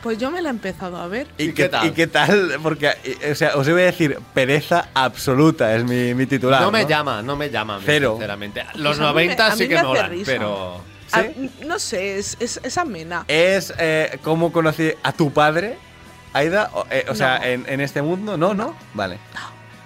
Pues 0.03 0.17
yo 0.17 0.31
me 0.31 0.41
la 0.41 0.49
he 0.49 0.51
empezado 0.51 0.97
a 0.97 1.07
ver. 1.07 1.27
¿Y 1.37 1.53
qué 1.53 1.69
tal? 1.69 1.87
¿Y 1.87 1.91
qué 1.91 2.07
tal? 2.07 2.57
Porque, 2.63 2.91
eh, 3.03 3.31
o 3.31 3.35
sea, 3.35 3.55
os 3.55 3.69
voy 3.69 3.81
a 3.81 3.85
decir, 3.85 4.17
pereza 4.33 4.89
absoluta 4.93 5.75
es 5.75 5.83
mi, 5.83 6.13
mi 6.15 6.25
titular. 6.25 6.61
no 6.61 6.71
me 6.71 6.83
¿no? 6.83 6.89
llama, 6.89 7.21
no 7.21 7.35
me 7.35 7.49
llama, 7.49 7.75
a 7.75 7.77
mí, 7.79 7.83
Cero. 7.85 8.13
sinceramente. 8.13 8.63
Pues 8.71 8.77
Los 8.83 8.97
a 8.99 9.01
me- 9.01 9.07
90 9.27 9.47
a 9.47 9.55
sí 9.55 9.67
que 9.67 9.81
molan, 9.83 10.09
risa. 10.09 10.31
pero... 10.31 10.81
¿Sí? 11.07 11.19
Ah, 11.19 11.25
no 11.65 11.77
sé, 11.77 12.17
es, 12.17 12.37
es, 12.39 12.59
es 12.63 12.77
amena. 12.77 13.25
¿Es 13.27 13.73
eh, 13.77 14.17
cómo 14.23 14.51
conocí 14.53 14.93
a 15.03 15.11
tu 15.11 15.31
padre, 15.33 15.77
Aida? 16.33 16.69
O, 16.73 16.85
eh, 16.89 17.05
o 17.09 17.15
sea, 17.15 17.39
No. 17.39 17.45
en, 17.45 17.65
en 17.67 17.81
este 17.81 18.01
mundo, 18.01 18.37
¿no? 18.37 18.53
¿No? 18.53 18.75
Vale. 18.93 19.19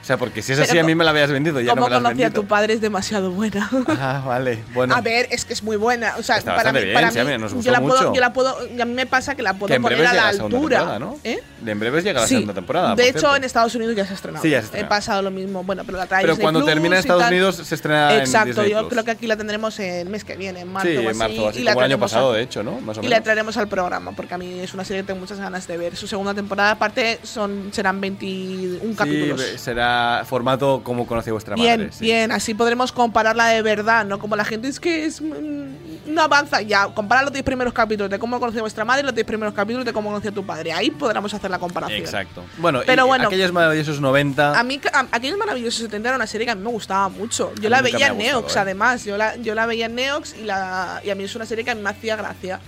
O 0.05 0.07
sea, 0.07 0.17
porque 0.17 0.43
si 0.43 0.51
es 0.51 0.59
Pero 0.59 0.69
así, 0.69 0.77
a 0.77 0.81
co- 0.81 0.85
mí 0.85 0.93
me 0.93 1.03
la 1.03 1.09
habías 1.09 1.31
vendido, 1.31 1.59
ya 1.61 1.69
no 1.69 1.71
Como 1.71 1.85
me 1.87 1.89
la 1.89 1.95
has 1.97 2.03
conocí 2.03 2.21
a 2.21 2.25
vendido. 2.27 2.41
tu 2.43 2.47
padre 2.47 2.73
es 2.75 2.81
demasiado 2.81 3.31
buena. 3.31 3.67
Ah, 3.87 4.21
vale. 4.23 4.63
Bueno. 4.75 4.93
A 4.93 5.01
ver, 5.01 5.27
es 5.31 5.45
que 5.45 5.53
es 5.53 5.63
muy 5.63 5.77
buena. 5.77 6.13
O 6.19 6.21
sea, 6.21 6.37
Está 6.37 6.51
para 6.51 6.57
bastante 6.71 6.79
mí, 6.81 6.85
bien, 6.85 6.93
para 6.95 7.09
sí, 7.11 7.17
a 7.17 7.23
mí, 7.25 7.37
nos 7.39 7.49
yo 7.51 7.55
gustó 7.57 7.71
la 7.71 7.81
puedo, 7.81 7.97
mucho. 8.01 8.13
yo 8.13 8.21
la 8.21 8.31
puedo, 8.31 8.55
a 8.55 8.85
mí 8.85 8.93
me 8.93 9.07
pasa 9.07 9.33
que 9.33 9.41
la 9.41 9.55
puedo 9.55 9.65
que 9.69 9.73
en 9.77 9.81
poner 9.81 9.97
breve 9.97 10.07
a 10.11 10.13
la 10.13 10.19
llega 10.21 10.27
la 10.31 10.33
segunda 10.37 10.57
altura. 10.57 10.77
temporada, 10.77 10.99
¿no? 10.99 11.17
¿Eh? 11.23 11.39
De 11.59 11.71
en 11.71 11.79
breve 11.79 12.01
llega 12.03 12.21
la 12.21 12.27
Sí. 12.27 12.35
segunda 12.35 12.53
temporada. 12.53 12.93
De 12.95 13.03
hecho, 13.09 13.19
cierto. 13.21 13.35
en 13.35 13.43
Estados 13.45 13.73
Unidos 13.73 13.95
ya 13.95 14.05
se 14.05 14.11
ha 14.11 14.15
estrenado. 14.15 14.43
Sí, 14.43 14.49
ya 14.51 14.57
se 14.57 14.57
ha 14.57 14.61
He 14.61 14.65
estrenado. 14.65 14.89
pasado 14.89 15.21
lo 15.23 15.31
mismo. 15.31 15.63
Bueno, 15.63 15.81
pero 15.87 15.97
la 15.97 16.05
trae 16.05 16.21
Pero 16.21 16.33
Disney 16.33 16.43
cuando 16.43 16.59
Plus 16.59 16.69
termina 16.71 16.95
en 16.95 16.99
y 16.99 17.01
Estados 17.01 17.23
tal. 17.23 17.33
Unidos 17.33 17.55
se 17.55 17.73
estrena 17.75 18.13
en 18.13 18.19
Exacto, 18.19 18.47
Disney 18.49 18.69
yo 18.69 18.77
Plus. 18.81 18.89
creo 18.91 19.03
que 19.05 19.11
aquí 19.11 19.25
la 19.25 19.37
tendremos 19.37 19.79
el 19.79 20.07
mes 20.07 20.23
que 20.23 20.35
viene, 20.37 20.59
en 20.59 20.71
marzo 20.71 20.87
Sí, 20.87 20.97
o 20.97 21.09
en 21.09 21.17
marzo, 21.17 21.49
así 21.49 21.61
y 21.61 21.63
la 21.63 21.71
como 21.73 21.81
el 21.81 21.85
año 21.85 21.97
traeremos 21.97 22.11
pasado, 22.11 22.31
a- 22.31 22.35
de 22.35 22.43
hecho, 22.43 22.61
¿no? 22.61 22.79
Más 22.81 22.99
o 22.99 23.01
Y 23.01 23.05
la 23.05 23.09
menos. 23.09 23.23
traeremos 23.23 23.57
al 23.57 23.67
programa, 23.67 24.11
porque 24.11 24.35
a 24.35 24.37
mí 24.37 24.59
es 24.59 24.71
una 24.75 24.85
serie 24.85 25.01
que 25.01 25.07
tengo 25.07 25.19
muchas 25.21 25.39
ganas 25.39 25.65
de 25.67 25.77
ver. 25.77 25.95
Su 25.95 26.05
segunda 26.05 26.35
temporada, 26.35 26.71
aparte, 26.71 27.17
son 27.23 27.69
serán 27.71 27.99
21 27.99 28.91
Sí, 28.91 28.95
capítulos. 28.95 29.39
ve- 29.39 29.57
será 29.57 29.94
formato 30.25 30.81
como 30.83 31.05
conocí 31.07 31.29
a 31.29 31.33
vuestra 31.33 31.55
Bien, 31.55 31.79
madre. 31.81 31.91
sí. 31.93 32.05
bien, 32.05 32.31
así 32.31 32.53
podremos 32.53 32.91
compararla 32.91 33.47
de 33.47 33.61
verdad, 33.61 34.05
no 34.05 34.19
como 34.19 34.35
la 34.35 34.45
gente 34.45 34.67
es 34.67 34.79
que 34.79 35.05
es 35.05 35.21
mm, 35.21 36.13
no 36.13 36.21
avanza 36.21 36.61
ya. 36.61 36.87
Compara 36.87 37.23
los 37.23 37.33
10 37.33 37.43
primeros 37.43 37.73
capítulos 37.73 38.09
de 38.09 38.19
cómo 38.19 38.39
conocí 38.39 38.57
a 38.59 38.61
vuestra 38.61 38.85
madre 38.85 39.01
y 39.01 39.05
los 39.05 39.15
10 39.15 39.25
primeros 39.25 39.53
capítulos 39.53 39.85
de 39.85 39.91
cómo 39.93 40.09
conocí 40.09 40.27
a 40.27 40.31
tu 40.31 40.45
padre. 40.45 40.71
Ahí 40.71 40.91
podremos 40.91 41.33
hacer 41.33 41.49
la 41.49 41.57
comparación. 41.59 41.99
Exacto. 41.99 42.43
Bueno, 42.57 42.81
Pero 42.85 43.05
y 43.05 43.07
bueno. 43.07 43.27
aquellos 43.27 43.51
maravillosos 43.51 43.99
90. 43.99 44.59
A 44.59 44.63
mí, 44.63 44.79
a- 44.93 45.05
Aquellos 45.11 45.37
Maravillosos 45.37 45.81
70 45.81 46.09
era 46.09 46.15
una 46.15 46.27
serie 46.27 46.45
que 46.45 46.51
a 46.51 46.55
mí 46.55 46.61
me 46.63 46.69
gustaba 46.69 47.09
mucho. 47.09 47.51
Yo 47.59 47.67
A 47.67 47.71
la 47.71 47.81
veía 47.81 48.07
en 48.07 48.17
Neox, 48.17 48.55
¿eh? 48.55 48.59
además. 48.59 49.03
Yo 49.05 49.17
la, 49.17 49.35
yo 49.37 49.55
la 49.55 49.65
veía 49.65 49.87
en 49.87 49.95
Neox 49.95 50.35
y, 50.39 50.43
la, 50.43 51.01
y 51.03 51.09
a 51.09 51.15
mí 51.15 51.23
es 51.23 51.35
una 51.35 51.45
serie 51.45 51.63
que 51.65 51.71
a 51.71 51.75
mí 51.75 51.81
me 51.81 51.89
hacía 51.89 52.15
gracia. 52.15 52.59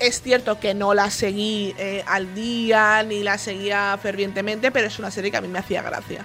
Es 0.00 0.22
cierto 0.22 0.58
que 0.58 0.72
no 0.74 0.94
la 0.94 1.10
seguí 1.10 1.74
eh, 1.78 2.02
al 2.06 2.34
día 2.34 3.02
ni 3.02 3.22
la 3.22 3.36
seguía 3.38 3.98
fervientemente, 4.02 4.70
pero 4.70 4.86
es 4.86 4.98
una 4.98 5.10
serie 5.10 5.30
que 5.30 5.36
a 5.36 5.40
mí 5.42 5.48
me 5.48 5.58
hacía 5.58 5.82
gracia. 5.82 6.24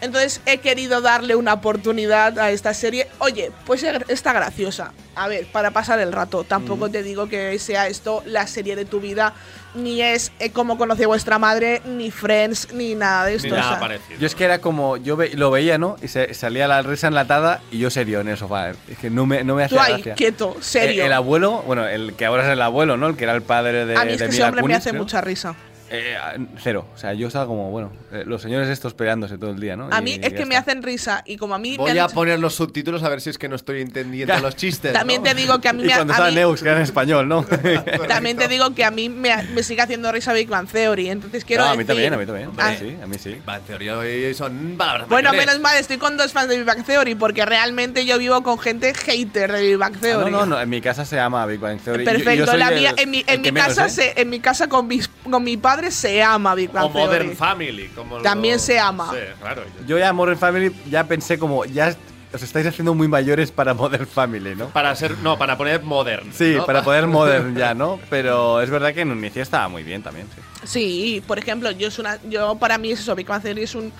Entonces 0.00 0.40
he 0.46 0.58
querido 0.58 1.00
darle 1.00 1.34
una 1.34 1.52
oportunidad 1.54 2.38
a 2.38 2.50
esta 2.50 2.72
serie. 2.74 3.06
Oye, 3.18 3.50
pues 3.66 3.82
está 4.08 4.32
graciosa. 4.32 4.92
A 5.14 5.28
ver, 5.28 5.46
para 5.46 5.70
pasar 5.72 5.98
el 6.00 6.12
rato. 6.12 6.44
Tampoco 6.44 6.88
Mm. 6.88 6.92
te 6.92 7.02
digo 7.02 7.28
que 7.28 7.58
sea 7.58 7.86
esto 7.88 8.22
la 8.26 8.46
serie 8.46 8.76
de 8.76 8.84
tu 8.84 9.00
vida. 9.00 9.34
Ni 9.74 10.02
es 10.02 10.32
eh, 10.40 10.50
como 10.50 10.76
conocí 10.78 11.04
a 11.04 11.06
vuestra 11.06 11.38
madre, 11.38 11.80
ni 11.84 12.10
Friends, 12.10 12.72
ni 12.72 12.94
nada 12.96 13.26
de 13.26 13.34
esto. 13.36 13.46
Ni 13.48 13.52
o 13.52 13.56
nada 13.56 13.70
sea, 13.72 13.78
parecido. 13.80 14.18
Yo 14.18 14.26
es 14.26 14.34
que 14.34 14.44
era 14.44 14.60
como, 14.60 14.96
yo 14.96 15.16
ve- 15.16 15.30
lo 15.34 15.50
veía, 15.52 15.78
¿no? 15.78 15.96
Y 16.02 16.08
se, 16.08 16.34
salía 16.34 16.66
la 16.66 16.82
risa 16.82 17.06
enlatada 17.06 17.60
y 17.70 17.78
yo 17.78 17.88
serio 17.90 18.20
en 18.20 18.28
el 18.28 18.36
sofá. 18.36 18.70
Es 18.70 18.98
que 19.00 19.10
no 19.10 19.26
me, 19.26 19.44
no 19.44 19.54
me 19.54 19.68
Tú 19.68 19.78
hacía 19.78 19.82
ahí, 19.94 20.02
gracia. 20.02 20.14
quieto, 20.16 20.56
serio. 20.60 21.02
Eh, 21.02 21.06
el 21.06 21.12
abuelo, 21.12 21.62
bueno, 21.66 21.86
el 21.86 22.14
que 22.14 22.24
ahora 22.26 22.44
es 22.46 22.48
el 22.52 22.62
abuelo, 22.62 22.96
¿no? 22.96 23.06
El 23.08 23.16
que 23.16 23.24
era 23.24 23.34
el 23.34 23.42
padre 23.42 23.86
de, 23.86 23.96
a 23.96 24.04
mí 24.04 24.12
es 24.14 24.18
de 24.18 24.24
que 24.26 24.32
ese 24.32 24.42
hombre 24.42 24.62
me 24.64 24.74
hace 24.74 24.92
mucha 24.92 25.20
risa. 25.20 25.54
Eh, 25.92 26.16
cero. 26.62 26.86
O 26.94 26.98
sea, 26.98 27.12
yo 27.14 27.26
estaba 27.26 27.46
como, 27.46 27.70
bueno, 27.70 27.90
eh, 28.12 28.22
los 28.26 28.40
señores 28.42 28.68
estos 28.68 28.94
peleándose 28.94 29.38
todo 29.38 29.50
el 29.50 29.58
día, 29.60 29.76
¿no? 29.76 29.88
A 29.90 29.98
Y 29.98 30.02
mí 30.02 30.12
es 30.12 30.20
ya 30.20 30.30
que 30.30 30.46
me 30.46 30.54
está. 30.54 30.70
hacen 30.70 30.82
risa 30.84 31.22
y 31.26 31.36
como 31.36 31.54
a 31.54 31.58
mí 31.58 31.76
Voy 31.76 31.92
me 31.92 31.98
a 32.00 32.08
poner 32.08 32.38
los 32.38 32.54
subtítulos 32.54 33.02
a 33.02 33.08
ver 33.08 33.20
si 33.20 33.30
es 33.30 33.38
que 33.38 33.48
no 33.48 33.56
estoy 33.56 33.80
entendiendo 33.80 34.38
los 34.38 34.54
chistes. 34.56 34.92
También 34.92 35.22
¿no? 35.22 35.28
te 35.28 35.34
digo 35.34 35.60
que 35.60 35.68
a 35.68 35.72
mí 35.72 35.82
Y 35.82 35.86
me, 35.86 35.92
cuando 35.94 36.12
a 36.12 36.16
estaba 36.16 36.30
mí- 36.30 36.36
Neus, 36.36 36.62
que 36.62 36.68
era 36.68 36.76
en 36.78 36.84
español, 36.84 37.26
¿no? 37.28 37.44
también 38.08 38.36
te 38.36 38.46
digo 38.48 38.74
que 38.74 38.84
a 38.84 38.90
mí 38.90 39.08
me, 39.08 39.34
me 39.54 39.62
sigue 39.62 39.82
haciendo 39.82 40.12
risa 40.12 40.32
Big 40.32 40.48
Bang 40.48 40.68
Theory, 40.68 41.10
entonces 41.10 41.44
quiero 41.44 41.64
No, 41.64 41.70
a 41.70 41.72
mí 41.72 41.78
decir- 41.78 41.86
también, 41.88 42.14
a 42.14 42.16
mí 42.18 42.26
también. 42.26 42.50
Ah, 42.58 42.74
sí, 42.78 42.96
a 43.02 43.06
mí 43.06 43.16
sí. 43.18 43.30
En 43.46 43.62
teoría 43.62 43.98
hoy 43.98 44.32
son 44.34 44.74
palabras 44.78 45.08
Bueno, 45.08 45.32
menos 45.32 45.58
mal, 45.60 45.76
estoy 45.76 45.98
con 45.98 46.16
dos 46.16 46.32
fans 46.32 46.48
de 46.48 46.56
Big 46.56 46.66
Bang 46.66 46.84
Theory 46.84 47.14
porque 47.16 47.44
realmente 47.44 48.04
yo 48.06 48.18
vivo 48.18 48.42
con 48.42 48.58
gente 48.58 48.94
hater 48.94 49.50
de 49.52 49.62
Big 49.62 49.76
Bang 49.76 49.94
Ah, 49.96 50.00
Theory. 50.00 50.30
no, 50.30 50.40
no, 50.40 50.46
no, 50.46 50.60
en 50.60 50.68
mi 50.68 50.80
casa 50.80 51.04
se 51.04 51.16
llama 51.16 51.44
Big 51.46 51.58
Bang 51.58 51.80
Theory. 51.80 52.04
Yo- 52.04 52.10
yo 52.12 52.16
Perfecto, 52.18 52.46
soy 52.46 52.58
la 52.58 52.68
el- 52.68 52.74
mía- 52.80 52.94
en 52.96 53.10
mi, 53.10 53.18
el 53.26 53.34
en 53.36 53.42
mi 53.42 53.52
menos, 53.52 53.68
casa 53.74 53.86
¿eh? 53.86 53.90
se, 53.90 54.20
en 54.20 54.28
mi 54.30 54.40
casa 54.40 54.68
con, 54.68 54.86
mis- 54.86 55.08
con 55.28 55.42
mi 55.42 55.56
padre 55.56 55.79
se 55.90 56.22
ama 56.22 56.54
Big 56.54 56.70
Bang 56.72 56.86
O 56.86 56.88
Modern. 56.90 57.36
Family. 57.36 57.88
Como 57.94 58.18
También 58.18 58.54
lo- 58.56 58.60
se 58.60 58.78
ama. 58.78 59.10
Sí, 59.12 59.18
claro. 59.40 59.62
Yo 59.86 59.98
ya 59.98 60.12
Modern 60.12 60.38
Family 60.38 60.72
ya 60.90 61.04
pensé 61.04 61.38
como, 61.38 61.64
ya 61.64 61.94
os 62.32 62.42
estáis 62.42 62.66
haciendo 62.66 62.94
muy 62.94 63.08
mayores 63.08 63.50
para 63.50 63.74
Modern 63.74 64.06
Family, 64.06 64.54
¿no? 64.54 64.66
Para 64.68 64.94
ser. 64.94 65.18
No, 65.18 65.36
para 65.38 65.56
poner 65.56 65.82
modern. 65.82 66.32
Sí, 66.32 66.54
¿no? 66.56 66.66
para 66.66 66.82
poder 66.84 67.06
Modern 67.08 67.56
ya, 67.56 67.74
¿no? 67.74 67.98
Pero 68.10 68.60
es 68.60 68.70
verdad 68.70 68.92
que 68.94 69.00
en 69.00 69.10
un 69.10 69.18
inicio 69.18 69.42
estaba 69.42 69.68
muy 69.68 69.82
bien 69.82 70.02
también, 70.02 70.26
sí. 70.34 70.40
Sí, 70.64 71.22
por 71.26 71.38
ejemplo, 71.38 71.70
yo 71.70 71.88
es 71.88 71.98
una, 71.98 72.18
yo 72.28 72.54
para 72.56 72.76
mí 72.78 72.92
es 72.92 73.00
eso, 73.00 73.14
Big 73.16 73.26
Bang 73.26 73.42
Theory 73.42 73.62
es 73.62 73.74
un 73.74 73.92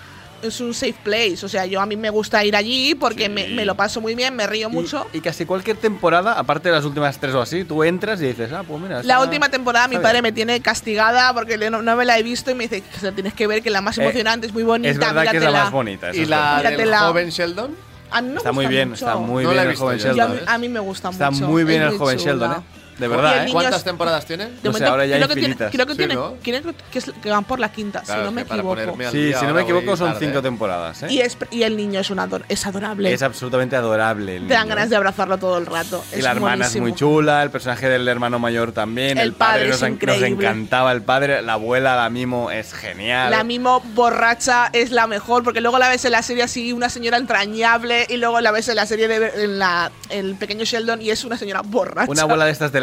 es 0.43 0.59
un 0.61 0.73
safe 0.73 0.95
place, 1.03 1.45
o 1.45 1.49
sea, 1.49 1.65
yo 1.65 1.79
a 1.81 1.85
mí 1.85 1.95
me 1.95 2.09
gusta 2.09 2.43
ir 2.43 2.55
allí 2.55 2.95
porque 2.95 3.29
me, 3.29 3.47
me 3.49 3.65
lo 3.65 3.75
paso 3.75 4.01
muy 4.01 4.15
bien, 4.15 4.35
me 4.35 4.47
río 4.47 4.69
mucho. 4.69 5.07
Y, 5.13 5.17
y 5.17 5.21
casi 5.21 5.45
cualquier 5.45 5.77
temporada, 5.77 6.33
aparte 6.33 6.69
de 6.69 6.75
las 6.75 6.85
últimas 6.85 7.17
tres 7.19 7.33
o 7.35 7.41
así, 7.41 7.63
tú 7.63 7.83
entras 7.83 8.21
y 8.21 8.27
dices, 8.27 8.51
ah, 8.53 8.63
pues 8.67 8.81
mira. 8.81 8.95
La 8.95 9.01
está- 9.01 9.21
última 9.21 9.49
temporada 9.49 9.87
mi 9.87 9.95
está 9.95 10.03
padre 10.03 10.15
bien. 10.21 10.23
me 10.23 10.31
tiene 10.31 10.59
castigada 10.61 11.33
porque 11.33 11.57
no, 11.69 11.81
no 11.81 11.95
me 11.95 12.05
la 12.05 12.17
he 12.17 12.23
visto 12.23 12.51
y 12.51 12.55
me 12.55 12.67
dice 12.67 12.81
que 12.81 13.11
tienes 13.11 13.33
que 13.33 13.47
ver, 13.47 13.61
que 13.61 13.69
la 13.69 13.81
más 13.81 13.97
Eh, 13.97 14.03
emocionante, 14.03 14.47
es 14.47 14.53
muy 14.53 14.63
bonita, 14.63 14.89
Es 14.91 14.97
verdad 14.97 15.21
que 15.31 15.37
es 15.37 15.43
la 15.43 15.49
míratela". 15.49 15.63
más 15.63 15.71
bonita. 15.71 16.15
¿Y 16.15 16.25
la 16.25 16.55
del 16.61 16.65
Míratela. 16.71 16.99
joven 16.99 17.29
Sheldon? 17.29 17.75
A 18.13 18.21
mí 18.21 18.29
me 18.29 18.37
Está 18.37 18.51
muy 18.51 18.65
gusta 18.65 18.69
bien, 18.75 18.89
mucho. 18.89 19.05
está 19.05 19.15
muy 19.17 19.43
No 19.45 19.51
bien 19.51 19.67
el 19.69 19.75
joven 19.77 19.97
yo, 19.99 20.03
Yo 20.05 20.11
a, 20.11 20.15
Sheldon. 20.15 20.31
mí, 20.31 20.37
¿eh? 20.41 20.45
a 20.47 20.57
mí 20.57 20.69
me 20.69 20.79
gusta 20.81 21.09
Está 21.11 21.31
mucho. 21.31 21.47
muy 21.47 21.63
bien 21.63 21.81
es 21.83 21.91
el 21.93 21.97
joven 21.97 22.17
chula. 22.17 22.31
Sheldon, 22.31 22.51
¿eh? 22.51 22.80
De 23.01 23.07
verdad, 23.07 23.47
¿eh? 23.47 23.49
¿Cuántas 23.51 23.83
temporadas 23.83 24.25
tiene? 24.25 24.45
De 24.45 24.51
No 24.51 24.57
sé, 24.61 24.67
momento, 24.69 24.89
ahora 24.91 25.05
ya 25.05 25.15
creo 25.17 25.27
que, 25.27 25.33
tiene, 25.33 25.47
infinitas. 25.49 25.71
creo 25.71 25.85
que, 25.85 25.91
Sí, 25.93 25.97
tiene, 25.97 26.13
¿no? 26.15 26.33
creo 26.41 26.61
que, 26.91 26.99
es- 26.99 27.11
que 27.21 27.29
van 27.29 27.43
por 27.43 27.59
la 27.59 27.71
quinta, 27.71 28.01
Claro, 28.01 28.21
si 28.21 28.25
no 28.25 28.31
me 28.31 28.41
equivoco. 28.41 28.95
Sí, 29.11 29.33
si 29.33 29.45
no 29.45 29.53
me 29.53 29.61
equivoco 29.63 29.97
son 29.97 30.13
tarde. 30.13 30.25
cinco 30.25 30.41
temporadas, 30.41 31.03
¿eh? 31.03 31.07
Y, 31.09 31.19
es, 31.19 31.37
y 31.51 31.63
el 31.63 31.75
niño 31.75 31.99
es, 31.99 32.09
un 32.09 32.19
ador- 32.19 32.43
es 32.47 32.65
adorable. 32.65 33.11
Es 33.11 33.21
absolutamente 33.21 33.75
adorable. 33.75 34.37
el 34.37 34.47
Te 34.47 34.53
dan 34.53 34.63
niño. 34.63 34.75
ganas 34.75 34.89
de 34.89 34.95
abrazarlo 34.95 35.37
todo 35.37 35.57
el 35.57 35.65
rato. 35.65 36.03
Y 36.13 36.19
es 36.19 36.23
la 36.23 36.31
hermana 36.31 36.55
buenísimo. 36.57 36.87
es 36.87 36.91
muy 36.91 36.97
chula, 36.97 37.43
el 37.43 37.49
personaje 37.51 37.89
del 37.89 38.07
hermano 38.07 38.39
mayor 38.39 38.71
también. 38.71 39.17
El 39.17 39.33
padre 39.33 39.67
nos, 39.67 39.75
es 39.77 39.81
nos 39.81 39.89
increíble. 39.91 40.27
encantaba 40.27 40.91
el 40.91 41.01
padre, 41.01 41.41
la 41.41 41.53
abuela, 41.53 41.95
la 41.95 42.09
mimo, 42.09 42.51
es 42.51 42.73
genial. 42.73 43.31
La 43.31 43.43
mimo 43.43 43.81
borracha 43.93 44.69
es 44.73 44.91
la 44.91 45.07
mejor, 45.07 45.43
porque 45.43 45.61
luego 45.61 45.79
la 45.79 45.89
ves 45.89 46.05
en 46.05 46.11
la 46.11 46.21
serie 46.21 46.43
así, 46.43 46.71
una 46.73 46.89
señora 46.89 47.17
entrañable, 47.17 48.05
y 48.09 48.17
luego 48.17 48.39
la 48.41 48.51
ves 48.51 48.67
en 48.69 48.75
la 48.75 48.85
serie 48.85 49.07
de 49.07 49.43
en 49.43 49.59
la, 49.59 49.91
el 50.09 50.35
pequeño 50.35 50.65
Sheldon 50.65 51.01
y 51.01 51.09
es 51.09 51.23
una 51.23 51.37
señora 51.37 51.61
borracha. 51.63 52.11
Una 52.11 52.23
abuela 52.23 52.45
de 52.45 52.51
estas 52.51 52.71
de 52.71 52.81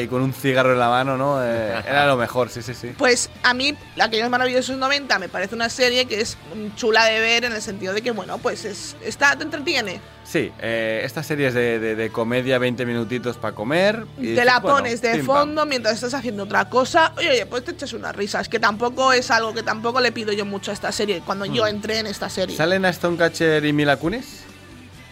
y 0.00 0.06
con 0.08 0.22
un 0.22 0.32
cigarro 0.32 0.72
en 0.72 0.78
la 0.78 0.88
mano, 0.88 1.16
¿no? 1.16 1.42
Eh, 1.42 1.82
era 1.88 2.06
lo 2.06 2.16
mejor, 2.16 2.50
sí, 2.50 2.62
sí, 2.62 2.74
sí. 2.74 2.92
Pues 2.96 3.30
a 3.42 3.54
mí, 3.54 3.74
Aquellos 4.00 4.30
Maravillosos 4.30 4.76
90 4.76 5.18
me 5.18 5.28
parece 5.28 5.54
una 5.54 5.68
serie 5.68 6.06
que 6.06 6.20
es 6.20 6.36
mm, 6.54 6.76
chula 6.76 7.04
de 7.06 7.20
ver 7.20 7.44
en 7.44 7.52
el 7.52 7.62
sentido 7.62 7.92
de 7.92 8.02
que, 8.02 8.10
bueno, 8.10 8.38
pues 8.38 8.64
es, 8.64 8.96
está, 9.04 9.36
te 9.36 9.44
entretiene. 9.44 10.00
Sí, 10.24 10.52
eh, 10.60 11.00
esta 11.04 11.22
serie 11.22 11.48
es 11.48 11.54
de, 11.54 11.78
de- 11.78 11.94
de 11.96 12.10
comedia, 12.10 12.58
20 12.58 12.84
minutitos 12.84 13.36
para 13.38 13.54
comer. 13.54 14.04
y 14.18 14.20
te 14.20 14.26
dices, 14.30 14.44
la 14.44 14.58
bueno, 14.60 14.76
pones 14.78 15.00
de 15.00 15.16
pim, 15.16 15.26
pam. 15.26 15.36
fondo 15.36 15.66
mientras 15.66 15.94
estás 15.94 16.12
haciendo 16.14 16.42
otra 16.44 16.68
cosa. 16.68 17.12
Oye, 17.16 17.30
oye, 17.30 17.46
pues 17.46 17.64
te 17.64 17.70
echas 17.72 17.92
unas 17.94 18.14
risas, 18.14 18.48
que 18.48 18.58
tampoco 18.60 19.12
es 19.12 19.30
algo 19.30 19.54
que 19.54 19.62
tampoco 19.62 20.00
le 20.00 20.12
pido 20.12 20.32
yo 20.32 20.44
mucho 20.44 20.70
a 20.70 20.74
esta 20.74 20.92
serie, 20.92 21.22
cuando 21.24 21.46
yo 21.46 21.64
Mm. 21.64 21.68
entré 21.68 21.98
en 21.98 22.06
esta 22.06 22.28
serie. 22.28 22.56
¿Salen 22.56 22.84
a 22.84 22.92
Stonecatcher 22.92 23.64
y 23.64 23.72
Mila 23.72 23.96
Kunis? 23.96 24.42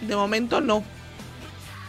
De 0.02 0.14
momento 0.14 0.60
no. 0.60 0.84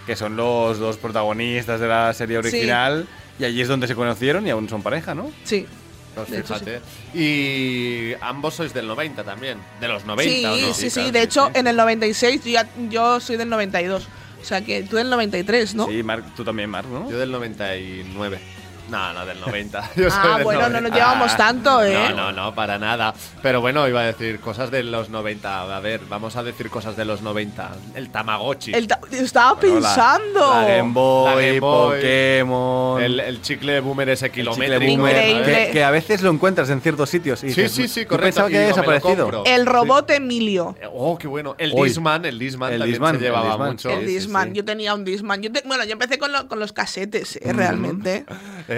Que 0.07 0.15
son 0.15 0.35
los 0.35 0.79
dos 0.79 0.97
protagonistas 0.97 1.79
de 1.79 1.87
la 1.87 2.11
serie 2.13 2.41
Sí. 2.41 2.47
original. 2.47 3.07
Y 3.39 3.43
allí 3.43 3.61
es 3.61 3.67
donde 3.67 3.85
se 3.87 3.93
conocieron 3.93 4.47
y 4.47 4.49
aún 4.49 4.67
son 4.67 4.81
pareja, 4.81 5.13
¿no? 5.13 5.29
Sí. 5.43 5.67
Pues 6.15 6.31
De 6.31 6.39
hecho, 6.39 6.55
fíjate. 6.55 6.81
Y 7.13 8.13
ambos 8.21 8.55
sois 8.55 8.73
del 8.73 8.87
90 8.87 9.23
también. 9.23 9.59
De 9.79 9.87
los 9.87 10.05
90, 10.05 10.33
Sí, 10.33 10.45
¿o 10.63 10.67
no? 10.67 10.73
sí, 10.73 10.89
sí. 10.89 10.93
claro, 10.95 11.11
De 11.11 11.21
hecho, 11.21 11.45
sí. 11.47 11.51
en 11.59 11.67
el 11.67 11.75
96 11.75 12.41
yo, 12.43 12.51
ya- 12.51 12.69
yo 12.89 13.19
soy 13.19 13.37
del 13.37 13.49
92. 13.49 14.07
O 14.41 14.45
sea 14.45 14.61
que 14.61 14.81
tú 14.83 14.95
del 14.95 15.09
93, 15.09 15.75
¿no? 15.75 15.87
Sí, 15.87 16.01
Mark, 16.03 16.23
tú 16.35 16.43
también, 16.43 16.69
Mark, 16.69 16.87
¿no? 16.89 17.11
Yo 17.11 17.17
del 17.19 17.31
99. 17.31 18.39
No, 18.89 19.13
no, 19.13 19.25
del 19.25 19.39
90. 19.39 19.91
Yo 19.95 20.09
soy 20.09 20.19
Ah, 20.23 20.35
del 20.35 20.43
bueno, 20.45 20.61
no 20.61 20.67
90. 20.69 20.89
nos 20.89 20.97
llevamos 20.97 21.37
tanto, 21.37 21.83
¿eh? 21.83 21.93
No, 21.93 22.15
no, 22.15 22.31
no, 22.31 22.55
para 22.55 22.79
nada. 22.79 23.13
Pero 23.41 23.59
bueno, 23.61 23.87
iba 23.87 24.01
a 24.01 24.05
decir 24.05 24.39
cosas 24.39 24.71
de 24.71 24.83
los 24.83 25.09
90. 25.09 25.75
A 25.75 25.79
ver, 25.79 26.01
vamos 26.09 26.35
a 26.35 26.43
decir 26.43 26.69
cosas 26.69 26.95
de 26.95 27.03
los 27.05 27.21
90. 27.21 27.71
El 27.95 28.09
Tamagotchi. 28.09 28.73
El 28.73 28.87
ta- 28.87 28.99
estaba 29.11 29.53
Bueno, 29.55 29.79
la- 29.81 29.87
pensando. 29.89 30.53
La, 30.53 30.67
Game 30.67 30.93
Boy, 30.93 31.25
La 31.25 31.35
Game 31.35 31.59
Boy, 31.59 31.95
Pokémon. 31.97 33.01
el, 33.01 33.19
el 33.19 33.41
chicle 33.41 33.79
boomer 33.81 34.09
ese 34.09 34.25
el 34.27 34.31
chicle 34.31 34.43
kilométrico. 34.43 34.97
boomer, 35.01 35.15
Increíble. 35.15 35.65
que, 35.67 35.71
que 35.73 35.83
a 35.83 35.91
veces 35.91 36.21
lo 36.21 36.31
encuentras 36.31 36.69
en 36.69 36.81
ciertos 36.81 37.09
sitios. 37.09 37.43
y 37.43 37.51
Sí, 37.51 37.61
dices, 37.61 37.71
sí, 37.71 37.87
sí, 37.87 38.05
correcto. 38.05 38.25
Pensaba 38.27 38.49
que 38.49 38.57
había 38.57 38.67
desaparecido. 38.69 39.43
El 39.45 39.65
robot 39.65 40.09
Emilio. 40.11 40.75
Oh, 40.93 41.17
qué 41.17 41.27
bueno. 41.27 41.55
El 41.57 41.73
Uy. 41.73 41.89
Disman, 41.89 42.25
el 42.25 42.39
Disman 42.39 42.73
El 42.73 42.79
también 42.79 42.93
Disman, 42.93 43.11
se 43.11 43.17
el 43.17 43.23
llevaba 43.23 43.49
Disman. 43.49 43.69
mucho. 43.71 43.89
Sí, 43.89 43.95
el 43.95 44.01
sí, 44.07 44.13
Disman. 44.13 44.47
sí. 44.49 44.53
Yo 44.55 44.65
tenía 44.65 44.93
un 44.93 45.03
Disman. 45.05 45.41
Yo 45.41 45.51
te- 45.51 45.63
bueno, 45.65 45.83
yo 45.83 45.91
empecé 45.93 46.17
con, 46.17 46.31
lo- 46.31 46.47
con 46.47 46.59
los 46.59 46.71
casetes, 46.73 47.35
eh, 47.37 47.53
realmente. 47.53 48.25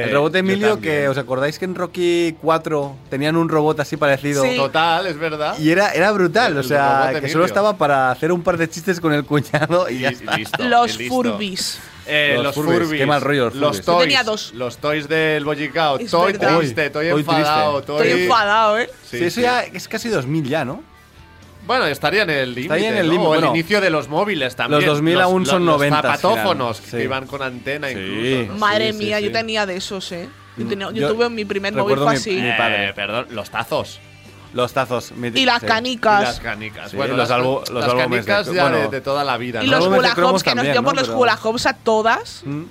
El 0.03 0.11
robot 0.13 0.35
Emilio, 0.35 0.79
que 0.79 1.07
os 1.07 1.17
acordáis 1.17 1.57
que 1.59 1.65
en 1.65 1.75
Rocky 1.75 2.35
4 2.41 2.95
tenían 3.09 3.35
un 3.35 3.49
robot 3.49 3.79
así 3.79 3.97
parecido. 3.97 4.43
Sí. 4.43 4.55
Total, 4.57 5.05
es 5.07 5.17
verdad. 5.17 5.57
Y 5.59 5.69
era, 5.71 5.91
era 5.91 6.11
brutal, 6.11 6.53
El 6.53 6.57
o 6.59 6.63
sea, 6.63 7.11
que 7.19 7.29
solo 7.29 7.45
estaba 7.45 7.77
para 7.77 8.11
hacer 8.11 8.31
un 8.31 8.41
par 8.43 8.57
de 8.57 8.69
chistes 8.69 8.99
con 8.99 9.13
el 9.13 9.25
cuñado 9.25 9.89
y, 9.89 9.95
Y- 9.95 9.99
ya 9.99 10.11
y 10.11 10.13
está. 10.13 10.37
listo, 10.37 10.63
los 10.63 10.99
y. 10.99 11.07
Furbies. 11.09 11.79
Eh, 12.11 12.33
Los 12.37 12.43
los, 12.45 12.55
Furbies, 12.55 12.79
Furbies. 12.79 12.99
qué 13.01 13.05
mal 13.05 13.21
rollo 13.21 13.45
los 13.45 13.55
Los 13.55 13.81
toys. 13.81 13.97
Yo 13.97 13.99
tenía 14.01 14.23
dos. 14.23 14.51
Los 14.55 14.77
toys 14.79 15.07
del 15.07 15.45
Bollicao. 15.45 15.99
Estoy 15.99 16.33
verdad. 16.33 16.57
triste, 16.57 16.85
estoy 16.87 17.05
Estoy 17.07 17.19
enfadado. 17.21 17.73
triste. 17.83 17.91
Estoy 17.93 18.07
estoy- 18.07 18.21
enfadado, 18.23 18.79
¿eh? 18.79 18.89
Sí, 19.07 19.17
Sí, 19.19 19.25
eso 19.25 19.41
ya 19.41 19.61
es 19.61 19.87
casi 19.87 20.09
2000 20.09 20.43
ya, 20.49 20.65
¿no? 20.65 20.81
Bueno, 21.65 21.85
estaría 21.85 22.23
en 22.23 22.29
el 22.31 22.53
límite. 22.55 22.87
En 22.87 22.97
el 22.97 23.07
¿no? 23.07 23.11
límite, 23.13 23.27
O 23.29 23.33
el 23.35 23.41
bueno. 23.41 23.55
inicio 23.55 23.79
de 23.81 23.89
los 23.89 24.07
móviles 24.07 24.55
también. 24.55 24.81
Los 24.85 24.95
2000 24.95 25.21
aún 25.21 25.45
son 25.45 25.65
los 25.65 25.75
90 25.77 26.01
zapatófonos 26.01 26.81
que 26.81 26.91
sí. 26.91 26.97
iban 26.97 27.27
con 27.27 27.41
antena 27.43 27.89
Sí. 27.89 27.93
incluso. 27.97 28.53
¿no? 28.53 28.59
Madre 28.59 28.91
sí, 28.93 28.97
mía, 28.99 29.17
sí. 29.19 29.25
yo 29.25 29.31
tenía 29.31 29.65
de 29.65 29.75
esos, 29.75 30.11
¿eh? 30.11 30.29
Yo, 30.57 30.65
tenía- 30.67 30.87
yo 30.87 30.93
Yo 30.93 31.13
tuve 31.13 31.29
mi 31.29 31.45
primer 31.45 31.73
móvil 31.73 31.95
recuerdo 31.95 32.05
fue 32.05 32.13
mi- 32.13 32.17
así. 32.17 32.31
mi- 32.41 32.49
Eh, 32.49 32.55
padre. 32.57 32.93
perdón, 32.93 33.27
los 33.29 33.49
tazos. 33.49 33.99
Los 34.51 34.73
tazos. 34.73 35.11
mi- 35.11 35.27
y 35.27 35.45
las 35.45 35.59
sí. 35.59 35.65
Y 35.65 35.69
canicas. 35.69 36.21
las 36.23 36.39
canicas. 36.39 36.89
Sí, 36.91 36.97
bueno, 36.97 37.15
los 37.15 37.29
las, 37.29 37.39
los 37.39 37.69
las 37.69 37.83
álbumes 37.85 38.25
de- 38.25 38.31
canicas 38.31 38.53
ya 38.53 38.63
bueno. 38.63 38.77
de, 38.79 38.87
de 38.87 39.01
toda 39.01 39.23
la 39.23 39.37
vida. 39.37 39.63
Y 39.63 39.67
¿no? 39.67 39.73
los 39.73 39.83
Álbumes 39.85 40.01
de 40.01 40.07
hula 40.07 40.15
cromos 40.15 40.31
hoops, 40.33 40.43
que 40.43 40.49
nos 40.49 40.55
también, 40.55 40.73
dio 40.73 40.83
por 40.83 40.95
los 40.95 41.07
Pero- 41.07 41.19
hula 41.19 41.37
hoops 41.37 41.65
a 41.67 41.73
todas. 41.73 42.41
Mm. 42.45 42.63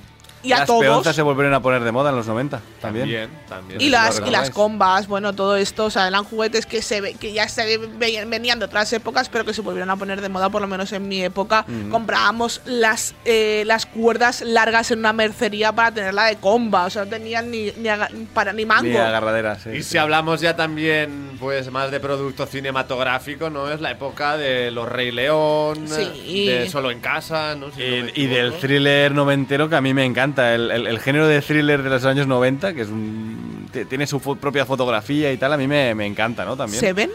Y 0.43 0.53
a 0.53 0.59
las 0.59 0.67
todos. 0.67 0.81
peonzas 0.83 1.17
se 1.17 1.23
volvieron 1.23 1.53
a 1.55 1.61
poner 1.61 1.83
de 1.83 1.91
moda 1.93 2.11
en 2.11 2.17
los 2.17 2.27
90 2.27 2.61
también. 2.81 3.05
También, 3.05 3.31
también. 3.49 3.81
Y 3.81 3.89
las, 3.89 4.23
y 4.25 4.31
las 4.31 4.51
combas, 4.51 5.09
bueno, 5.09 5.33
todo 5.33 5.57
esto, 5.57 5.87
o 5.87 5.91
sea, 5.91 6.07
eran 6.07 6.25
juguetes 6.25 6.65
que 6.67 6.81
se 6.83 7.01
ve, 7.01 7.15
que 7.15 7.33
ya 7.33 7.49
se 7.49 7.79
veían- 7.79 8.31
venían 8.31 8.59
de 8.59 8.67
otras 8.67 8.93
épocas, 8.93 9.29
pero 9.29 9.45
que 9.45 9.53
se 9.53 9.63
volvieron 9.63 9.91
a 9.91 9.97
poner 9.97 10.21
de 10.21 10.29
moda, 10.29 10.49
por 10.51 10.61
lo 10.63 10.69
menos 10.69 10.93
en 10.93 11.09
mi 11.09 11.23
época. 11.25 11.65
Mm. 11.67 11.91
Comprábamos 11.91 12.61
las, 12.67 13.15
eh, 13.25 13.65
las 13.67 13.87
cuerdas 13.87 14.43
largas 14.43 14.91
en 14.91 15.01
una 15.01 15.13
mercería 15.13 15.73
para 15.73 15.93
tenerla 15.93 16.27
de 16.27 16.37
comba, 16.37 16.85
o 16.87 16.91
sea, 16.91 17.05
no 17.05 17.11
tenían 17.11 17.51
ni, 17.51 17.73
ni, 17.73 17.89
para, 18.33 18.53
ni 18.53 18.65
mango. 18.65 18.85
Ni 18.89 18.97
agarradera, 18.97 19.59
sí. 19.59 19.71
Y 19.71 19.83
sí. 19.83 19.91
si 19.91 19.99
hablamos 19.99 20.41
ya 20.41 20.55
también, 20.55 21.37
pues 21.41 21.71
más 21.71 21.91
de 21.91 21.99
producto 22.01 22.47
cinematográfico, 22.47 23.51
¿no? 23.51 23.71
Es 23.71 23.81
la 23.81 23.91
época 23.91 24.37
de 24.37 24.71
Los 24.71 24.89
Rey 24.89 25.11
León, 25.11 25.87
Sí. 25.89 26.47
de 26.47 26.69
Solo 26.71 26.91
en 26.91 27.01
Casa, 27.01 27.55
¿no? 27.57 27.71
Si 27.73 27.81
no 27.81 28.07
Y, 28.09 28.13
y 28.15 28.27
del 28.27 28.55
thriller 28.55 29.13
noventero 29.13 29.69
que 29.69 29.77
a 29.77 29.81
mí 29.81 29.93
me 29.95 30.05
encanta. 30.05 30.28
El, 30.37 30.71
el- 30.71 30.87
el 30.87 30.99
género 31.01 31.27
de 31.27 31.41
thriller 31.43 31.83
de 31.83 31.91
los 31.91 32.05
años 32.05 32.27
90, 32.27 32.75
que 32.75 32.83
es 32.83 32.89
un, 32.89 33.69
tiene 33.89 34.07
su 34.07 34.21
fo- 34.21 34.37
propia 34.39 34.65
fotografía 34.67 35.33
y 35.33 35.37
tal, 35.37 35.53
a 35.53 35.57
mí 35.57 35.67
me, 35.67 35.95
me 35.95 36.07
encanta, 36.07 36.45
¿no? 36.45 36.57
También. 36.57 36.81
¿Seven? 36.81 37.11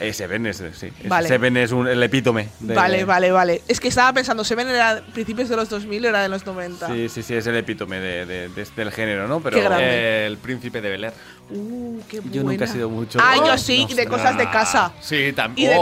Eh, 0.00 0.12
Seven 0.12 0.46
es, 0.46 0.62
sí. 0.74 0.90
Vale. 1.06 1.26
Seven 1.26 1.56
es 1.56 1.72
un- 1.72 1.88
el 1.88 2.00
epítome. 2.02 2.50
de- 2.60 2.74
Vale, 2.74 3.04
vale, 3.04 3.32
vale. 3.32 3.62
Es 3.66 3.80
que 3.80 3.88
estaba 3.88 4.12
pensando, 4.12 4.44
Seven 4.44 4.68
era 4.68 5.02
principios 5.12 5.48
de 5.48 5.56
los 5.56 5.68
2000, 5.68 6.04
era 6.04 6.22
de 6.22 6.28
los 6.28 6.46
90. 6.46 6.86
Sí, 6.86 7.08
sí, 7.08 7.22
sí, 7.24 7.34
es 7.34 7.44
el 7.48 7.56
epítome 7.56 7.98
de, 7.98 8.24
de- 8.24 8.48
de- 8.48 8.66
del 8.76 8.92
género, 8.92 9.26
¿no? 9.26 9.40
Pero. 9.40 9.58
Eh, 9.80 10.26
el 10.26 10.36
Príncipe 10.38 10.80
de 10.80 10.90
Bel 10.90 11.04
Air. 11.04 11.12
Uh, 11.50 11.98
qué 12.08 12.16
yo 12.18 12.22
nunca 12.22 12.38
he 12.38 12.42
buena. 12.58 12.66
sido 12.72 12.88
mucho. 12.90 13.18
Ah, 13.20 13.34
yo 13.44 13.58
sí, 13.58 13.88
de 13.96 14.06
cosas 14.06 14.38
de 14.38 14.48
casa. 14.48 14.92
Sí, 15.00 15.32
también. 15.34 15.72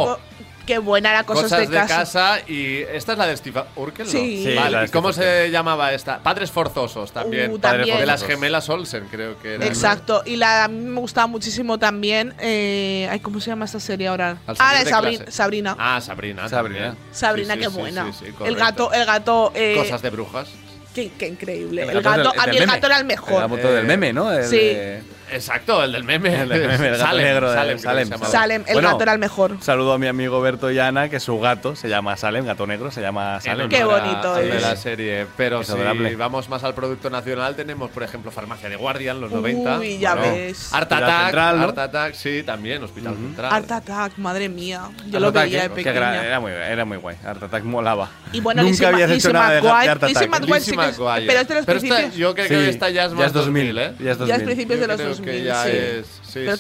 Qué 0.67 0.79
buena 0.79 1.11
era 1.11 1.23
cosas, 1.25 1.45
Cosas, 1.45 1.69
de, 1.71 1.77
casa. 1.77 2.41
y 2.47 2.79
esta 2.83 3.13
es 3.13 3.19
la 3.19 3.27
de 3.27 3.37
Steve 3.37 3.63
Urkel, 3.77 4.07
¿no? 4.07 4.13
Sí. 4.13 4.45
Sí, 4.45 4.55
Vale, 4.55 4.71
la 4.71 4.81
de 4.81 4.87
¿y 4.87 4.89
cómo 4.91 5.13
se 5.13 5.51
llamaba 5.51 5.93
esta? 5.93 6.19
Padres 6.19 6.51
forzosos 6.51 7.13
también. 7.13 7.53
Uh. 7.53 7.59
De 7.59 8.05
las 8.07 8.25
gemelas 8.25 8.69
Olsen, 8.69 9.07
creo 9.11 9.39
que 9.39 9.55
era. 9.55 9.67
Exacto. 9.67 10.23
Y 10.27 10.37
la, 10.37 10.65
a 10.65 10.69
mí 10.69 10.79
me 10.81 11.01
gustaba 11.01 11.27
muchísimo 11.27 11.79
también. 11.79 12.35
Eh, 12.41 13.09
ay, 13.11 13.21
¿Cómo 13.21 13.41
se 13.41 13.51
llama 13.51 13.65
esta 13.65 13.81
serie 13.81 14.09
ahora? 14.09 14.39
Ah, 14.59 14.75
de 14.79 14.85
de 14.85 14.91
Sabri- 14.91 15.17
clase. 15.19 15.31
Sabrina. 15.33 15.77
Ah, 15.79 16.01
Sabrina. 16.01 16.49
Sabrina. 16.49 16.79
también. 16.87 17.05
Sabrina, 17.13 17.55
Sí, 17.55 17.61
qué 17.61 17.67
sí, 17.71 17.73
buena. 17.79 18.13
sí, 18.13 18.25
sí, 18.27 18.35
el 18.45 18.57
gato, 18.57 18.93
el 18.93 19.07
gato. 19.07 19.53
eh, 19.55 19.75
Cosas 19.77 20.03
de 20.03 20.11
brujas. 20.11 20.49
qué, 20.95 21.13
qué 21.19 21.29
increíble. 21.29 21.83
El 21.83 21.91
El, 21.91 22.03
gato 22.03 22.11
gato, 22.11 22.31
del- 22.33 22.41
a 22.41 22.47
mí 22.47 22.57
el 22.57 22.61
meme. 22.61 22.73
gato 22.75 22.87
era 22.87 22.97
el 22.97 23.03
La 23.03 23.07
mejor. 23.07 23.49
foto 23.49 23.73
del 23.73 23.85
Eh, 23.85 23.89
meme, 23.89 24.13
¿no? 24.13 24.33
El 24.33 24.45
sí. 24.45 24.57
de- 24.57 25.03
Exacto, 25.31 25.83
el 25.83 25.93
del 25.93 26.05
meme. 26.05 26.43
El 26.43 26.49
del 26.49 26.69
meme, 26.69 26.87
el 26.89 26.93
gato 26.93 27.05
Salem, 27.07 27.25
negro 27.27 27.51
de 27.51 27.57
Salem, 27.57 27.79
Salem. 28.29 28.65
el 28.67 28.73
Bueno, 28.75 28.91
gato 28.93 29.03
era 29.03 29.12
el 29.12 29.19
mejor. 29.19 29.57
Saludo 29.61 29.93
a 29.93 29.99
mi 29.99 30.07
amigo 30.07 30.41
Berto 30.41 30.71
y 30.71 30.79
Ana, 30.79 31.09
que 31.09 31.21
su 31.21 31.39
gato 31.41 31.75
se 31.77 31.89
llama 31.89 32.17
Salem, 32.17 32.45
gato 32.47 32.67
negro, 32.67 32.91
se 32.91 33.01
llama 33.01 33.41
Salem. 33.41 33.69
Qué 33.69 33.85
bonito 33.85 34.35
al 34.35 34.43
de 34.49 34.57
es. 34.57 34.62
la 34.62 34.77
serie. 34.77 35.27
Pero 35.37 35.61
Es 35.61 35.66
si 35.66 35.72
adorable. 35.72 36.14
vamos 36.16 36.49
más 36.49 36.62
al 36.64 36.74
producto 36.74 37.11
nacional, 37.11 37.57
tenemos, 37.57 37.91
por 37.91 38.03
ejemplo, 38.03 38.31
Farmacia 38.31 38.68
de 38.68 38.77
Guardia 38.77 39.12
en 39.12 39.20
los 39.20 39.31
Uy, 39.33 39.37
90. 39.55 39.85
ya 39.99 40.14
ves. 40.14 40.72
Art 40.72 40.91
Hospital 40.93 41.05
Attack, 41.05 41.22
Central, 41.24 41.57
¿no? 41.59 41.64
Art 41.64 41.79
Attack, 41.79 42.14
sí, 42.14 42.43
también, 42.45 42.83
Hospital 42.83 43.14
Central. 43.14 43.53
Art 43.53 43.70
Attack, 43.72 44.18
madre 44.18 44.49
mía. 44.49 44.83
Yo 45.07 45.16
Art 45.16 45.22
lo 45.22 45.29
Attack, 45.29 45.43
veía 45.45 45.62
de 45.62 45.70
pequeña. 45.70 46.24
era, 46.24 46.41
muy, 46.41 46.53
era 46.53 46.85
muy 46.85 46.97
guay. 46.99 47.16
Art 47.24 47.43
Attack 47.43 47.64
molaba. 47.64 48.11
Y 48.33 48.41
bueno, 48.41 48.62
Nunca 48.62 48.70
Lizzie, 48.72 48.87
habías 48.87 49.11
hecho 49.11 49.33
nada 49.33 49.51
de, 49.61 49.68
Art 49.68 50.03
Attack. 50.03 50.11
Es- 50.11 50.18
pero 51.27 51.41
es 51.41 51.49
de 51.49 51.55
los 51.55 51.64
principios. 51.64 52.14
yo 52.14 52.35
creo 52.35 52.47
Sí, 52.49 52.55
que 52.55 52.68
esta 52.68 52.91
ya 52.91 53.07
es 53.07 53.12
más 53.12 53.33
2000, 53.33 53.79
¿eh? 53.79 53.93
Ya 53.99 54.12
es 54.12 54.18
2000. 54.18 54.27
Ya 54.29 54.37
es 54.37 54.43
principios 54.43 54.81
de 54.81 54.87
los 54.87 55.16
creo 55.23 55.35
2000. 55.35 55.43
que 55.43 55.45
ya 55.45 55.62
sí. 55.64 55.71
es. 55.73 56.07
sí, 56.07 56.33
Pero 56.35 56.53
sí. 56.53 56.59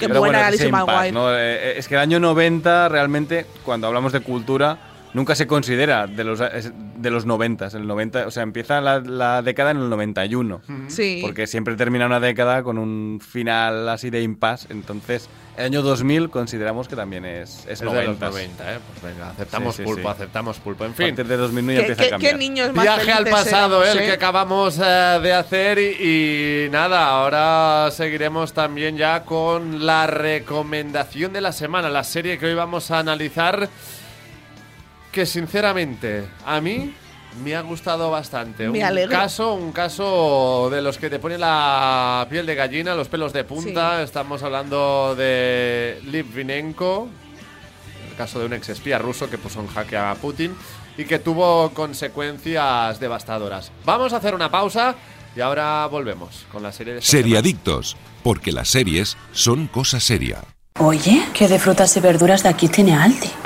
Es 1.78 1.88
que 1.88 1.94
el 1.94 2.00
año 2.00 2.20
90 2.20 2.88
realmente, 2.88 3.46
cuando 3.64 3.86
hablamos 3.86 4.12
de 4.12 4.20
cultura, 4.20 4.78
nunca 5.16 5.34
se 5.34 5.46
considera 5.46 6.06
de 6.06 6.24
los, 6.24 6.38
de 6.38 7.10
los 7.10 7.24
90. 7.24 7.68
El 7.72 7.86
90 7.86 8.26
o 8.26 8.30
sea, 8.30 8.42
empieza 8.42 8.82
la, 8.82 9.00
la 9.00 9.40
década 9.40 9.70
en 9.70 9.78
el 9.78 9.88
91. 9.88 10.60
Sí. 10.88 11.20
Porque 11.22 11.46
siempre 11.46 11.74
termina 11.74 12.04
una 12.04 12.20
década 12.20 12.62
con 12.62 12.76
un 12.76 13.18
final 13.26 13.88
así 13.88 14.10
de 14.10 14.20
impasse. 14.20 14.66
Entonces, 14.70 15.30
el 15.56 15.64
año 15.64 15.80
2000 15.80 16.28
consideramos 16.28 16.86
que 16.86 16.96
también 16.96 17.24
es, 17.24 17.60
es 17.60 17.66
Es 17.66 17.78
de 17.80 17.86
los 17.86 17.94
90. 17.94 18.28
90, 18.28 18.74
¿eh? 18.74 18.78
Pues 19.00 19.14
venga, 19.14 19.30
aceptamos 19.30 19.74
Sí, 19.74 19.82
sí, 19.82 19.86
pulpo, 19.86 20.02
sí. 20.02 20.08
aceptamos 20.08 20.58
pulpo. 20.58 20.84
En 20.84 20.94
fin, 20.94 21.06
partir 21.06 21.26
de 21.26 21.36
2000 21.38 21.64
ya 21.64 21.72
¿Qué, 21.72 21.80
empieza 21.80 22.02
a 22.02 22.10
cambiar. 22.10 22.32
qué 22.32 22.38
niños 22.38 22.74
más 22.74 22.82
viaje 22.84 23.12
al 23.12 23.24
pasado, 23.24 23.84
el 23.84 23.98
¿eh? 23.98 24.04
que 24.04 24.12
acabamos 24.12 24.78
eh, 24.78 25.18
de 25.22 25.32
hacer 25.32 25.78
y, 25.78 26.66
y 26.66 26.68
nada, 26.70 27.08
ahora 27.08 27.90
seguiremos 27.90 28.52
también 28.52 28.98
ya 28.98 29.24
con 29.24 29.86
la 29.86 30.06
recomendación 30.06 31.32
de 31.32 31.40
la 31.40 31.52
semana, 31.52 31.88
la 31.88 32.04
serie 32.04 32.36
que 32.36 32.44
hoy 32.44 32.54
vamos 32.54 32.90
a 32.90 32.98
analizar, 32.98 33.70
que 35.16 35.24
sinceramente 35.24 36.28
a 36.44 36.60
mí 36.60 36.92
me 37.42 37.56
ha 37.56 37.62
gustado 37.62 38.10
bastante. 38.10 38.68
Me 38.68 38.80
un 38.80 38.84
alegro. 38.84 39.10
caso, 39.10 39.54
un 39.54 39.72
caso 39.72 40.68
de 40.70 40.82
los 40.82 40.98
que 40.98 41.08
te 41.08 41.18
pone 41.18 41.38
la 41.38 42.26
piel 42.28 42.44
de 42.44 42.54
gallina, 42.54 42.94
los 42.94 43.08
pelos 43.08 43.32
de 43.32 43.42
punta. 43.44 43.96
Sí. 43.96 44.04
Estamos 44.04 44.42
hablando 44.42 45.14
de 45.16 46.02
Litvinenko, 46.04 47.08
el 48.10 48.14
caso 48.14 48.40
de 48.40 48.44
un 48.44 48.52
ex 48.52 48.68
espía 48.68 48.98
ruso 48.98 49.30
que 49.30 49.38
puso 49.38 49.60
en 49.60 49.68
jaque 49.68 49.96
a 49.96 50.14
Putin 50.16 50.54
y 50.98 51.06
que 51.06 51.18
tuvo 51.18 51.70
consecuencias 51.70 53.00
devastadoras. 53.00 53.72
Vamos 53.86 54.12
a 54.12 54.18
hacer 54.18 54.34
una 54.34 54.50
pausa 54.50 54.96
y 55.34 55.40
ahora 55.40 55.86
volvemos 55.86 56.44
con 56.52 56.62
la 56.62 56.72
serie 56.72 56.92
de. 56.92 57.00
Seriadictos, 57.00 57.96
porque 58.22 58.52
las 58.52 58.68
series 58.68 59.16
son 59.32 59.66
cosa 59.68 59.98
seria. 59.98 60.42
Oye, 60.78 61.26
¿qué 61.32 61.48
de 61.48 61.58
frutas 61.58 61.96
y 61.96 62.00
verduras 62.00 62.42
de 62.42 62.50
aquí 62.50 62.68
tiene 62.68 62.94
Aldi? 62.94 63.45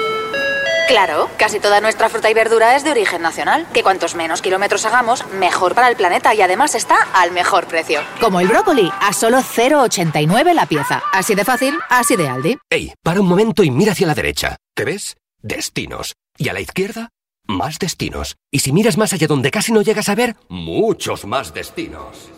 Claro, 0.91 1.31
casi 1.37 1.61
toda 1.61 1.81
nuestra 1.81 2.09
fruta 2.09 2.29
y 2.33 2.35
verdura 2.35 2.75
es 2.75 2.83
de 2.83 2.91
origen 2.91 3.23
nacional. 3.23 3.65
Que 3.73 3.85
cuantos 3.85 4.17
menos 4.17 4.43
kilómetros 4.43 4.85
hagamos, 4.85 5.25
mejor 5.29 5.77
para 5.77 5.89
el 5.89 5.95
planeta 5.95 6.35
y 6.35 6.43
además 6.43 6.75
está 6.75 6.97
al 7.15 7.31
mejor 7.31 7.69
precio. 7.69 8.01
Como 8.21 8.41
el 8.41 8.49
brócoli, 8.49 8.91
a 9.01 9.13
solo 9.13 9.39
0,89 9.39 10.53
la 10.53 10.67
pieza. 10.67 11.01
Así 11.13 11.37
de 11.37 11.45
fácil, 11.45 11.79
así 11.89 12.17
de 12.17 12.29
Aldi. 12.29 12.59
Ey, 12.69 12.93
para 13.05 13.21
un 13.21 13.29
momento 13.29 13.63
y 13.63 13.71
mira 13.71 13.93
hacia 13.93 14.09
la 14.09 14.15
derecha. 14.15 14.57
¿Qué 14.75 14.85
ves? 14.85 15.17
Destinos. 15.41 16.15
Y 16.37 16.49
a 16.49 16.55
la 16.55 16.61
izquierda, 16.61 17.11
más 17.47 17.79
destinos. 17.79 18.35
Y 18.51 18.59
si 18.59 18.73
miras 18.73 18.99
más 18.99 19.13
allá 19.13 19.29
donde 19.29 19.53
casi 19.53 19.71
no 19.71 19.83
llegas 19.83 20.09
a 20.09 20.17
ver, 20.17 20.35
muchos 20.49 21.25
más 21.25 21.55
destinos. 21.55 22.31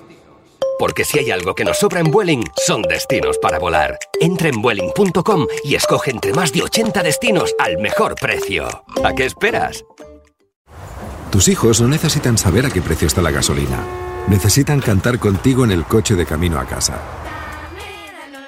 Porque 0.82 1.04
si 1.04 1.20
hay 1.20 1.30
algo 1.30 1.54
que 1.54 1.64
nos 1.64 1.78
sobra 1.78 2.00
en 2.00 2.10
Vueling, 2.10 2.42
son 2.56 2.82
destinos 2.82 3.38
para 3.38 3.60
volar. 3.60 4.00
Entra 4.20 4.48
en 4.48 4.60
Vueling.com 4.60 5.46
y 5.62 5.76
escoge 5.76 6.10
entre 6.10 6.32
más 6.32 6.52
de 6.52 6.62
80 6.62 7.04
destinos 7.04 7.54
al 7.60 7.78
mejor 7.78 8.16
precio. 8.16 8.66
¿A 9.04 9.14
qué 9.14 9.24
esperas? 9.24 9.84
Tus 11.30 11.46
hijos 11.46 11.80
no 11.80 11.86
necesitan 11.86 12.36
saber 12.36 12.66
a 12.66 12.70
qué 12.70 12.82
precio 12.82 13.06
está 13.06 13.22
la 13.22 13.30
gasolina. 13.30 13.78
Necesitan 14.26 14.80
cantar 14.80 15.20
contigo 15.20 15.64
en 15.64 15.70
el 15.70 15.84
coche 15.84 16.16
de 16.16 16.26
camino 16.26 16.58
a 16.58 16.66
casa. 16.66 17.00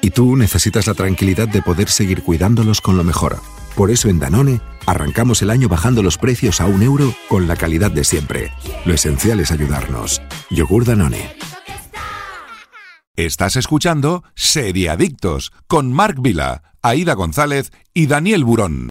Y 0.02 0.10
tú 0.10 0.34
necesitas 0.34 0.88
la 0.88 0.94
tranquilidad 0.94 1.46
de 1.46 1.62
poder 1.62 1.88
seguir 1.88 2.24
cuidándolos 2.24 2.80
con 2.80 2.96
lo 2.96 3.04
mejor. 3.04 3.36
Por 3.76 3.92
eso 3.92 4.08
en 4.08 4.18
Danone 4.18 4.60
arrancamos 4.86 5.40
el 5.42 5.50
año 5.50 5.68
bajando 5.68 6.02
los 6.02 6.18
precios 6.18 6.60
a 6.60 6.66
un 6.66 6.82
euro 6.82 7.14
con 7.28 7.46
la 7.46 7.54
calidad 7.54 7.92
de 7.92 8.02
siempre. 8.02 8.52
Lo 8.84 8.92
esencial 8.92 9.38
es 9.38 9.52
ayudarnos. 9.52 10.20
Yogur 10.50 10.84
Danone. 10.84 11.36
Estás 13.16 13.54
escuchando 13.54 14.24
Seriadictos 14.34 15.52
con 15.68 15.92
Marc 15.92 16.20
Vila, 16.20 16.74
Aida 16.82 17.14
González 17.14 17.70
y 17.94 18.08
Daniel 18.08 18.42
Burón. 18.42 18.88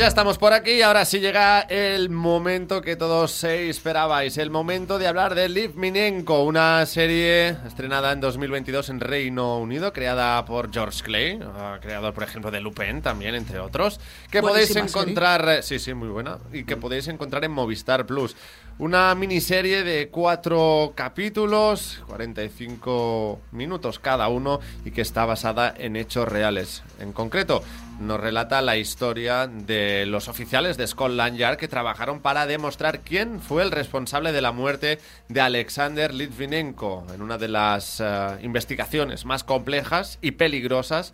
Ya 0.00 0.06
estamos 0.06 0.38
por 0.38 0.54
aquí 0.54 0.70
y 0.70 0.82
ahora 0.82 1.04
sí 1.04 1.20
llega 1.20 1.60
el 1.60 2.08
momento 2.08 2.80
que 2.80 2.96
todos 2.96 3.44
esperabais, 3.44 4.38
el 4.38 4.48
momento 4.48 4.98
de 4.98 5.06
hablar 5.06 5.34
de 5.34 5.50
Liv 5.50 5.74
Minenko, 5.74 6.42
una 6.44 6.86
serie 6.86 7.48
estrenada 7.66 8.10
en 8.12 8.20
2022 8.22 8.88
en 8.88 9.00
Reino 9.00 9.58
Unido, 9.58 9.92
creada 9.92 10.42
por 10.46 10.72
George 10.72 11.02
Clay, 11.02 11.38
creador 11.82 12.14
por 12.14 12.22
ejemplo 12.22 12.50
de 12.50 12.62
Lupin 12.62 13.02
también, 13.02 13.34
entre 13.34 13.58
otros, 13.58 14.00
que 14.30 14.40
podéis 14.40 14.72
Buenísima 14.72 15.02
encontrar, 15.02 15.62
sí, 15.62 15.78
sí, 15.78 15.92
muy 15.92 16.08
buena, 16.08 16.38
y 16.50 16.64
que 16.64 16.78
podéis 16.78 17.06
encontrar 17.08 17.44
en 17.44 17.50
Movistar 17.50 18.06
Plus. 18.06 18.34
Una 18.80 19.14
miniserie 19.14 19.84
de 19.84 20.08
cuatro 20.08 20.94
capítulos, 20.94 22.02
45 22.06 23.38
minutos 23.52 23.98
cada 23.98 24.28
uno, 24.28 24.58
y 24.86 24.90
que 24.90 25.02
está 25.02 25.26
basada 25.26 25.74
en 25.76 25.96
hechos 25.96 26.26
reales. 26.26 26.82
En 26.98 27.12
concreto, 27.12 27.62
nos 28.00 28.18
relata 28.18 28.62
la 28.62 28.78
historia 28.78 29.46
de 29.46 30.06
los 30.06 30.28
oficiales 30.28 30.78
de 30.78 30.86
Scotland 30.86 31.36
Yard 31.36 31.58
que 31.58 31.68
trabajaron 31.68 32.20
para 32.20 32.46
demostrar 32.46 33.00
quién 33.00 33.40
fue 33.40 33.64
el 33.64 33.70
responsable 33.70 34.32
de 34.32 34.40
la 34.40 34.52
muerte 34.52 34.98
de 35.28 35.42
Alexander 35.42 36.14
Litvinenko 36.14 37.04
en 37.12 37.20
una 37.20 37.36
de 37.36 37.48
las 37.48 38.00
eh, 38.00 38.38
investigaciones 38.40 39.26
más 39.26 39.44
complejas 39.44 40.18
y 40.22 40.30
peligrosas 40.30 41.12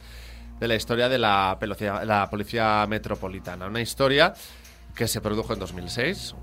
de 0.60 0.68
la 0.68 0.76
historia 0.76 1.08
de 1.08 1.18
la, 1.18 1.58
la 2.04 2.30
policía 2.30 2.86
metropolitana. 2.88 3.66
Una 3.66 3.80
historia 3.80 4.34
que 4.94 5.08
se 5.08 5.20
produjo 5.20 5.52
en 5.52 5.58
2006 5.58 6.36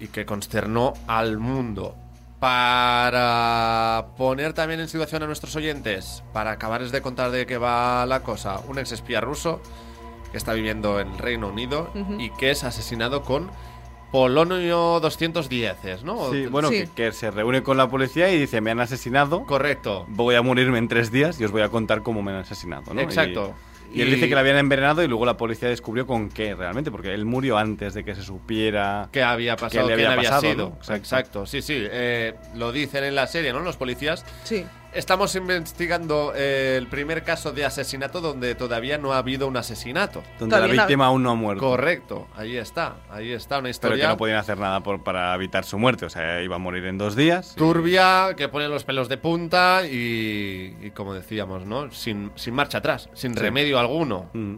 y 0.00 0.08
que 0.08 0.24
consternó 0.26 0.94
al 1.06 1.38
mundo. 1.38 1.94
Para 2.38 4.06
poner 4.16 4.52
también 4.52 4.80
en 4.80 4.88
situación 4.88 5.22
a 5.22 5.26
nuestros 5.26 5.56
oyentes, 5.56 6.22
para 6.32 6.52
acabarles 6.52 6.92
de 6.92 7.00
contar 7.02 7.30
de 7.30 7.46
qué 7.46 7.58
va 7.58 8.04
la 8.06 8.20
cosa, 8.22 8.60
un 8.68 8.78
ex 8.78 8.92
espía 8.92 9.20
ruso 9.20 9.60
que 10.32 10.38
está 10.38 10.52
viviendo 10.52 11.00
en 11.00 11.16
Reino 11.18 11.48
Unido 11.48 11.90
Ujú. 11.94 12.20
y 12.20 12.30
que 12.30 12.50
es 12.50 12.64
asesinado 12.64 13.22
con 13.22 13.50
Polonio 14.12 15.00
210, 15.00 16.02
¿no? 16.04 16.30
Sí, 16.30 16.46
bueno, 16.46 16.68
Sí. 16.68 16.86
Que, 16.86 16.90
que 17.06 17.12
se 17.12 17.30
reúne 17.30 17.62
con 17.62 17.76
la 17.76 17.88
policía 17.88 18.30
y 18.32 18.38
dice, 18.38 18.60
me 18.60 18.70
han 18.70 18.80
asesinado, 18.80 19.44
Correcto. 19.44 20.04
voy 20.08 20.34
a 20.36 20.42
morirme 20.42 20.78
en 20.78 20.88
tres 20.88 21.10
días 21.10 21.40
y 21.40 21.44
os 21.44 21.50
voy 21.52 21.62
a 21.62 21.68
contar 21.68 22.02
cómo 22.02 22.22
me 22.22 22.32
han 22.32 22.38
asesinado, 22.38 22.94
¿no? 22.94 23.00
Exacto. 23.00 23.54
Y, 23.54 23.65
y 23.92 24.02
él 24.02 24.10
dice 24.10 24.28
que 24.28 24.34
la 24.34 24.40
habían 24.40 24.58
envenenado 24.58 25.02
y 25.02 25.08
luego 25.08 25.24
la 25.26 25.36
policía 25.36 25.68
descubrió 25.68 26.06
con 26.06 26.28
qué 26.28 26.54
realmente, 26.54 26.90
porque 26.90 27.14
él 27.14 27.24
murió 27.24 27.56
antes 27.58 27.94
de 27.94 28.04
que 28.04 28.14
se 28.14 28.22
supiera... 28.22 29.08
¿Qué 29.12 29.22
había 29.22 29.56
pasado? 29.56 29.88
le 29.88 29.94
¿Quién 29.94 30.06
había 30.06 30.18
había 30.18 30.30
pasado, 30.30 30.52
sido? 30.52 30.68
¿no? 30.70 30.74
Exacto. 30.76 30.94
Exacto. 30.96 31.46
Sí, 31.46 31.62
sí. 31.62 31.74
eh, 31.78 32.34
lo 32.54 32.72
dicen 32.72 33.04
en 33.04 33.14
la 33.14 33.26
serie, 33.26 33.52
¿no? 33.52 33.60
Los 33.60 33.76
policías. 33.76 34.24
Sí. 34.44 34.64
Estamos 34.96 35.34
investigando 35.36 36.32
eh, 36.34 36.76
el 36.78 36.86
primer 36.86 37.22
caso 37.22 37.52
de 37.52 37.66
asesinato 37.66 38.22
donde 38.22 38.54
todavía 38.54 38.96
no 38.96 39.12
ha 39.12 39.18
habido 39.18 39.46
un 39.46 39.56
asesinato. 39.58 40.22
Donde 40.38 40.58
la 40.58 40.66
no- 40.66 40.72
víctima 40.72 41.06
aún 41.06 41.22
no 41.22 41.32
ha 41.32 41.34
muerto. 41.34 41.62
Correcto, 41.62 42.28
ahí 42.34 42.56
está, 42.56 42.96
ahí 43.10 43.30
está 43.32 43.56
una 43.56 43.64
Pero 43.64 43.70
historia 43.70 44.04
que 44.04 44.08
no 44.08 44.16
podían 44.16 44.38
hacer 44.38 44.56
nada 44.58 44.80
por- 44.82 45.04
para 45.04 45.34
evitar 45.34 45.64
su 45.64 45.78
muerte. 45.78 46.06
O 46.06 46.10
sea, 46.10 46.42
iba 46.42 46.56
a 46.56 46.58
morir 46.58 46.86
en 46.86 46.96
dos 46.96 47.14
días. 47.14 47.54
turbia 47.56 48.34
que 48.36 48.48
pone 48.48 48.68
los 48.68 48.84
pelos 48.84 49.08
de 49.10 49.18
punta 49.18 49.82
y, 49.86 50.74
y 50.80 50.90
como 50.92 51.12
decíamos, 51.12 51.66
¿no? 51.66 51.90
Sin, 51.90 52.32
sin 52.34 52.54
marcha 52.54 52.78
atrás, 52.78 53.10
sin 53.12 53.34
Sí. 53.34 53.38
remedio 53.40 53.78
alguno. 53.78 54.30
Mm. 54.32 54.54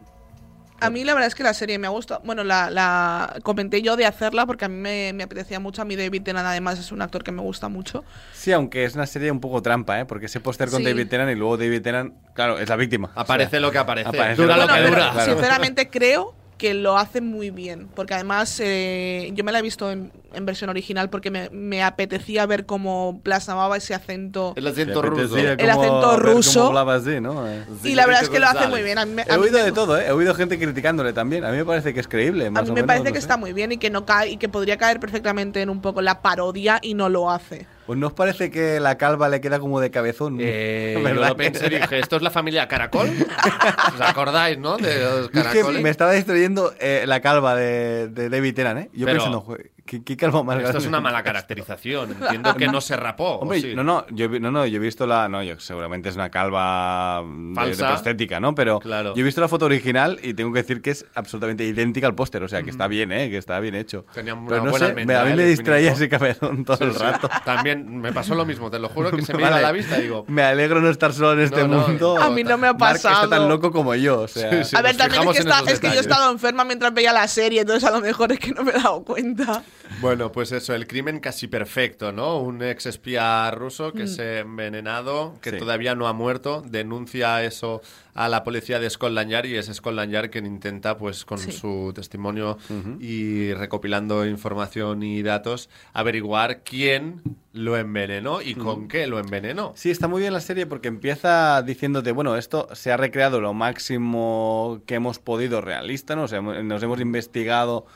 A 0.80 0.90
mí 0.90 1.04
la 1.04 1.12
verdad 1.14 1.26
es 1.28 1.34
que 1.34 1.42
la 1.42 1.54
serie 1.54 1.78
me 1.78 1.86
ha 1.86 1.90
gustado. 1.90 2.20
Bueno, 2.24 2.44
la, 2.44 2.70
la 2.70 3.36
comenté 3.42 3.82
yo 3.82 3.96
de 3.96 4.06
hacerla 4.06 4.46
porque 4.46 4.64
a 4.66 4.68
mí 4.68 4.76
me, 4.76 5.12
me 5.12 5.24
apetecía 5.24 5.58
mucho. 5.60 5.82
A 5.82 5.84
mí 5.84 5.96
David 5.96 6.22
Tennant 6.22 6.46
además 6.46 6.78
es 6.78 6.92
un 6.92 7.02
actor 7.02 7.24
que 7.24 7.32
me 7.32 7.42
gusta 7.42 7.68
mucho. 7.68 8.04
Sí, 8.32 8.52
aunque 8.52 8.84
es 8.84 8.94
una 8.94 9.06
serie 9.06 9.30
un 9.30 9.40
poco 9.40 9.60
trampa, 9.62 9.98
¿eh? 10.00 10.04
Porque 10.04 10.26
ese 10.26 10.40
póster 10.40 10.68
con 10.70 10.78
Sí. 10.78 10.84
David 10.84 11.08
Tennant 11.08 11.32
y 11.32 11.34
luego 11.34 11.56
David 11.56 11.82
Tennant, 11.82 12.14
claro, 12.34 12.58
es 12.58 12.68
la 12.68 12.76
víctima. 12.76 13.10
Aparece 13.14 13.48
O 13.48 13.50
sea, 13.50 13.60
lo 13.60 13.70
que 13.72 13.78
aparece, 13.78 14.08
aparece 14.08 14.40
dura 14.42 14.56
lo 14.56 14.66
lo 14.66 14.72
que 14.74 14.80
dura. 14.82 15.10
claro. 15.12 15.32
sinceramente 15.32 15.90
creo 15.90 16.34
que 16.58 16.74
lo 16.74 16.98
hace 16.98 17.20
muy 17.20 17.50
bien. 17.50 17.88
Porque 17.94 18.14
además 18.14 18.60
eh, 18.62 19.30
yo 19.34 19.44
me 19.44 19.52
la 19.52 19.60
he 19.60 19.62
visto 19.62 19.90
en, 19.90 20.12
en 20.34 20.44
versión 20.44 20.68
original 20.68 21.08
porque 21.08 21.30
me, 21.30 21.48
me 21.50 21.82
apetecía 21.82 22.44
ver 22.46 22.66
cómo 22.66 23.20
plasmaba 23.22 23.76
ese 23.76 23.94
acento. 23.94 24.52
El 24.56 24.66
acento 24.66 25.00
ruso. 25.00 25.36
El 25.38 25.70
acento 25.70 26.16
ruso. 26.18 26.66
hablaba 26.66 26.96
así, 26.96 27.20
¿no? 27.20 27.48
Eh. 27.48 27.64
y 27.84 27.94
la 27.94 28.06
verdad 28.06 28.24
es 28.24 28.28
que 28.28 28.40
lo 28.40 28.46
hace 28.48 28.66
muy 28.68 28.82
bien. 28.82 28.98
A 28.98 29.06
mí, 29.06 29.12
me- 29.14 29.22
He 29.22 29.36
oído 29.36 29.62
de 29.64 29.72
todo, 29.72 29.96
¿eh? 29.98 30.06
He 30.08 30.12
oído 30.12 30.34
gente 30.34 30.58
criticándole 30.58 31.12
también. 31.12 31.44
A 31.44 31.50
mí 31.52 31.56
me 31.56 31.64
parece 31.64 31.94
que 31.94 32.00
es 32.00 32.08
creíble. 32.08 32.46
A 32.48 32.50
mí 32.50 32.58
o 32.58 32.62
me 32.64 32.70
menos, 32.72 32.86
parece 32.86 33.04
no 33.04 33.12
que 33.14 33.20
sé. 33.20 33.24
está 33.24 33.36
muy 33.36 33.52
bien 33.52 33.72
y 33.72 33.78
que 33.78 33.88
no 33.90 34.04
cae 34.04 34.30
y 34.30 34.36
que 34.36 34.48
podría 34.48 34.76
caer 34.76 35.00
perfectamente 35.00 35.62
en 35.62 35.70
un 35.70 35.80
poco 35.80 36.02
la 36.02 36.20
parodia 36.20 36.80
y 36.82 36.94
no 36.94 37.08
lo 37.08 37.30
hace. 37.30 37.66
Pues 37.88 37.98
no 37.98 38.08
os 38.08 38.12
parece 38.12 38.50
que 38.50 38.80
la 38.80 38.98
calva 38.98 39.30
le 39.30 39.40
queda 39.40 39.58
como 39.58 39.80
de 39.80 39.90
cabezón. 39.90 40.36
Eh, 40.42 40.94
yo 41.02 41.14
lo 41.14 41.36
pensé 41.38 41.68
y 41.68 41.70
dije, 41.70 42.00
¿esto 42.00 42.16
es 42.16 42.22
la 42.22 42.28
familia 42.30 42.68
Caracol? 42.68 43.08
¿Os 43.94 44.00
acordáis, 44.02 44.58
no? 44.58 44.76
De 44.76 45.00
los 45.00 45.30
Es 45.32 45.46
que 45.46 45.64
me 45.80 45.88
estaba 45.88 46.12
distrayendo 46.12 46.74
eh, 46.80 47.04
la 47.06 47.20
calva 47.22 47.56
de, 47.56 48.08
de 48.08 48.28
David 48.28 48.54
Tennant, 48.54 48.80
¿eh? 48.80 48.90
Yo 48.92 49.06
Pero- 49.06 49.16
pensando, 49.20 49.40
"Joder, 49.40 49.70
¿Qué, 49.88 50.04
qué 50.04 50.16
calvo 50.18 50.44
más 50.44 50.62
Esto 50.62 50.76
es 50.78 50.86
una 50.86 51.00
mala 51.00 51.22
caracterización. 51.22 52.10
Entiendo 52.20 52.54
que 52.56 52.66
no 52.68 52.80
se 52.82 52.94
rapó. 52.94 53.36
¿o 53.36 53.38
Hombre, 53.40 53.60
sí? 53.62 53.74
no, 53.74 53.82
no, 53.82 54.04
yo, 54.10 54.28
no, 54.28 54.50
no, 54.50 54.66
yo 54.66 54.76
he 54.76 54.80
visto 54.80 55.06
la. 55.06 55.28
No, 55.30 55.42
yo 55.42 55.58
seguramente 55.58 56.10
es 56.10 56.14
una 56.16 56.30
calva 56.30 57.22
de- 57.24 57.48
de, 57.48 57.54
Falsa. 57.54 57.88
prostética, 57.88 58.38
¿no? 58.38 58.54
Pero 58.54 58.80
Claro. 58.80 59.14
yo 59.14 59.20
he 59.20 59.24
visto 59.24 59.40
la 59.40 59.48
foto 59.48 59.64
original 59.64 60.20
y 60.22 60.34
tengo 60.34 60.52
que 60.52 60.60
decir 60.60 60.82
que 60.82 60.90
es 60.90 61.06
absolutamente 61.14 61.64
idéntica 61.64 62.06
al 62.06 62.14
póster. 62.14 62.42
O 62.42 62.48
sea, 62.48 62.62
que 62.62 62.68
está 62.70 62.86
bien, 62.86 63.12
¿eh? 63.12 63.30
Que 63.30 63.38
está 63.38 63.58
bien 63.60 63.74
hecho. 63.74 64.04
Tenía 64.12 64.34
una 64.34 64.48
Pero 64.48 64.64
no 64.64 64.70
buena 64.70 64.86
sé, 64.86 64.90
almendra, 64.90 65.16
me- 65.16 65.20
a 65.22 65.24
mí 65.24 65.32
¿eh? 65.32 65.36
me 65.44 65.48
distraía 65.48 65.92
ese 65.92 66.08
cabezón 66.10 66.64
todo 66.66 66.84
el 66.84 66.92
sí. 66.92 66.98
rato. 66.98 67.30
También 67.46 67.98
me 67.98 68.12
pasó 68.12 68.34
lo 68.34 68.44
mismo, 68.44 68.70
te 68.70 68.78
lo 68.78 68.88
juro 68.90 69.10
que 69.10 69.22
se 69.22 69.32
me 69.34 69.40
iba 69.40 69.50
Vale. 69.50 69.64
a 69.64 69.68
la 69.68 69.72
vista. 69.72 69.96
Digo, 69.96 70.24
Me 70.28 70.42
alegro 70.42 70.80
no 70.82 70.90
estar 70.90 71.12
solo 71.14 71.32
en 71.32 71.40
este 71.40 71.62
No, 71.62 71.68
no, 71.68 71.88
mundo. 71.88 72.18
A 72.20 72.28
mí 72.30 72.44
no 72.44 72.58
me 72.58 72.66
ha 72.68 72.74
Mark 72.74 72.96
está 72.96 73.08
pasado. 73.10 73.28
tan 73.30 73.48
loco 73.48 73.72
como 73.72 73.94
yo. 73.94 74.20
O 74.22 74.28
sea, 74.28 74.50
Sí, 74.50 74.70
sí. 74.70 74.76
a 74.76 74.82
ver, 74.82 74.96
también 74.98 75.22
es 75.22 75.28
que, 75.30 75.38
en 75.38 75.48
está- 75.48 75.58
esos 75.60 75.72
es 75.72 75.80
que 75.80 75.88
yo 75.88 75.94
he 75.94 76.00
estado 76.00 76.30
enferma 76.30 76.64
mientras 76.64 76.92
veía 76.92 77.12
la 77.12 77.26
serie, 77.26 77.62
entonces 77.62 77.88
a 77.88 77.90
lo 77.90 78.00
mejor 78.00 78.32
es 78.32 78.38
que 78.38 78.52
no 78.52 78.62
me 78.64 78.72
he 78.72 78.74
dado 78.74 79.02
cuenta. 79.02 79.62
Bueno, 80.00 80.30
pues 80.32 80.52
eso, 80.52 80.74
el 80.74 80.86
crimen 80.86 81.20
casi 81.20 81.48
perfecto, 81.48 82.12
¿no? 82.12 82.38
Un 82.38 82.62
ex 82.62 82.86
espía 82.86 83.50
ruso 83.50 83.92
que 83.92 84.04
Mm. 84.04 84.08
se 84.08 84.22
ha 84.22 84.38
envenenado, 84.40 85.34
que 85.42 85.50
Sí. 85.50 85.56
todavía 85.58 85.94
no 85.94 86.06
ha 86.08 86.12
muerto, 86.12 86.62
denuncia 86.66 87.42
eso 87.44 87.80
a 88.14 88.28
la 88.28 88.42
policía 88.44 88.80
de 88.80 88.90
Scotland 88.90 89.30
Yard 89.30 89.46
y 89.46 89.56
es 89.56 89.66
Scotland 89.66 90.12
Yard 90.12 90.30
quien 90.30 90.44
intenta, 90.46 90.96
pues 90.98 91.24
con 91.24 91.38
Sí. 91.38 91.52
su 91.52 91.92
testimonio 91.94 92.58
y 93.00 93.52
recopilando 93.54 94.26
información 94.26 95.02
y 95.02 95.22
datos, 95.22 95.68
averiguar 95.92 96.62
quién 96.64 97.22
lo 97.52 97.76
envenenó 97.76 98.40
y 98.42 98.54
con 98.54 98.88
qué 98.88 99.06
lo 99.06 99.18
envenenó. 99.18 99.72
Sí, 99.76 99.90
está 99.90 100.06
muy 100.08 100.20
bien 100.20 100.32
la 100.32 100.40
serie 100.40 100.66
porque 100.66 100.88
empieza 100.88 101.62
diciéndote, 101.62 102.12
bueno, 102.12 102.36
esto 102.36 102.68
se 102.72 102.90
ha 102.92 102.96
recreado 102.96 103.40
lo 103.40 103.54
máximo 103.54 104.80
que 104.86 104.96
hemos 104.96 105.18
podido 105.18 105.60
realista, 105.60 106.14
¿no? 106.16 106.24
O 106.24 106.28
sea, 106.28 106.40
nos 106.40 106.82
hemos 106.82 107.00
investigado 107.00 107.86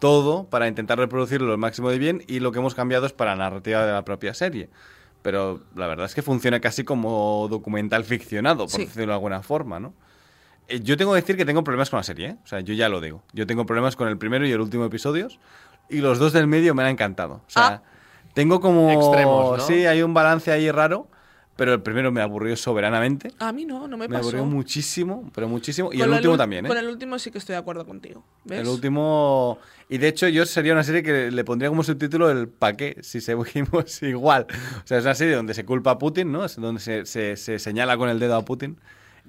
todo 0.00 0.44
para 0.50 0.66
intentar 0.66 0.98
reproducirlo 0.98 1.46
lo 1.46 1.56
máximo 1.58 1.90
de 1.90 1.98
bien 1.98 2.24
y 2.26 2.40
lo 2.40 2.50
que 2.50 2.58
hemos 2.58 2.74
cambiado 2.74 3.06
es 3.06 3.12
para 3.12 3.36
la 3.36 3.44
narrativa 3.44 3.86
de 3.86 3.92
la 3.92 4.04
propia 4.04 4.34
serie. 4.34 4.68
Pero 5.22 5.60
la 5.76 5.86
verdad 5.86 6.06
es 6.06 6.14
que 6.14 6.22
funciona 6.22 6.58
casi 6.60 6.82
como 6.82 7.46
documental 7.48 8.04
ficcionado, 8.04 8.64
por 8.64 8.70
Sí. 8.70 8.86
decirlo 8.86 9.08
de 9.08 9.12
alguna 9.12 9.42
forma, 9.42 9.78
¿no? 9.78 9.92
Eh, 10.68 10.80
Yo 10.80 10.96
tengo 10.96 11.12
que 11.12 11.20
decir 11.20 11.36
que 11.36 11.44
tengo 11.44 11.62
problemas 11.62 11.90
con 11.90 11.98
la 11.98 12.02
serie, 12.04 12.28
¿eh? 12.30 12.36
O 12.42 12.46
sea, 12.46 12.60
yo 12.60 12.72
ya 12.74 12.88
lo 12.88 13.00
digo. 13.00 13.22
Yo 13.32 13.46
tengo 13.46 13.66
problemas 13.66 13.94
con 13.96 14.08
el 14.08 14.16
primero 14.18 14.46
y 14.46 14.52
el 14.52 14.60
último 14.60 14.84
episodios 14.86 15.38
y 15.90 15.98
los 15.98 16.18
dos 16.18 16.32
del 16.32 16.46
medio 16.46 16.74
me 16.74 16.82
han 16.82 16.88
encantado. 16.90 17.34
O 17.34 17.50
sea, 17.50 17.82
tengo 18.32 18.60
como... 18.60 18.90
Extremos, 18.90 19.58
¿no? 19.58 19.64
Sí, 19.64 19.84
hay 19.86 20.02
un 20.02 20.14
balance 20.14 20.50
ahí 20.50 20.70
raro, 20.70 21.08
pero 21.60 21.74
el 21.74 21.82
primero 21.82 22.10
me 22.10 22.22
aburrió 22.22 22.56
soberanamente. 22.56 23.32
A 23.38 23.52
mí 23.52 23.66
no, 23.66 23.86
no 23.86 23.98
me, 23.98 24.08
Me 24.08 24.14
pasó. 24.16 24.28
aburrió 24.30 24.46
muchísimo, 24.46 25.30
pero 25.34 25.46
muchísimo. 25.46 25.92
Y 25.92 25.98
Con 25.98 26.08
el 26.08 26.14
último 26.14 26.34
ul- 26.34 26.38
también, 26.38 26.64
¿eh? 26.64 26.68
Con 26.68 26.78
el 26.78 26.86
último 26.88 27.18
sí 27.18 27.30
que 27.30 27.36
estoy 27.36 27.52
de 27.52 27.58
acuerdo 27.58 27.84
contigo. 27.84 28.24
¿ves? 28.46 28.60
El 28.60 28.68
último. 28.68 29.58
Y 29.90 29.98
de 29.98 30.08
hecho, 30.08 30.26
yo 30.28 30.46
sería 30.46 30.72
una 30.72 30.84
serie 30.84 31.02
que 31.02 31.30
le 31.30 31.44
pondría 31.44 31.68
como 31.68 31.82
subtítulo 31.82 32.30
el 32.30 32.48
pa' 32.48 32.72
qué, 32.78 32.96
si 33.02 33.20
seguimos 33.20 34.02
igual. 34.02 34.46
O 34.82 34.86
sea, 34.86 34.96
es 34.96 35.04
una 35.04 35.14
serie 35.14 35.34
donde 35.34 35.52
se 35.52 35.66
culpa 35.66 35.90
a 35.90 35.98
Putin, 35.98 36.32
¿no? 36.32 36.46
Es 36.46 36.56
donde 36.56 36.80
se, 36.80 37.04
se- 37.04 37.36
se 37.36 37.58
señala 37.58 37.98
con 37.98 38.08
el 38.08 38.18
dedo 38.18 38.36
a 38.36 38.44
Putin. 38.44 38.78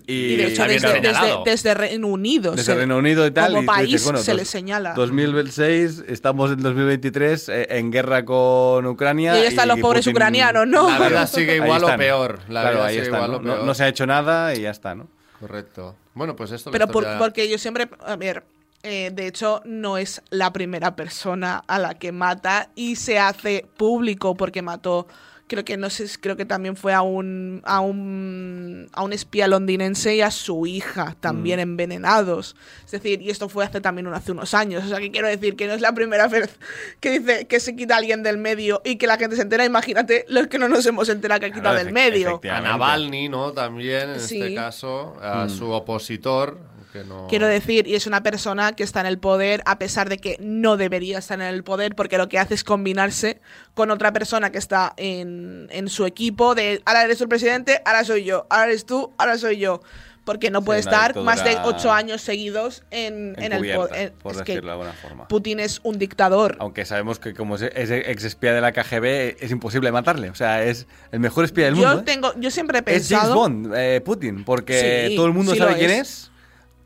Y, 0.08 0.14
Y 0.14 0.36
de 0.38 0.48
hecho, 0.48 0.64
desde, 0.64 1.00
desde, 1.46 1.74
Reino 1.74 2.08
Unido. 2.08 2.52
desde 2.52 2.64
se- 2.66 2.76
Reino 2.76 2.98
Unido 2.98 3.26
y 3.28 3.32
tal. 3.32 3.52
Como 3.52 3.64
y 3.64 3.66
país 3.66 3.88
dices, 3.92 4.04
bueno, 4.06 4.20
se 4.20 4.32
dos- 4.32 4.40
le 4.40 4.46
señala. 4.46 4.94
2006, 4.94 6.04
estamos 6.08 6.52
en 6.52 6.62
2023 6.62 7.50
eh, 7.50 7.68
en 7.78 7.92
guerra 7.92 8.26
con 8.26 8.86
Ucrania. 8.88 9.36
Y 9.36 9.42
ahí 9.42 9.48
están 9.48 9.68
los 9.68 9.80
pobres 9.80 10.06
Putin- 10.06 10.12
ucranianos, 10.14 10.68
¿no? 10.68 10.90
La 10.90 11.08
vida 11.08 11.28
sigue 11.28 11.56
igual 11.58 11.84
o 11.84 11.98
peor. 11.98 12.40
La 12.50 12.62
claro, 12.62 12.84
ahí 12.84 12.96
sigue 12.96 13.06
está. 13.06 13.18
igual 13.18 13.32
¿no? 13.32 13.38
o 13.38 13.42
No- 13.42 13.54
peor. 13.54 13.66
no 13.66 13.74
se 13.74 13.84
ha 13.84 13.88
hecho 13.88 14.06
nada 14.08 14.56
y 14.56 14.62
ya 14.62 14.72
está, 14.72 14.96
¿no? 14.96 15.08
Correcto. 15.40 15.96
Bueno, 16.14 16.36
pues 16.36 16.52
esto... 16.52 16.72
Pero 16.72 16.88
por- 16.88 17.04
ya- 17.04 17.18
porque 17.18 17.50
yo 17.50 17.58
siempre, 17.58 17.90
a 18.06 18.16
ver, 18.16 18.44
eh, 18.84 19.12
de 19.14 19.28
hecho 19.28 19.62
no 19.66 19.98
es 19.98 20.22
la 20.30 20.52
primera 20.52 20.96
persona 20.96 21.64
a 21.68 21.80
la 21.80 21.94
que 21.96 22.12
mata 22.12 22.70
y 22.76 22.96
se 22.96 23.20
hace 23.20 23.66
público 23.78 24.36
porque 24.36 24.62
mató, 24.62 25.08
creo 25.52 25.66
que 25.66 25.76
no 25.76 25.90
sé, 25.90 26.06
creo 26.22 26.38
que 26.38 26.46
también 26.46 26.78
fue 26.78 26.94
a 26.94 27.02
un 27.02 27.62
a 27.66 27.82
un 27.82 28.88
a 28.94 29.04
un 29.04 29.12
espía 29.12 29.50
londinense 29.50 30.16
y 30.16 30.22
a 30.22 30.32
su 30.32 30.66
hija 30.66 31.18
también 31.20 31.60
Mm. 31.60 31.64
envenenados. 31.64 32.56
Es 32.86 32.92
decir, 32.92 33.22
y 33.22 33.30
esto 33.30 33.50
fue 33.50 33.66
hace 33.66 33.82
también 33.82 34.08
hace 34.08 34.32
unos 34.32 34.54
años, 34.54 34.86
o 34.86 34.88
sea 34.88 35.00
que 35.00 35.12
quiero 35.12 35.28
decir 35.28 35.58
que 35.58 35.68
no 35.68 35.74
es 35.74 35.82
la 35.82 35.94
primera 35.94 36.28
vez 36.30 36.58
que 37.02 37.20
dice 37.20 37.46
que 37.48 37.60
se 37.60 37.76
quita 37.76 37.98
alguien 37.98 38.24
del 38.24 38.38
medio 38.38 38.82
y 38.86 38.96
que 38.96 39.08
la 39.08 39.18
gente 39.18 39.36
se 39.36 39.42
entera, 39.42 39.66
imagínate 39.66 40.24
los 40.30 40.48
que 40.48 40.58
no 40.58 40.70
nos 40.70 40.86
hemos 40.86 41.10
enterado 41.10 41.42
que 41.42 41.48
ha 41.48 41.50
quitado 41.52 41.74
Claro, 41.76 41.84
del 41.84 41.94
medio. 41.94 42.40
A. 42.50 42.62
Navalny, 42.62 43.28
¿no? 43.28 43.52
También, 43.52 44.12
en 44.12 44.20
Sí. 44.22 44.42
este 44.42 44.56
caso, 44.56 45.18
a 45.22 45.50
su 45.50 45.70
opositor, 45.72 46.58
que 46.92 47.04
no... 47.04 47.28
Quiero 47.28 47.48
decir, 47.48 47.88
y 47.88 47.96
es 47.96 48.08
una 48.08 48.24
persona 48.24 48.74
que 48.74 48.84
está 48.84 49.00
en 49.02 49.06
el 49.08 49.18
poder 49.18 49.62
a 49.66 49.80
pesar 49.80 50.10
de 50.10 50.18
que 50.18 50.38
no 50.40 50.78
debería 50.78 51.20
estar 51.20 51.40
en 51.40 51.48
el 51.48 51.64
poder 51.64 51.96
porque 51.96 52.18
lo 52.18 52.28
que 52.30 52.40
hace 52.40 52.54
es 52.54 52.64
combinarse 52.64 53.42
con 53.74 53.92
otra 53.92 54.12
persona 54.14 54.52
que 54.52 54.58
está 54.58 54.94
en, 54.98 55.68
en 55.72 55.90
su 55.90 56.06
equipo 56.06 56.56
de 56.56 56.82
ahora 56.86 57.04
eres 57.04 57.22
el 57.22 57.28
presidente, 57.28 57.82
ahora 57.86 58.04
soy 58.04 58.24
yo, 58.24 58.46
ahora 58.50 58.66
eres 58.66 58.86
tú, 58.86 59.12
ahora 59.18 59.38
soy 59.38 59.58
yo. 59.58 59.82
Porque 60.24 60.52
no 60.52 60.62
puede 60.62 60.80
estar 60.80 61.16
más 61.20 61.44
de 61.44 61.58
ocho 61.64 61.92
años 61.92 62.22
seguidos 62.22 62.84
en, 62.92 63.34
en 63.40 63.54
el 63.54 63.74
poder. 63.74 64.14
por 64.14 64.34
Es 64.34 64.42
que 64.44 64.52
decirlo 64.54 64.68
de 64.68 64.74
alguna 64.74 64.94
forma. 64.94 65.28
Putin 65.28 65.60
es 65.60 65.80
un 65.82 65.98
dictador. 65.98 66.58
Aunque 66.60 66.86
sabemos 66.86 67.18
que 67.18 67.34
como 67.34 67.56
es 67.56 67.64
es 67.64 67.90
ex 67.90 68.24
espía 68.26 68.54
de 68.54 68.62
la 68.62 68.72
KGB, 68.72 69.38
es 69.44 69.50
imposible 69.50 69.92
matarle. 69.92 70.30
O 70.30 70.36
sea, 70.36 70.64
es 70.64 70.86
el 71.12 71.22
mejor 71.22 71.44
espía 71.46 71.66
del 71.66 71.74
Yo 71.76 71.88
mundo. 71.88 72.02
¿eh? 72.02 72.04
tengo, 72.06 72.34
yo 72.40 72.52
siempre 72.52 72.78
he 72.78 72.82
Es 72.96 73.10
James 73.10 73.10
pensado. 73.10 73.34
Bond, 73.34 73.74
eh, 73.76 74.00
Putin, 74.06 74.44
porque 74.44 75.08
Sí, 75.10 75.16
todo 75.16 75.26
el 75.26 75.34
mundo 75.34 75.54
sí 75.54 75.58
sabe 75.58 75.76
quién 75.78 75.90
es. 75.90 76.00
es, 76.00 76.31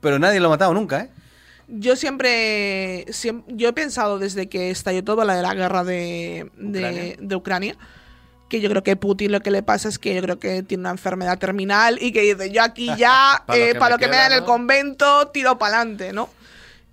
pero 0.05 0.19
nadie 0.19 0.39
lo 0.39 0.47
ha 0.47 0.51
matado 0.51 0.73
nunca, 0.73 1.01
¿eh? 1.01 1.09
Yo 1.67 1.95
siempre, 1.95 3.05
siem- 3.07 3.43
yo 3.47 3.69
he 3.69 3.73
pensado 3.73 4.19
desde 4.19 4.47
que 4.47 4.69
estalló 4.69 5.03
todo 5.03 5.25
la 5.25 5.35
de 5.35 5.41
la 5.41 5.53
guerra 5.55 5.83
de, 5.83 6.49
de- 6.57 6.79
Ucrania. 6.79 7.15
de 7.19 7.35
Ucrania, 7.35 7.77
que 8.49 8.61
yo 8.61 8.69
creo 8.69 8.83
que 8.83 8.95
Putin 8.95 9.31
lo 9.31 9.39
que 9.41 9.49
le 9.49 9.63
pasa 9.63 9.89
es 9.89 9.97
que 9.97 10.13
yo 10.13 10.21
creo 10.21 10.37
que 10.39 10.61
tiene 10.61 10.81
una 10.81 10.91
enfermedad 10.91 11.39
terminal 11.39 11.97
y 11.99 12.11
que 12.11 12.21
dice, 12.21 12.51
yo 12.51 12.61
aquí 12.61 12.89
ya, 12.97 13.43
Pa' 13.47 13.55
lo 13.55 13.63
eh, 13.63 13.73
que 13.73 13.79
para 13.79 13.89
me 13.89 13.91
lo 13.95 13.97
que 13.97 14.07
me 14.07 14.15
da 14.17 14.27
en 14.27 14.33
el 14.33 14.43
convento, 14.43 15.27
tiro 15.29 15.57
para 15.57 15.77
adelante, 15.81 16.13
¿no? 16.13 16.29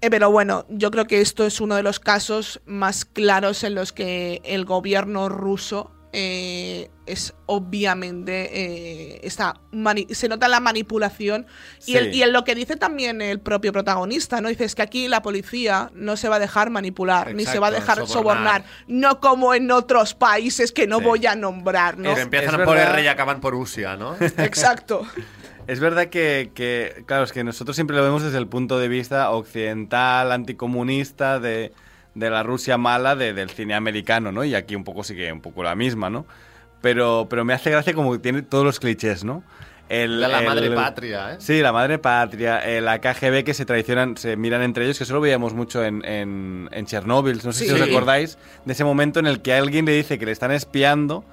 Eh, 0.00 0.10
pero 0.10 0.30
bueno, 0.32 0.64
yo 0.68 0.90
creo 0.90 1.06
que 1.06 1.20
esto 1.20 1.44
es 1.46 1.60
uno 1.60 1.76
de 1.76 1.82
los 1.84 2.00
casos 2.00 2.60
más 2.66 3.04
claros 3.04 3.62
en 3.62 3.74
los 3.76 3.92
que 3.92 4.40
el 4.44 4.64
gobierno 4.64 5.28
ruso 5.28 5.91
eh, 6.14 6.90
es 7.06 7.34
obviamente 7.46 8.50
eh, 8.52 9.20
está 9.22 9.54
se 10.10 10.28
nota 10.28 10.46
la 10.46 10.60
manipulación 10.60 11.46
y, 11.80 11.92
Sí. 11.92 11.96
el- 11.96 12.14
y 12.14 12.22
en 12.22 12.32
lo 12.32 12.44
que 12.44 12.54
dice 12.54 12.76
también 12.76 13.22
el 13.22 13.40
propio 13.40 13.72
protagonista, 13.72 14.40
¿no? 14.42 14.48
Dice 14.50 14.64
es 14.64 14.74
que 14.74 14.82
aquí 14.82 15.08
la 15.08 15.22
policía 15.22 15.90
no 15.94 16.16
se 16.18 16.28
va 16.28 16.36
a 16.36 16.38
dejar 16.38 16.68
manipular, 16.70 17.34
ni 17.34 17.44
se 17.46 17.58
va 17.58 17.68
a 17.68 17.70
dejar 17.70 18.06
sobornar. 18.06 18.62
sobornar. 18.62 18.64
no 18.88 19.20
como 19.20 19.54
en 19.54 19.70
otros 19.70 20.12
países 20.14 20.70
que 20.72 20.86
no 20.86 20.98
Sí. 20.98 21.04
voy 21.04 21.26
a 21.26 21.34
nombrar, 21.34 21.96
¿no? 21.98 22.14
Que 22.14 22.20
empiezan 22.20 22.60
Es 22.60 22.66
por. 22.66 22.76
R 22.76 23.02
y 23.02 23.06
acaban 23.06 23.40
por 23.40 23.54
Usia, 23.54 23.96
¿no? 23.96 24.14
Exacto. 24.38 25.06
Es 25.66 25.78
verdad 25.80 26.08
que, 26.08 26.50
que, 26.54 27.04
claro, 27.06 27.22
es 27.24 27.32
que 27.32 27.44
nosotros 27.44 27.76
siempre 27.76 27.96
lo 27.96 28.02
vemos 28.02 28.22
desde 28.22 28.36
el 28.38 28.48
punto 28.48 28.78
de 28.78 28.88
vista 28.88 29.30
occidental, 29.30 30.32
anticomunista, 30.32 31.38
de, 31.40 31.72
de 32.14 32.30
la 32.30 32.42
Rusia 32.42 32.76
mala, 32.78 33.16
de- 33.16 33.32
del 33.32 33.50
cine 33.50 33.74
americano, 33.74 34.32
¿no? 34.32 34.44
Y 34.44 34.54
aquí 34.54 34.74
un 34.76 34.84
poco 34.84 35.02
sigue 35.04 35.32
un 35.32 35.40
poco 35.40 35.62
la 35.62 35.74
misma, 35.74 36.10
¿no? 36.10 36.26
Pero, 36.80 37.26
pero 37.30 37.44
me 37.44 37.52
hace 37.54 37.70
gracia 37.70 37.94
como 37.94 38.12
que 38.12 38.18
tiene 38.18 38.42
todos 38.42 38.64
los 38.64 38.80
clichés, 38.80 39.24
¿no? 39.24 39.42
El, 39.88 40.20
la 40.20 40.40
el- 40.40 40.46
madre 40.46 40.70
patria, 40.70 41.34
¿eh? 41.34 41.36
Sí, 41.38 41.60
la 41.60 41.72
madre 41.72 41.98
patria, 41.98 42.60
eh, 42.66 42.80
la 42.80 43.00
KGB 43.00 43.44
que 43.44 43.52
se 43.52 43.64
traicionan, 43.66 44.16
se 44.16 44.36
miran 44.36 44.62
entre 44.62 44.84
ellos, 44.84 44.96
que 44.98 45.04
eso 45.04 45.12
lo 45.14 45.20
veíamos 45.20 45.52
mucho 45.54 45.84
en, 45.84 46.04
en, 46.04 46.68
en 46.72 46.86
Chernóbil, 46.86 47.40
no 47.44 47.52
sé 47.52 47.64
Sí. 47.64 47.68
si 47.68 47.74
os 47.74 47.80
acordáis, 47.82 48.38
de 48.64 48.72
ese 48.72 48.84
momento 48.84 49.20
en 49.20 49.26
el 49.26 49.42
que 49.42 49.52
alguien 49.52 49.84
le 49.84 49.92
dice 49.92 50.18
que 50.18 50.24
le 50.26 50.32
están 50.32 50.50
espiando, 50.50 51.24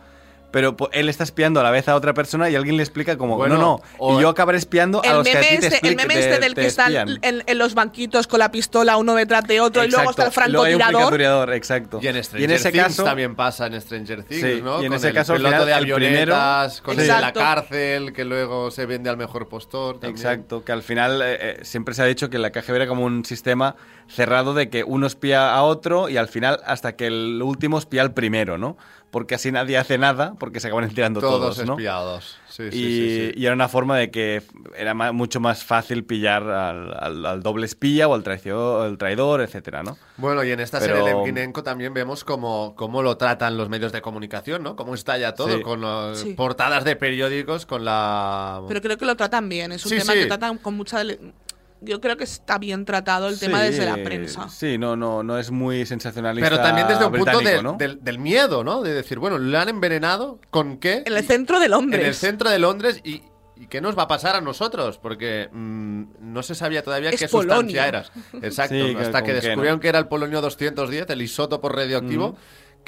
pero 0.52 0.76
po- 0.76 0.90
él 0.94 1.10
está 1.10 1.24
espiando 1.24 1.60
a 1.60 1.64
la 1.64 1.72
vez 1.72 1.88
a 1.88 1.96
otra 1.96 2.14
persona 2.14 2.50
y 2.50 2.56
alguien 2.56 2.78
le 2.78 2.84
explica 2.84 3.18
como, 3.18 3.38
Bueno, 3.38 3.58
no, 3.58 3.82
no, 4.00 4.18
y 4.18 4.22
yo 4.22 4.30
acabaré 4.30 4.58
espiando 4.58 5.02
a 5.04 5.08
El 5.08 5.14
los 5.18 5.28
que 5.28 5.32
a 5.38 5.42
meme, 5.42 5.48
ti 5.50 5.60
te 5.60 5.68
este, 5.76 5.88
el 5.88 5.96
meme 5.96 6.14
te- 6.14 6.20
este 6.20 6.40
del 6.40 6.56
que 6.56 6.66
están 6.66 6.96
espían". 6.96 7.20
en, 7.22 7.44
en 7.46 7.58
los 7.58 7.74
banquitos 7.74 8.28
con 8.28 8.40
la 8.40 8.52
pistola 8.52 8.98
uno 8.98 9.16
detrás 9.16 9.44
de 9.46 9.60
otro 9.62 9.84
y 9.84 9.90
luego 9.90 10.10
está 10.10 10.24
el 10.24 10.28
Exacto, 10.30 10.52
francotirador. 10.64 11.54
exacto. 11.54 12.00
Y 12.02 12.08
en 12.08 12.24
Stranger 12.24 12.52
ese 12.52 12.72
Things 12.72 12.84
caso, 12.84 13.04
también 13.04 13.36
pasa 13.36 13.68
en 13.68 13.80
Stranger 13.82 14.24
Things, 14.24 14.42
Sí, 14.42 14.62
¿no? 14.64 14.82
y 14.82 14.86
en 14.86 14.90
Con 14.92 14.98
ese 14.98 15.08
el 15.10 15.14
caso, 15.14 15.34
piloto 15.34 15.52
final, 15.54 15.66
de 15.68 15.74
avionetas, 15.74 16.82
con 16.82 16.92
el 16.94 17.02
de 17.02 17.08
la 17.08 17.18
Exacto. 17.20 17.40
cárcel, 17.40 18.14
que 18.14 18.26
luego 18.26 18.72
se 18.72 18.86
vende 18.86 19.10
al 19.10 19.18
mejor 19.18 19.48
postor. 19.48 20.00
también. 20.00 20.16
Exacto, 20.18 20.64
que 20.64 20.72
al 20.72 20.84
final 20.84 21.22
eh, 21.22 21.38
eh, 21.42 21.60
siempre 21.64 21.94
se 21.94 22.02
ha 22.02 22.06
dicho 22.06 22.30
que 22.30 22.38
la 22.40 22.52
KGB 22.52 22.76
era 22.76 22.88
como 22.88 23.04
un 23.06 23.24
sistema 23.26 23.76
cerrado 24.10 24.54
de 24.54 24.70
que 24.70 24.84
uno 24.84 25.08
espía 25.08 25.54
a 25.54 25.64
otro 25.64 26.10
y 26.10 26.18
al 26.18 26.28
final 26.28 26.60
hasta 26.66 26.96
que 26.96 27.08
el 27.08 27.42
último 27.44 27.78
espía 27.78 28.02
al 28.02 28.14
primero, 28.14 28.58
¿no? 28.58 28.76
Porque 29.12 29.34
así 29.36 29.52
nadie 29.52 29.76
hace 29.78 29.98
nada 29.98 30.36
porque 30.40 30.60
se 30.60 30.68
acaban 30.68 30.84
enterando 30.84 31.20
Todos, 31.20 31.56
todos, 31.56 31.66
¿no? 31.68 31.74
espiados. 31.74 32.38
Sí, 32.48 32.70
sí, 32.72 32.78
y, 32.78 32.82
sí, 32.82 33.32
sí. 33.34 33.40
y 33.40 33.46
era 33.46 33.56
una 33.56 33.68
forma 33.68 33.98
de 33.98 34.12
que 34.12 34.44
era 34.78 34.94
mucho 35.14 35.40
más 35.40 35.64
fácil 35.64 36.04
pillar 36.04 36.44
al, 36.44 36.94
al- 37.00 37.26
al 37.26 37.42
doble 37.42 37.66
espía 37.66 38.08
o 38.08 38.14
al 38.14 38.22
traidor, 38.24 38.88
el 38.88 38.98
traidor, 39.00 39.42
etcétera, 39.42 39.82
¿no? 39.82 39.98
Bueno, 40.18 40.44
y 40.44 40.52
en 40.52 40.60
esta 40.60 40.80
Pero- 40.80 40.98
serie 40.98 41.10
de 41.12 41.18
Emkinenko 41.18 41.64
también 41.64 41.94
vemos 41.94 42.24
cómo, 42.24 42.76
cómo 42.76 43.02
lo 43.02 43.18
tratan 43.18 43.58
los 43.58 43.68
medios 43.70 43.92
de 43.92 44.02
comunicación, 44.02 44.62
¿no? 44.62 44.76
Cómo 44.76 44.94
estalla 44.94 45.34
todo, 45.34 45.58
Sí. 45.58 45.64
con 45.64 45.82
las 45.82 46.20
Sí. 46.20 46.34
portadas 46.34 46.84
de 46.84 46.96
periódicos, 46.96 47.66
con 47.66 47.86
la... 47.86 48.62
Pero 48.68 48.82
creo 48.82 48.98
que 48.98 49.06
lo 49.06 49.16
tratan 49.16 49.50
bien, 49.50 49.72
es 49.72 49.84
un 49.86 49.90
Sí, 49.92 49.98
tema 50.00 50.14
sí. 50.14 50.20
que 50.20 50.26
tratan 50.28 50.58
con 50.60 50.76
mucha... 50.76 51.02
yo 51.82 52.02
creo 52.02 52.18
que 52.18 52.24
está 52.26 52.58
bien 52.58 52.86
tratado 52.86 53.28
el 53.30 53.40
tema 53.40 53.60
Sí, 53.62 53.68
desde 53.72 53.86
la 53.86 53.96
prensa. 54.04 54.50
Sí, 54.50 54.78
no, 54.78 54.96
no, 54.96 55.24
no 55.24 55.38
es 55.38 55.52
muy 55.52 55.86
sensacionalista. 55.86 56.50
Pero 56.50 56.62
también 56.62 56.88
desde 56.88 57.06
un 57.06 57.12
punto 57.12 57.26
británico, 57.26 57.50
del- 57.50 57.64
¿no? 57.64 57.74
del, 57.78 58.04
del 58.04 58.20
miedo, 58.20 58.64
¿no? 58.64 58.82
De 58.82 58.94
decir, 58.94 59.20
bueno, 59.20 59.38
¿le 59.38 59.58
han 59.58 59.70
envenenado? 59.70 60.40
¿Con 60.50 60.78
qué? 60.78 61.04
En 61.06 61.14
el 61.16 61.24
centro 61.24 61.60
de 61.60 61.70
Londres. 61.70 62.02
En 62.02 62.08
el 62.08 62.16
centro 62.16 62.50
de 62.50 62.60
Londres 62.60 63.00
y, 63.04 63.24
y 63.56 63.68
qué 63.68 63.82
nos 63.82 63.98
va 63.98 64.04
a 64.04 64.08
pasar 64.08 64.36
a 64.36 64.42
nosotros, 64.42 64.98
porque 64.98 65.50
mm, 65.52 66.04
no 66.20 66.44
se 66.44 66.56
sabía 66.56 66.84
todavía 66.84 67.10
Es 67.10 67.20
qué 67.20 67.28
polonio. 67.28 67.72
sustancia 67.82 67.88
era. 67.88 68.06
Exacto, 68.48 68.76
Sí, 68.76 68.96
hasta 69.00 69.22
que 69.24 69.34
descubrieron 69.34 69.78
¿no? 69.78 69.82
que 69.82 69.88
era 69.90 70.00
el 70.00 70.08
polonio 70.08 70.42
210, 70.42 71.10
el 71.10 71.22
isótopo 71.22 71.70
radioactivo, 71.70 72.38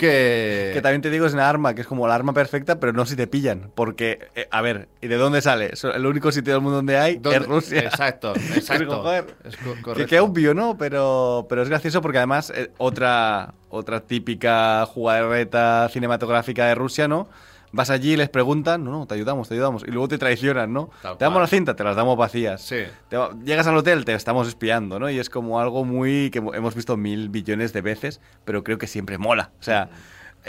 que... 0.01 0.71
Que 0.73 0.81
también 0.81 1.01
te 1.01 1.09
digo, 1.09 1.25
es 1.25 1.33
una 1.33 1.47
arma 1.47 1.73
que 1.75 1.81
es 1.81 1.87
como 1.87 2.07
la 2.07 2.15
arma 2.15 2.33
perfecta, 2.33 2.79
pero 2.79 2.91
no 2.91 3.05
si 3.05 3.15
te 3.15 3.27
pillan. 3.27 3.71
Porque, 3.75 4.27
eh, 4.35 4.47
a 4.51 4.61
ver, 4.61 4.89
¿y 4.99 5.07
de 5.07 5.15
dónde 5.15 5.41
sale? 5.41 5.71
El 5.93 6.05
único 6.05 6.31
sitio 6.31 6.53
del 6.53 6.61
mundo 6.61 6.77
donde 6.77 6.97
hay 6.97 7.15
¿Dónde? 7.17 7.39
es 7.39 7.45
Rusia. 7.45 7.79
Exacto, 7.81 8.33
exacto. 8.55 9.01
joder, 9.03 9.25
Es 9.45 9.55
co- 9.57 9.93
que, 9.93 10.05
que 10.05 10.19
obvio, 10.19 10.53
¿no? 10.53 10.77
Pero, 10.77 11.45
pero 11.47 11.61
es 11.61 11.69
gracioso 11.69 12.01
porque 12.01 12.17
además 12.17 12.51
eh, 12.55 12.71
otra, 12.77 13.53
otra 13.69 14.01
típica 14.01 14.85
jugarreta 14.87 15.87
cinematográfica 15.89 16.65
de 16.67 16.75
Rusia, 16.75 17.07
¿no? 17.07 17.29
Vas 17.73 17.89
allí 17.89 18.13
y 18.13 18.17
les 18.17 18.27
preguntan, 18.29 18.83
no, 18.83 18.91
no, 18.91 19.05
te 19.05 19.15
ayudamos, 19.15 19.47
te 19.47 19.53
ayudamos. 19.53 19.83
Y 19.87 19.91
luego 19.91 20.07
te 20.09 20.17
traicionan, 20.17 20.73
¿no? 20.73 20.89
Tal 21.01 21.17
te 21.17 21.23
damos 21.23 21.35
cual. 21.37 21.43
la 21.43 21.47
cinta, 21.47 21.75
te 21.75 21.83
las 21.85 21.95
damos 21.95 22.17
vacías. 22.17 22.61
Sí. 22.61 22.83
Te 23.09 23.15
va- 23.17 23.31
llegas 23.45 23.65
al 23.67 23.77
hotel, 23.77 24.03
te 24.03 24.13
estamos 24.13 24.47
espiando, 24.49 24.99
¿no? 24.99 25.09
Y 25.09 25.19
es 25.19 25.29
como 25.29 25.59
algo 25.59 25.85
muy 25.85 26.29
que 26.31 26.39
hemos 26.39 26.75
visto 26.75 26.97
mil 26.97 27.29
billones 27.29 27.71
de 27.71 27.81
veces, 27.81 28.19
pero 28.43 28.63
creo 28.63 28.77
que 28.77 28.87
siempre 28.87 29.17
mola. 29.17 29.51
O 29.59 29.63
sea, 29.63 29.89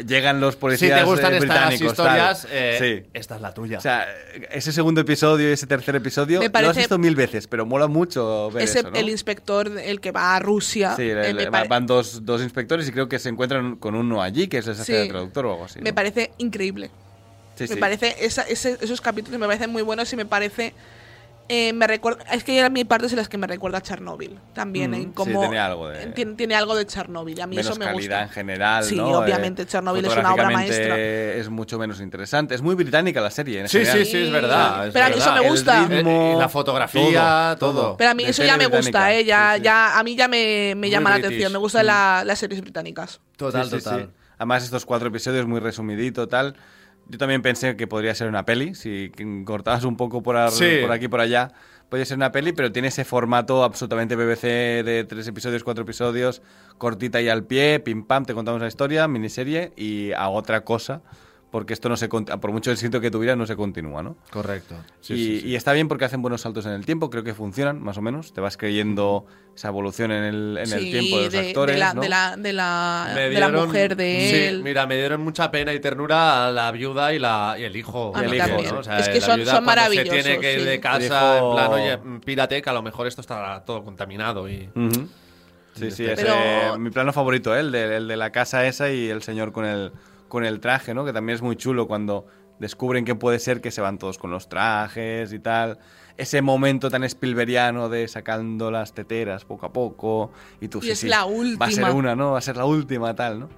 llegan 0.07 0.41
los 0.41 0.55
Si 0.55 0.61
policías 0.61 0.99
te 0.99 1.05
gustan 1.05 1.35
eh, 1.35 1.39
estas 1.39 1.81
historias, 1.81 2.49
eh, 2.51 3.03
sí. 3.05 3.11
esta 3.15 3.37
es 3.37 3.41
la 3.41 3.53
tuya. 3.55 3.79
O 3.79 3.81
sea, 3.81 4.07
ese 4.51 4.73
segundo 4.73 5.01
episodio 5.03 5.49
y 5.51 5.53
ese 5.53 5.67
tercer 5.67 5.95
episodio 5.95 6.41
lo 6.43 6.71
has 6.71 6.77
visto 6.77 6.99
mil 6.99 7.15
veces, 7.15 7.47
pero 7.47 7.67
mola 7.67 7.87
mucho 7.87 8.51
ver 8.51 8.65
Ese, 8.65 8.81
eso, 8.81 8.91
¿no? 8.91 8.97
El 8.97 9.09
inspector, 9.11 9.71
el 9.79 10.01
que 10.01 10.11
va 10.11 10.35
a 10.35 10.41
Rusia. 10.41 10.97
Sí, 10.97 11.03
eh, 11.11 11.15
me, 11.15 11.35
le- 11.35 11.51
pare- 11.53 11.69
van 11.69 11.87
dos, 11.87 12.25
dos 12.25 12.43
inspectores 12.43 12.89
y 12.89 12.91
creo 12.93 13.09
que 13.09 13.19
se 13.19 13.29
encuentran 13.29 13.77
con 13.77 13.95
uno 13.95 14.23
allí, 14.23 14.49
que 14.49 14.59
es 14.59 14.67
el 14.67 14.75
Sí. 14.75 15.09
traductor 15.09 15.47
o 15.47 15.53
algo 15.53 15.65
así. 15.67 15.81
me 15.81 15.91
¿no? 15.91 15.95
parece 15.95 16.33
increíble. 16.39 16.91
Sí, 17.67 17.73
me 17.73 17.77
sí. 17.77 17.81
parece 17.81 18.17
esa- 18.25 18.43
ese- 18.43 18.79
esos 18.81 19.01
capítulos 19.01 19.39
me 19.41 19.47
parecen 19.47 19.71
muy 19.71 19.83
buenos 19.83 20.13
y 20.13 20.17
me 20.17 20.27
parece 20.27 20.75
eh, 21.49 21.73
me 21.73 21.89
recuerda 21.89 22.23
es 22.33 22.45
que 22.45 22.63
hay 22.63 22.71
mi 22.71 22.85
partes 22.85 23.11
en 23.13 23.19
las 23.19 23.29
que 23.29 23.37
me 23.37 23.49
recuerda 23.49 23.79
a 23.79 23.83
Chernobyl 23.83 24.39
también 24.55 24.93
Mm, 24.93 24.95
en 24.95 25.03
sí, 25.03 25.11
cómo 25.13 25.41
tiene 25.41 25.59
algo 25.59 25.89
de- 25.89 26.07
tiene, 26.07 26.35
tiene 26.35 26.55
algo 26.55 26.75
de 26.77 26.87
Chernobyl 26.87 27.39
a 27.41 27.47
mí 27.49 27.57
menos 27.57 27.73
eso 27.73 27.79
me 27.81 27.85
calidad 27.87 27.99
gusta 28.01 28.23
en 28.23 28.29
general, 28.31 28.85
Sí, 28.85 28.95
¿no? 28.97 29.19
obviamente, 29.19 29.63
Eh, 29.63 29.67
Chernobyl 29.67 30.05
es 30.07 30.17
una 30.17 30.33
obra 30.33 30.51
maestra. 30.51 30.97
Es 30.99 31.49
mucho 31.51 31.79
menos 31.81 32.01
interesante. 32.01 32.55
Es 32.55 32.63
muy 32.63 32.77
británica 32.77 33.21
la 33.21 33.31
serie. 33.31 33.61
en 33.61 33.69
Sí, 33.69 33.79
general. 33.81 33.99
sí, 33.99 34.05
sí, 34.13 34.17
es 34.19 34.31
verdad. 34.31 34.87
es 34.87 34.93
Pero 34.93 35.05
a 35.05 35.09
mí 35.09 35.15
eso 35.17 35.25
verdad. 35.31 35.43
me 35.43 35.49
gusta. 35.51 35.83
El 35.83 35.89
ritmo, 35.89 36.37
la 36.39 36.49
fotografía, 36.49 37.57
todo. 37.59 37.97
pero 37.97 38.11
a 38.11 38.15
mí 38.15 38.25
De 38.25 38.31
eso 38.31 38.45
ya 38.45 38.57
me 38.57 38.67
gusta 38.67 39.13
eh 39.13 39.25
ya, 39.25 39.53
Sí, 39.55 39.59
sí. 39.59 39.65
ya 39.65 39.99
a 39.99 40.03
mí 40.05 40.15
ya 40.17 40.29
me, 40.29 40.75
me 40.77 40.91
llama 40.91 41.11
la 41.11 41.17
british. 41.17 41.27
atención 41.29 41.53
me 41.53 41.59
gustan 41.59 41.83
Mm. 41.85 41.87
la- 41.89 42.23
las 42.25 42.39
series 42.39 42.61
británicas 42.61 43.21
Total, 43.37 43.65
Sí, 43.69 43.79
sí, 43.79 43.85
total. 43.85 44.01
sí. 44.03 44.09
Además, 44.39 44.65
estos 44.65 44.87
cuatro 44.87 45.09
episodios 45.09 45.47
muy 45.47 45.59
resumidito, 45.61 46.29
tal. 46.29 46.55
Yo 47.13 47.19
también 47.19 47.43
pensé 47.43 47.77
que 47.77 47.87
podría 47.87 48.15
ser 48.15 48.27
una 48.27 48.47
peli. 48.47 48.75
Si 48.75 49.13
cortabas 49.45 49.85
un 49.85 49.99
poco 49.99 50.23
por, 50.23 50.35
ar- 50.39 50.51
Sí. 50.51 50.79
por 50.81 50.91
aquí 50.93 51.05
y 51.05 51.09
por 51.09 51.21
allá, 51.21 51.53
podría 51.91 52.07
ser 52.07 52.17
una 52.17 52.33
peli, 52.33 52.53
pero 52.53 52.73
tiene 52.73 52.89
ese 52.89 53.05
formato 53.05 53.63
absolutamente 53.65 54.17
BBC 54.17 54.83
de 54.83 55.05
tres 55.07 55.29
episodios, 55.29 55.63
cuatro 55.63 55.85
episodios, 55.85 56.41
cortita 56.79 57.21
y 57.21 57.29
al 57.29 57.45
pie, 57.45 57.81
pim 57.81 58.05
pam, 58.07 58.25
te 58.25 58.33
contamos 58.33 58.63
la 58.63 58.69
historia, 58.69 59.07
miniserie 59.09 59.75
y 59.77 60.13
a 60.13 60.31
otra 60.31 60.65
cosa. 60.65 61.03
Porque 61.53 61.75
esto 61.75 61.89
no 61.91 61.97
se 61.99 62.09
cont- 62.09 62.41
por 62.41 62.51
mucho 62.51 62.73
éxito 62.73 62.99
que 63.01 63.11
tuviera, 63.11 63.37
no 63.37 63.45
se 63.47 63.57
continúa, 63.57 64.03
¿no? 64.03 64.17
Correcto. 64.31 64.75
Sí, 65.03 65.13
y, 65.13 65.17
sí, 65.17 65.41
sí. 65.43 65.49
y 65.51 65.55
está 65.55 65.75
bien 65.75 65.87
porque 65.87 66.07
hacen 66.07 66.23
buenos 66.23 66.41
saltos 66.41 66.65
en 66.65 66.73
el 66.73 66.87
tiempo, 66.87 67.11
creo 67.11 67.23
que 67.25 67.35
funcionan, 67.35 67.79
más 67.83 67.99
o 67.99 68.01
menos. 68.03 68.33
Te 68.33 68.41
vas 68.41 68.57
creyendo 68.57 69.27
esa 69.55 69.69
evolución 69.69 70.13
en 70.13 70.25
el, 70.25 70.59
en 70.59 70.73
el 70.73 70.81
tiempo 70.81 71.19
de 71.19 71.23
los 71.25 71.33
de, 71.33 71.39
actores. 71.49 71.75
de 71.77 71.79
la, 71.81 71.93
¿no? 71.93 72.01
de 72.01 72.09
la, 72.09 72.37
de 72.39 72.53
la, 72.55 73.13
Me 73.15 73.21
de 73.29 73.31
la 73.39 73.49
dieron- 73.51 73.67
mujer 73.67 73.97
de 73.97 74.29
sí, 74.31 74.37
él 74.45 74.63
mira, 74.65 74.87
me 74.87 74.97
dieron 74.97 75.21
mucha 75.23 75.51
pena 75.51 75.75
y 75.75 75.79
ternura 75.81 76.49
a 76.49 76.51
la 76.51 76.73
viuda 76.73 77.13
y, 77.13 77.19
la, 77.19 77.55
y 77.59 77.65
el 77.65 77.77
hijo. 77.77 78.17
A 78.17 78.23
mí 78.23 78.39
¿no? 78.39 78.79
O 78.79 78.83
sea, 78.83 78.99
Es 78.99 79.11
que 79.11 79.21
la 79.21 79.27
son- 79.27 79.37
viuda 79.37 79.53
son 79.57 79.65
maravillosos, 79.65 80.09
Se 80.17 80.23
tiene 80.23 80.41
que 80.41 80.55
ir 80.55 80.61
sí. 80.61 80.65
de 80.65 80.81
casa 80.81 80.97
El 80.97 81.05
hijo- 81.39 81.51
en 81.51 81.55
plan, 81.57 81.71
oye, 81.73 81.97
mm, 81.99 82.21
pírate, 82.21 82.63
que 82.63 82.71
a 82.71 82.73
lo 82.73 82.81
mejor 82.83 83.07
esto 83.07 83.21
estará 83.21 83.63
todo 83.63 83.85
contaminado. 83.85 84.49
y. 84.49 84.71
Sí, 85.75 85.91
sí, 85.91 86.05
es 86.05 86.19
Pero- 86.21 86.35
eh, 86.35 86.79
mi 86.79 86.91
plano 86.91 87.13
favorito, 87.13 87.55
¿eh? 87.57 87.61
el, 87.61 87.73
de, 87.73 87.97
el 87.97 88.09
de 88.09 88.17
la 88.17 88.31
casa 88.31 88.67
esa 88.67 88.91
y 88.91 89.09
el 89.09 89.23
señor 89.23 89.53
con 89.53 89.65
el, 89.65 89.93
con 90.33 90.47
el 90.47 90.61
traje, 90.61 90.95
¿no? 90.95 91.05
Que 91.05 91.13
también 91.13 91.35
es 91.37 91.43
muy 91.43 91.57
chulo 91.57 91.87
cuando 91.87 92.25
descubren 92.59 93.05
que 93.05 93.15
puede 93.15 93.39
ser 93.39 93.61
que 93.61 93.71
se 93.71 93.83
van 93.83 93.99
todos 93.99 94.17
con 94.17 94.31
los 94.31 94.49
trajes 94.49 95.31
y 95.35 95.39
tal. 95.39 95.79
Ese 96.17 96.41
momento 96.41 96.89
tan 96.89 97.05
Spielbergiano 97.05 97.91
de 97.91 98.09
sacando 98.09 98.71
las 98.71 98.95
teteras 98.95 99.45
poco 99.45 99.67
a 99.67 99.75
poco 99.75 100.33
y 100.59 100.69
tú 100.69 100.79
Y 100.79 100.85
sí, 100.85 100.91
es 100.93 101.01
sí, 101.01 101.09
la 101.09 101.27
Va 101.27 101.67
a 101.67 101.71
ser 101.71 101.85
última. 101.85 101.91
una, 101.93 102.17
¿no? 102.17 102.33
Va 102.33 102.39
a 102.39 102.41
ser 102.41 102.57
la 102.57 102.65
última, 102.65 103.15
tal, 103.15 103.41
¿no? 103.41 103.49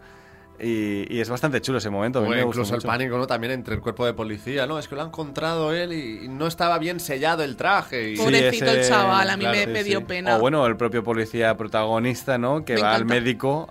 Y, 0.59 1.07
y 1.17 1.21
es 1.21 1.31
bastante 1.31 1.61
chulo 1.61 1.79
ese 1.79 1.91
momento. 1.91 2.19
a 2.19 2.23
mí 2.23 2.27
O 2.27 2.31
me 2.31 2.43
gustó 2.43 2.63
incluso 2.63 2.75
el 2.75 2.79
mucho. 2.79 2.89
pánico, 2.89 3.19
¿no? 3.19 3.27
También 3.29 3.53
entre 3.53 3.77
el 3.77 3.81
cuerpo 3.81 4.05
de 4.05 4.15
policía, 4.15 4.67
¿no? 4.67 4.77
Es 4.81 4.89
que 4.89 4.97
lo 4.97 5.03
ha 5.03 5.07
encontrado 5.07 5.73
él 5.73 5.93
y 5.93 6.25
y 6.25 6.29
no 6.29 6.49
estaba 6.49 6.79
bien 6.81 6.99
sellado 6.99 7.45
el 7.45 7.55
traje. 7.55 8.11
Y... 8.11 8.17
Sí, 8.17 8.23
Pobrecito 8.25 8.67
el 8.73 8.89
chaval, 8.89 9.31
a 9.31 9.37
mí 9.37 9.45
claro, 9.45 9.59
me, 9.59 9.65
sí, 9.67 9.71
me 9.71 9.83
sí. 9.85 9.89
dio 9.91 10.05
pena 10.09 10.37
O 10.37 10.41
bueno, 10.41 10.67
el 10.67 10.77
propio 10.77 11.05
policía 11.05 11.57
protagonista, 11.57 12.37
¿no? 12.37 12.65
Que 12.65 12.75
Me 12.75 12.83
va 12.83 12.95
al 12.97 13.05
médico 13.05 13.69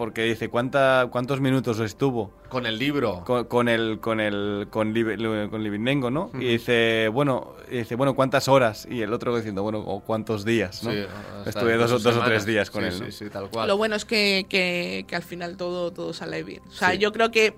porque 0.00 0.22
dice, 0.24 0.48
¿cuánta, 0.48 1.08
¿cuántos 1.12 1.42
minutos 1.42 1.78
estuvo? 1.80 2.32
Con 2.48 2.64
el 2.64 2.78
libro. 2.78 3.22
con, 3.26 3.44
con 3.44 3.68
el 3.68 4.00
con 4.00 4.18
el 4.18 4.68
con, 4.70 4.94
Liv- 4.94 5.50
con 5.50 5.62
Livinengo, 5.62 6.10
¿no? 6.10 6.30
Y 6.32 6.46
dice, 6.46 7.08
bueno, 7.12 7.52
y 7.70 7.76
dice, 7.80 7.96
bueno, 7.96 8.14
¿cuántas 8.14 8.48
horas? 8.48 8.88
Y 8.90 9.02
el 9.02 9.12
otro 9.12 9.36
diciendo, 9.36 9.62
bueno, 9.62 9.80
o 9.80 10.00
cuántos 10.00 10.46
días, 10.46 10.82
¿no? 10.84 10.90
Sí, 10.90 11.04
Estuve 11.44 11.76
dos, 11.76 11.90
o- 11.90 11.94
dos 11.98 12.02
dos 12.04 12.16
o 12.16 12.22
tres 12.24 12.46
días 12.46 12.70
con 12.70 12.80
Sí, 12.84 12.88
él. 12.88 12.94
Sí, 12.94 13.04
¿no? 13.04 13.10
sí, 13.10 13.28
tal 13.30 13.50
cual. 13.50 13.68
Lo 13.68 13.76
bueno 13.76 13.94
es 13.94 14.06
que, 14.06 14.46
que, 14.48 15.04
que 15.06 15.16
al 15.16 15.22
final 15.22 15.58
todo, 15.58 15.92
todo 15.92 16.14
sale 16.14 16.42
bien. 16.44 16.62
O 16.66 16.72
sea, 16.72 16.92
Sí. 16.92 16.98
yo 16.98 17.12
creo 17.12 17.30
que 17.30 17.54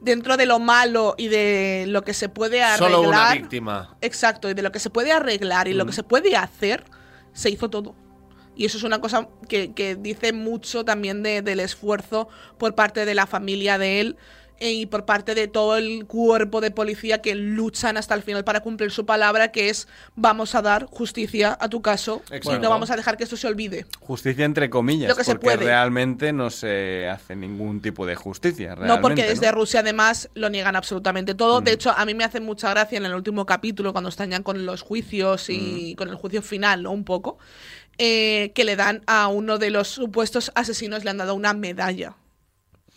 dentro 0.00 0.36
de 0.36 0.46
lo 0.46 0.58
malo 0.58 1.14
y 1.16 1.28
de 1.28 1.84
lo 1.86 2.02
que 2.02 2.14
se 2.14 2.28
puede 2.28 2.64
arreglar. 2.64 2.90
Solo 2.90 3.08
una 3.08 3.32
víctima. 3.32 3.96
Exacto, 4.00 4.50
y 4.50 4.54
de 4.54 4.62
lo 4.62 4.72
que 4.72 4.80
se 4.80 4.90
puede 4.90 5.12
arreglar 5.12 5.68
y 5.68 5.74
lo 5.74 5.86
que 5.86 5.92
se 5.92 6.02
puede 6.02 6.34
hacer, 6.36 6.82
se 7.32 7.48
hizo 7.48 7.70
todo. 7.70 7.94
Y 8.60 8.66
eso 8.66 8.76
es 8.76 8.84
una 8.84 9.00
cosa 9.00 9.26
que, 9.48 9.72
que 9.72 9.96
dice 9.96 10.34
mucho 10.34 10.84
también 10.84 11.22
de- 11.22 11.40
del 11.40 11.60
esfuerzo 11.60 12.28
por 12.58 12.74
parte 12.74 13.06
de 13.06 13.14
la 13.14 13.26
familia 13.26 13.78
de 13.78 14.00
él 14.00 14.16
eh, 14.62 14.72
y 14.72 14.84
por 14.84 15.06
parte 15.06 15.34
de 15.34 15.48
todo 15.48 15.78
el 15.78 16.04
cuerpo 16.04 16.60
de 16.60 16.70
policía 16.70 17.22
que 17.22 17.34
luchan 17.34 17.96
hasta 17.96 18.14
el 18.14 18.22
final 18.22 18.44
para 18.44 18.60
cumplir 18.60 18.90
su 18.90 19.06
palabra, 19.06 19.50
que 19.50 19.70
es 19.70 19.88
vamos 20.14 20.54
a 20.54 20.60
dar 20.60 20.84
justicia 20.84 21.56
a 21.58 21.70
tu 21.70 21.80
caso 21.80 22.20
y 22.30 22.58
no 22.58 22.68
vamos 22.68 22.90
a 22.90 22.96
dejar 22.96 23.16
que 23.16 23.24
esto 23.24 23.38
se 23.38 23.46
olvide. 23.46 23.86
Justicia 24.00 24.44
entre 24.44 24.68
comillas, 24.68 25.08
Lo 25.08 25.16
que 25.16 25.24
se 25.24 25.30
porque 25.32 25.44
puede. 25.56 25.64
realmente 25.64 26.34
no 26.34 26.50
se 26.50 27.08
hace 27.08 27.34
ningún 27.36 27.80
tipo 27.80 28.04
de 28.04 28.14
justicia. 28.16 28.74
No, 28.76 29.00
porque 29.00 29.24
desde 29.24 29.46
¿no? 29.46 29.52
Rusia 29.52 29.80
además 29.80 30.28
lo 30.34 30.50
niegan 30.50 30.76
absolutamente 30.76 31.34
todo. 31.34 31.62
De 31.62 31.72
hecho, 31.72 31.94
a 31.96 32.04
mí 32.04 32.12
me 32.12 32.24
hace 32.24 32.40
mucha 32.40 32.68
gracia 32.68 32.98
en 32.98 33.06
el 33.06 33.14
último 33.14 33.46
capítulo, 33.46 33.92
cuando 33.92 34.10
están 34.10 34.28
ya 34.28 34.42
con 34.42 34.66
los 34.66 34.82
juicios 34.82 35.48
y 35.48 35.94
con 35.94 36.10
el 36.10 36.16
juicio 36.16 36.42
final, 36.42 36.82
¿no? 36.82 36.90
Un 36.92 37.04
poco, 37.04 37.38
eh, 38.00 38.50
que 38.54 38.64
le 38.64 38.74
dan 38.76 39.02
a 39.06 39.28
uno 39.28 39.58
de 39.58 39.68
los 39.70 39.88
supuestos 39.88 40.50
asesinos, 40.54 41.04
le 41.04 41.10
han 41.10 41.18
dado 41.18 41.34
una 41.34 41.52
medalla. 41.54 42.14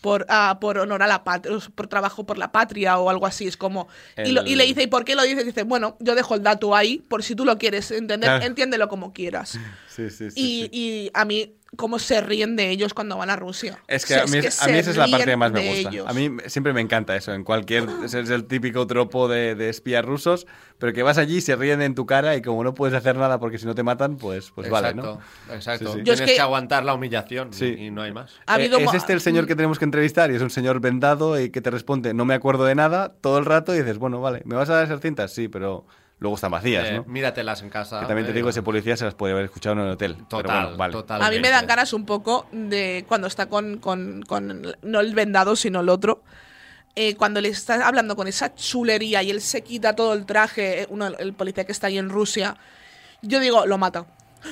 Por, 0.02 0.26
ah, 0.28 0.58
por 0.60 0.78
honor 0.80 1.02
a 1.02 1.08
la 1.08 1.24
patria, 1.24 1.58
por 1.76 1.88
trabajo 1.88 2.26
por 2.26 2.38
la 2.38 2.52
patria 2.52 2.98
o 2.98 3.10
algo 3.10 3.26
así. 3.26 3.48
Es 3.48 3.56
como. 3.56 3.88
Y, 4.18 4.32
lo- 4.34 4.46
y 4.46 4.52
El- 4.54 4.58
le 4.58 4.66
dice, 4.66 4.84
¿y 4.84 4.88
por 4.88 5.06
qué 5.06 5.16
lo 5.16 5.24
dices? 5.24 5.46
Dice, 5.46 5.64
bueno, 5.64 5.96
yo 6.02 6.14
dejo 6.16 6.36
el 6.36 6.44
dato 6.44 6.76
ahí, 6.76 6.98
por 7.08 7.24
si 7.24 7.36
tú 7.36 7.46
lo 7.46 7.58
quieres 7.58 7.90
entender, 7.92 8.30
entiéndelo 8.44 8.90
como 8.90 9.14
quieras. 9.14 9.58
Sí, 9.88 10.10
sí, 10.10 10.32
sí, 10.32 10.36
y, 10.36 10.62
sí. 10.64 10.70
y 10.74 11.12
a 11.14 11.24
mí, 11.24 11.54
cómo 11.76 11.98
se 12.00 12.22
ríen 12.22 12.56
de 12.56 12.70
ellos 12.70 12.94
cuando 12.94 13.18
van 13.18 13.30
a 13.30 13.36
Rusia. 13.36 13.80
Es 13.88 14.06
que, 14.06 14.14
O 14.14 14.16
sea, 14.18 14.24
a 14.24 14.28
mí, 14.28 14.42
que 14.42 14.48
es- 14.48 14.62
a 14.62 14.68
mí 14.68 14.74
esa 14.78 14.92
es 14.92 14.98
la 14.98 15.08
parte 15.08 15.26
que 15.26 15.38
más 15.38 15.52
me 15.52 15.68
gusta. 15.68 15.90
ellos. 15.90 16.08
A 16.08 16.14
mí 16.14 16.30
siempre 16.48 16.74
me 16.74 16.82
encanta 16.82 17.16
eso. 17.16 17.34
En 17.34 17.44
cualquier. 17.44 17.84
Es 18.04 18.14
es 18.14 18.30
el 18.30 18.46
típico 18.46 18.86
tropo 18.88 19.28
de, 19.28 19.56
de 19.56 19.70
espías 19.70 20.04
rusos, 20.06 20.46
pero 20.78 20.94
que 20.94 21.04
vas 21.04 21.18
allí, 21.18 21.42
se 21.42 21.56
ríen 21.56 21.82
en 21.82 21.96
tu 21.96 22.06
cara 22.06 22.36
y 22.36 22.42
como 22.42 22.64
no 22.64 22.74
puedes 22.74 22.96
hacer 22.96 23.16
nada 23.18 23.40
porque 23.40 23.58
si 23.58 23.66
no 23.66 23.74
te 23.76 23.84
matan, 23.84 24.18
pues, 24.18 24.52
pues 24.52 24.70
vale, 24.70 24.94
¿no? 24.94 25.20
Exacto, 25.50 25.54
exacto. 25.54 25.94
Sí, 25.94 26.00
sí. 26.00 26.04
Yo 26.06 26.14
es 26.14 26.18
Tienes 26.20 26.32
que... 26.32 26.36
que- 26.36 26.42
aguantar 26.42 26.84
la 26.86 26.94
humillación 26.94 27.50
y- 27.52 27.56
Sí. 27.56 27.76
y 27.80 27.92
no 27.92 28.02
hay 28.02 28.12
más. 28.12 28.34
Ha 28.46 28.56
habido 28.56 28.78
Eh, 28.80 28.84
¿Es 28.86 28.94
este 28.94 29.14
el 29.14 29.22
señor 29.22 29.48
que 29.48 29.56
tenemos 29.56 29.80
que 29.80 29.86
entrevistar? 29.86 30.32
Y 30.32 30.36
es 30.36 30.42
un 30.42 30.50
señor 30.50 30.80
vendado 30.80 31.40
y 31.40 31.50
que 31.50 31.62
te 31.62 31.72
responde, 31.72 32.14
no 32.14 32.26
me 32.26 32.34
acuerdo 32.34 32.66
de 32.66 32.76
nada, 32.76 33.14
todo 33.22 33.38
el 33.40 33.46
rato 33.46 33.74
y 33.74 33.80
dices, 33.80 33.98
bueno, 33.98 34.22
vale, 34.22 34.42
¿me 34.46 34.56
vas 34.56 34.70
a 34.70 34.76
dar 34.76 34.84
esas 34.86 35.02
cintas? 35.02 35.34
Sí, 35.34 35.48
pero 35.48 35.86
luego 36.24 36.36
están 36.36 36.52
vacías, 36.52 36.88
Eh, 36.88 36.94
¿no? 36.94 37.04
Míratelas 37.04 37.62
en 37.62 37.70
casa. 37.70 38.00
Que 38.00 38.06
también 38.08 38.26
te 38.26 38.32
eh, 38.32 38.34
digo, 38.36 38.48
ese 38.50 38.64
policía 38.64 38.96
se 38.98 39.04
las 39.06 39.14
puede 39.14 39.34
haber 39.34 39.46
escuchado 39.46 39.76
en 39.76 39.82
el 39.82 39.92
hotel. 39.92 40.14
pero 40.16 40.28
Total, 40.42 40.62
bueno, 40.64 40.78
vale. 40.78 40.94
total. 40.94 41.22
A 41.22 41.30
mí 41.30 41.40
me 41.42 41.50
dan 41.50 41.68
ganas 41.68 41.92
un 41.92 42.06
poco 42.06 42.48
de 42.54 43.04
cuando 43.08 43.28
está 43.28 43.48
con, 43.48 43.78
con- 43.80 44.24
con- 44.24 44.76
no 44.82 45.00
el 45.02 45.14
vendado, 45.14 45.56
sino 45.56 45.82
el 45.82 45.90
otro. 45.90 46.24
eh, 46.96 47.16
cuando 47.16 47.42
le 47.42 47.50
estás 47.50 47.82
hablando 47.82 48.16
con 48.16 48.28
esa 48.28 48.54
chulería 48.56 49.22
y 49.24 49.32
él 49.32 49.42
se 49.42 49.62
quita 49.64 49.96
todo 49.96 50.14
el 50.14 50.26
traje, 50.28 50.84
eh, 50.84 50.88
uno, 50.90 51.08
el 51.08 51.34
policía 51.34 51.66
que 51.66 51.72
está 51.72 51.88
ahí 51.88 51.98
en 51.98 52.08
Rusia, 52.10 52.56
yo 53.24 53.40
digo, 53.40 53.66
lo 53.66 53.78
mata. 53.80 54.06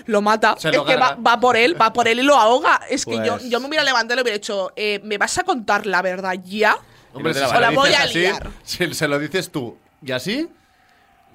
Lo 0.07 0.22
mata. 0.22 0.55
Se 0.57 0.69
es 0.69 0.76
lo 0.76 0.84
que 0.84 0.95
va, 0.97 1.15
va 1.15 1.39
por 1.39 1.55
él, 1.55 1.80
va 1.80 1.93
por 1.93 2.07
él 2.07 2.19
y 2.19 2.24
lo 2.24 2.36
ahoga. 2.36 2.82
Es 2.89 3.05
que 3.05 3.15
yo, 3.24 3.34
Pues- 3.38 3.49
yo 3.49 3.59
me 3.59 3.67
hubiera 3.67 3.84
levantado 3.84 4.13
y 4.13 4.17
le 4.17 4.22
hubiera 4.24 4.38
dicho, 4.39 4.72
eh, 4.76 4.99
¿me 5.03 5.17
vas 5.17 5.38
a 5.38 5.43
contar 5.43 5.86
la 5.86 6.01
verdad 6.01 6.34
ya? 6.43 6.78
Hombre, 7.13 7.34
no 7.34 7.39
la 7.41 7.47
se 7.47 7.53
van 7.53 7.63
a 7.63 7.69
lo 7.72 7.76
voy 7.80 7.93
a 7.93 8.03
así, 8.03 8.19
liar. 8.19 8.49
Si 8.63 8.93
se 8.93 9.07
lo 9.07 9.19
dices 9.19 9.51
tú 9.51 9.78
y 10.03 10.11
así, 10.11 10.49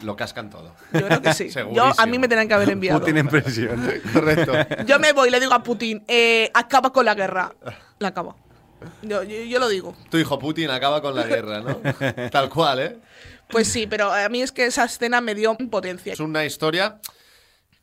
lo 0.03 0.17
cascan 0.17 0.51
todo. 0.51 0.75
Yo 0.93 1.07
creo 1.07 1.23
que 1.23 1.33
sí. 1.33 1.49
Yo, 1.73 1.91
a 1.97 2.07
mí 2.07 2.19
me 2.19 2.29
tenían 2.29 2.49
que 2.49 2.55
haber 2.55 2.71
enviado. 2.71 3.01
Putin 3.01 3.17
en 3.19 3.29
presión. 3.29 3.91
Correcto. 4.13 4.53
Yo 4.87 4.99
me 4.99 5.13
voy 5.13 5.29
y 5.29 5.31
le 5.31 5.41
digo 5.41 5.55
a 5.55 5.63
Putin, 5.63 6.05
eh, 6.09 6.51
acaba 6.55 6.93
con 6.93 7.05
la 7.05 7.15
guerra. 7.15 7.53
La 7.99 8.09
acaba. 8.09 8.35
Yo, 9.03 9.23
yo- 9.23 9.43
yo 9.45 9.59
lo 9.59 9.69
digo. 9.69 9.97
Tu 10.11 10.19
hijo 10.19 10.39
Putin 10.39 10.71
acaba 10.71 11.01
con 11.01 11.15
la 11.15 11.25
guerra, 11.25 11.61
¿no? 11.61 11.77
Tal 12.31 12.49
cual, 12.51 12.79
¿eh? 12.81 12.97
Pues 13.49 13.69
sí, 13.69 13.87
pero 13.87 14.13
a 14.13 14.29
mí 14.29 14.43
es 14.43 14.53
que 14.53 14.67
esa 14.67 14.85
escena 14.85 15.21
me 15.21 15.35
dio 15.35 15.57
impotencia. 15.59 16.13
Es 16.13 16.21
una 16.21 16.45
historia 16.45 16.99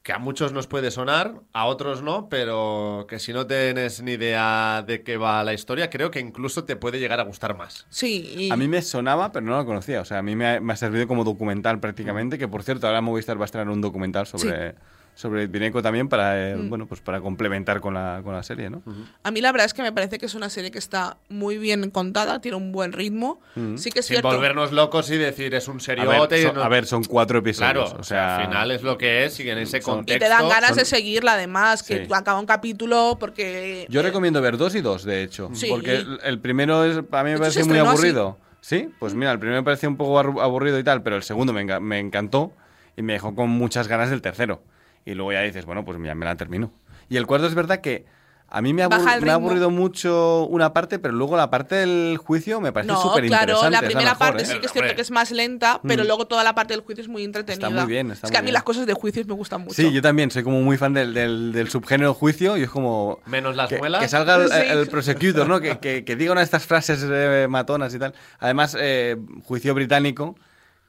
que 0.04 0.12
a 0.12 0.20
muchos 0.20 0.52
nos 0.52 0.68
puede 0.68 0.92
sonar, 0.92 1.36
a 1.54 1.66
otros 1.66 2.04
no, 2.04 2.28
pero 2.28 3.06
que 3.08 3.20
si 3.20 3.32
no 3.32 3.48
tienes 3.48 4.04
ni 4.04 4.12
idea 4.12 4.84
de 4.86 5.02
qué 5.02 5.16
va 5.16 5.42
la 5.46 5.54
historia, 5.54 5.90
creo 5.90 6.12
que 6.12 6.20
incluso 6.20 6.66
te 6.66 6.76
puede 6.76 7.00
llegar 7.00 7.22
a 7.22 7.24
gustar 7.24 7.58
más. 7.58 7.88
Sí, 7.90 8.34
y 8.38 8.52
A 8.52 8.58
mí 8.58 8.68
me 8.68 8.82
sonaba, 8.82 9.32
pero 9.32 9.46
no 9.46 9.58
la 9.58 9.64
conocía. 9.64 10.02
O 10.02 10.06
sea, 10.06 10.18
a 10.18 10.22
mí 10.22 10.36
me 10.36 10.48
ha, 10.48 10.60
me 10.60 10.74
ha 10.74 10.76
servido 10.76 11.08
como 11.08 11.24
documental 11.24 11.80
prácticamente, 11.80 12.38
que 12.38 12.50
por 12.50 12.64
cierto, 12.64 12.86
ahora 12.86 13.00
Movistar 13.00 13.38
va 13.38 13.44
a 13.44 13.46
estrenar 13.46 13.70
un 13.70 13.80
documental 13.80 14.28
sobre, 14.28 14.76
sobre 15.16 15.44
Litvinenko 15.44 15.82
también 15.84 16.10
para, 16.10 16.50
eh, 16.52 16.56
Mm. 16.56 16.70
bueno, 16.70 16.88
pues 16.88 17.00
para 17.02 17.22
complementar 17.22 17.80
con 17.82 17.94
la, 17.94 18.22
con 18.24 18.34
la 18.34 18.42
serie, 18.42 18.70
¿no? 18.70 18.82
a 19.24 19.30
mí 19.32 19.42
la 19.42 19.52
verdad 19.52 19.66
es 19.66 19.74
que 19.74 19.84
me 19.84 19.92
parece 19.92 20.18
que 20.18 20.26
es 20.26 20.34
una 20.34 20.50
serie 20.50 20.72
que 20.72 20.80
está 20.80 21.18
muy 21.30 21.58
bien 21.60 21.92
contada, 21.92 22.42
tiene 22.42 22.58
un 22.58 22.72
buen 22.72 22.94
ritmo. 22.94 23.40
Mm. 23.56 23.78
Sí 23.78 23.92
que 23.92 24.00
es 24.00 24.06
Sin 24.08 24.16
cierto. 24.16 24.30
volvernos 24.30 24.72
locos 24.72 25.10
y 25.12 25.18
decir 25.18 25.54
es 25.54 25.68
un 25.68 25.78
A 25.78 25.80
seriote. 25.82 26.36
ver, 26.36 26.40
y 26.40 26.44
son, 26.48 26.56
no- 26.56 26.64
a 26.64 26.68
ver, 26.70 26.86
son 26.88 27.04
cuatro 27.04 27.40
episodios. 27.40 27.90
Claro, 27.90 28.00
o 28.00 28.04
sea, 28.04 28.38
al 28.38 28.46
final 28.48 28.72
es 28.72 28.82
lo 28.82 28.98
que 28.98 29.26
es 29.26 29.40
y 29.40 29.50
en 29.50 29.60
ese 29.60 29.82
son- 29.82 29.98
contexto. 29.98 30.18
Y 30.26 30.28
te 30.28 30.30
dan 30.34 30.50
ganas 30.50 30.70
son- 30.70 30.78
de 30.80 30.86
seguirla 30.86 31.34
además, 31.34 31.84
que 31.84 32.06
Sí. 32.08 32.14
acaba 32.14 32.40
un 32.40 32.46
capítulo 32.48 33.18
porque... 33.20 33.86
Yo 33.90 34.00
eh, 34.00 34.04
recomiendo 34.04 34.42
ver 34.42 34.58
dos 34.58 34.74
y 34.76 34.82
dos, 34.82 35.04
de 35.04 35.22
hecho. 35.24 35.50
Sí. 35.54 35.68
Porque 35.70 35.96
el, 35.98 36.20
el 36.24 36.40
primero 36.40 36.84
es, 36.86 37.04
para 37.04 37.24
mí 37.24 37.32
me 37.32 37.38
parece 37.38 37.60
se 37.60 37.66
muy 37.66 37.78
estrenó 37.78 37.92
así. 37.92 37.98
aburrido. 38.08 38.40
¿Sí? 38.62 38.90
Pues 38.98 39.14
mira, 39.14 39.32
el 39.32 39.40
primero 39.40 39.60
me 39.62 39.66
parecía 39.66 39.90
un 39.90 39.98
poco 39.98 40.18
aburrido 40.42 40.80
y 40.80 40.84
tal, 40.86 41.04
pero 41.04 41.18
el 41.18 41.24
segundo 41.24 41.52
me, 41.54 41.66
enga- 41.66 41.82
me 41.82 42.00
encantó 42.00 42.54
y 42.96 43.02
me 43.02 43.12
dejó 43.14 43.36
con 43.36 43.50
muchas 43.50 43.88
ganas 43.90 44.10
del 44.10 44.22
tercero. 44.22 44.64
Y 45.06 45.14
luego 45.14 45.34
ya 45.34 45.42
dices, 45.42 45.66
bueno, 45.66 45.84
pues 45.86 45.98
ya 46.04 46.16
me 46.16 46.26
la 46.26 46.36
termino. 46.36 46.72
Y 47.10 47.18
el 47.18 47.28
cuarto 47.28 47.48
es 47.48 47.56
verdad 47.56 47.82
que 47.82 48.06
a 48.56 48.62
mí 48.62 48.72
me 48.72 48.84
ha, 48.84 48.90
me 48.90 49.32
ha 49.32 49.34
aburrido 49.34 49.72
mucho 49.72 50.46
una 50.46 50.74
parte, 50.74 51.00
pero 51.00 51.14
luego 51.16 51.36
la 51.36 51.50
parte 51.50 51.74
del 51.76 52.18
juicio 52.18 52.62
me 52.62 52.72
parece 52.72 52.94
No, 52.94 53.02
súper 53.02 53.26
interesante. 53.26 53.54
claro, 53.54 53.70
la 53.72 53.80
primera 53.82 54.12
mejor, 54.12 54.18
parte 54.20 54.44
¿eh? 54.44 54.46
sí 54.46 54.60
que 54.60 54.68
es 54.68 54.72
cierto 54.72 54.96
que 54.96 55.02
es 55.02 55.10
más 55.10 55.32
lenta, 55.32 55.82
pero 55.88 56.04
Mm. 56.04 56.08
luego 56.08 56.28
toda 56.28 56.44
la 56.44 56.54
parte 56.54 56.74
del 56.76 56.82
juicio 56.82 57.02
es 57.02 57.08
muy 57.08 57.24
entretenida. 57.24 57.68
Está 57.68 57.82
muy 57.82 57.92
bien, 57.92 58.12
está 58.12 58.28
es 58.28 58.32
que 58.32 58.36
muy 58.36 58.38
a 58.38 58.42
mí 58.42 58.46
bien. 58.48 58.54
las 58.54 58.64
cosas 58.64 58.86
de 58.86 58.94
juicios 58.94 59.26
me 59.26 59.34
gustan 59.34 59.62
mucho. 59.62 59.74
Sí, 59.74 59.92
yo 59.92 60.02
también 60.04 60.30
soy 60.30 60.44
como 60.44 60.62
muy 60.62 60.78
fan 60.78 60.94
del, 60.94 61.16
del, 61.16 61.52
del 61.52 61.68
subgénero 61.70 62.14
juicio 62.14 62.56
y 62.56 62.62
es 62.64 62.70
como... 62.70 63.20
Menos 63.26 63.56
las 63.56 63.70
que, 63.70 63.80
muelas. 63.80 64.02
que 64.04 64.08
salga 64.08 64.36
el, 64.36 64.50
Sí. 64.50 64.58
el 64.70 64.88
prosecutor, 64.88 65.48
¿no? 65.48 65.60
Que, 65.60 65.80
que, 65.80 66.06
que 66.06 66.16
diga 66.16 66.32
una 66.32 66.42
de 66.42 66.46
estas 66.46 66.66
frases 66.68 67.04
eh, 67.10 67.48
matonas 67.50 67.94
y 67.96 67.98
tal. 68.00 68.14
Además, 68.40 68.78
eh, 68.80 69.18
juicio 69.46 69.74
británico, 69.74 70.36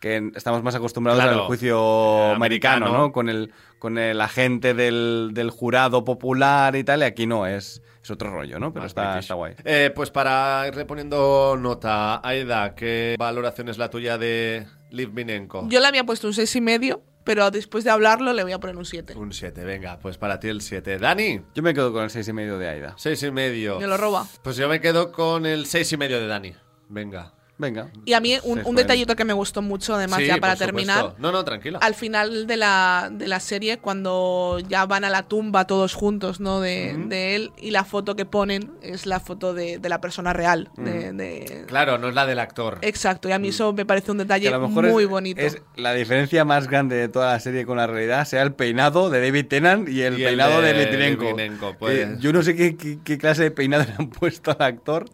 que 0.01 0.30
estamos 0.34 0.62
más 0.62 0.74
acostumbrados 0.74 1.22
Claro. 1.22 1.40
al 1.42 1.47
juicio 1.47 1.76
Eh, 1.78 2.32
americano, 2.34 2.86
americano. 2.86 2.92
¿no? 3.07 3.12
Con 3.12 3.28
el, 3.28 3.53
con 3.78 3.97
el 3.99 4.20
agente 4.20 4.74
del, 4.74 5.30
del 5.32 5.51
jurado 5.51 6.05
popular 6.05 6.76
y 6.76 6.84
tal, 6.84 7.01
y 7.01 7.05
aquí 7.05 7.26
no, 7.26 7.47
es, 7.47 7.82
es 8.03 8.11
otro 8.11 8.30
rollo, 8.30 8.59
¿no? 8.59 8.72
Pero 8.72 8.84
está, 8.86 9.18
está 9.18 9.34
guay. 9.34 9.55
Eh, 9.64 9.90
pues 9.95 10.11
para 10.11 10.66
irle 10.68 10.84
poniendo 10.84 11.57
nota, 11.59 12.20
Aida, 12.26 12.74
¿qué 12.74 13.16
valoración 13.18 13.68
es 13.70 13.78
la 13.78 13.88
tuya 13.88 14.18
de 14.18 14.66
Litvinenko? 14.90 15.68
Yo 15.68 15.80
le 15.80 15.86
había 15.86 16.05
puesto 16.05 16.26
un 16.26 16.34
seis 16.34 16.55
y 16.57 16.61
medio, 16.61 17.03
pero 17.24 17.51
después 17.51 17.84
de 17.84 17.90
hablarlo 17.90 18.32
le 18.34 18.42
voy 18.42 18.53
a 18.53 18.61
poner 18.61 18.76
un 18.76 18.84
7. 18.84 19.14
Un 19.16 19.32
7, 19.32 19.64
venga, 19.64 19.99
pues 19.99 20.18
para 20.18 20.38
ti 20.40 20.49
el 20.49 20.61
7. 20.61 20.99
Dani, 20.99 21.40
Yo 21.55 21.62
me 21.62 21.72
quedo 21.72 21.90
con 21.92 22.03
el 22.05 22.11
seis 22.11 22.28
y 22.28 22.34
medio 22.34 22.59
de 22.59 22.68
Aida. 22.68 22.92
6 22.99 23.22
y 23.22 23.30
medio. 23.30 23.80
Me 23.80 23.86
lo 23.86 23.97
roba. 23.97 24.26
Pues 24.42 24.57
yo 24.57 24.68
me 24.68 24.80
quedo 24.82 25.11
con 25.11 25.47
el 25.47 25.64
6 25.64 25.92
y 25.95 25.97
medio 25.97 26.20
de 26.20 26.26
Dani. 26.26 26.53
Venga. 26.90 27.32
Venga. 27.57 27.88
Y 28.05 28.14
a 28.14 28.20
mí 28.20 28.36
un, 28.42 28.74
detallito 28.74 29.14
que 29.14 29.24
me 29.24 29.32
gustó 29.32 29.62
mucho, 29.62 29.94
además, 29.94 30.18
Sí, 30.18 30.26
ya 30.26 30.38
para 30.38 30.57
terminar. 30.57 31.14
No, 31.18 31.30
no, 31.30 31.44
tranquila. 31.44 31.78
Al 31.80 31.94
final 31.94 32.48
de 32.48 32.57
la, 32.57 33.11
de 33.12 33.28
la 33.28 33.38
serie, 33.38 33.78
cuando 33.78 34.59
ya 34.68 34.86
van 34.86 35.05
a 35.05 35.09
la 35.11 35.22
tumba 35.22 35.64
todos 35.64 35.94
juntos, 35.94 36.40
¿no? 36.40 36.61
De, 36.61 36.94
de 37.07 37.36
él, 37.36 37.52
y 37.57 37.70
la 37.70 37.84
foto 37.84 38.16
que 38.16 38.24
ponen 38.26 38.72
es 38.82 39.07
la 39.07 39.20
foto 39.20 39.55
de, 39.55 39.78
de 39.78 39.88
la 39.88 40.00
persona 40.00 40.32
real. 40.32 40.68
de- 40.76 41.12
de- 41.12 41.64
Claro, 41.68 41.96
no 41.98 42.09
es 42.09 42.14
la 42.16 42.26
del 42.26 42.40
actor. 42.40 42.78
Exacto, 42.82 43.28
y 43.28 43.32
a 43.32 43.38
mí 43.38 43.48
eso 43.48 43.72
me 43.72 43.86
parece 43.86 44.11
un 44.11 44.18
detalle 44.18 44.48
a 44.48 44.59
lo 44.59 44.68
mejor 44.68 44.88
muy 44.88 45.05
es, 45.05 45.09
bonito. 45.09 45.40
es 45.40 45.62
la 45.76 45.94
diferencia 45.94 46.44
más 46.44 46.66
grande 46.68 46.96
de 46.96 47.09
toda 47.09 47.32
la 47.32 47.40
serie 47.40 47.64
con 47.64 47.76
la 47.76 47.86
realidad, 47.86 48.24
sea 48.24 48.42
el 48.42 48.52
peinado 48.52 49.11
de 49.11 49.20
David 49.20 49.46
Tennant 49.46 49.88
y 49.88 50.02
el 50.02 50.18
Y 50.18 50.22
el 50.24 50.28
peinado 50.30 50.61
de, 50.61 50.72
de 50.72 50.84
Litvinenko. 50.86 51.22
Litvinenko, 51.24 51.76
pues. 51.78 51.98
Eh, 51.98 52.16
yo 52.18 52.32
no 52.32 52.42
sé 52.42 52.57
qué, 52.57 52.76
qué- 52.76 52.98
qué 53.05 53.16
clase 53.16 53.44
de 53.44 53.50
peinado 53.52 53.84
le 53.84 53.94
han 53.96 54.11
puesto 54.11 54.50
al 54.59 54.62
actor, 54.66 55.05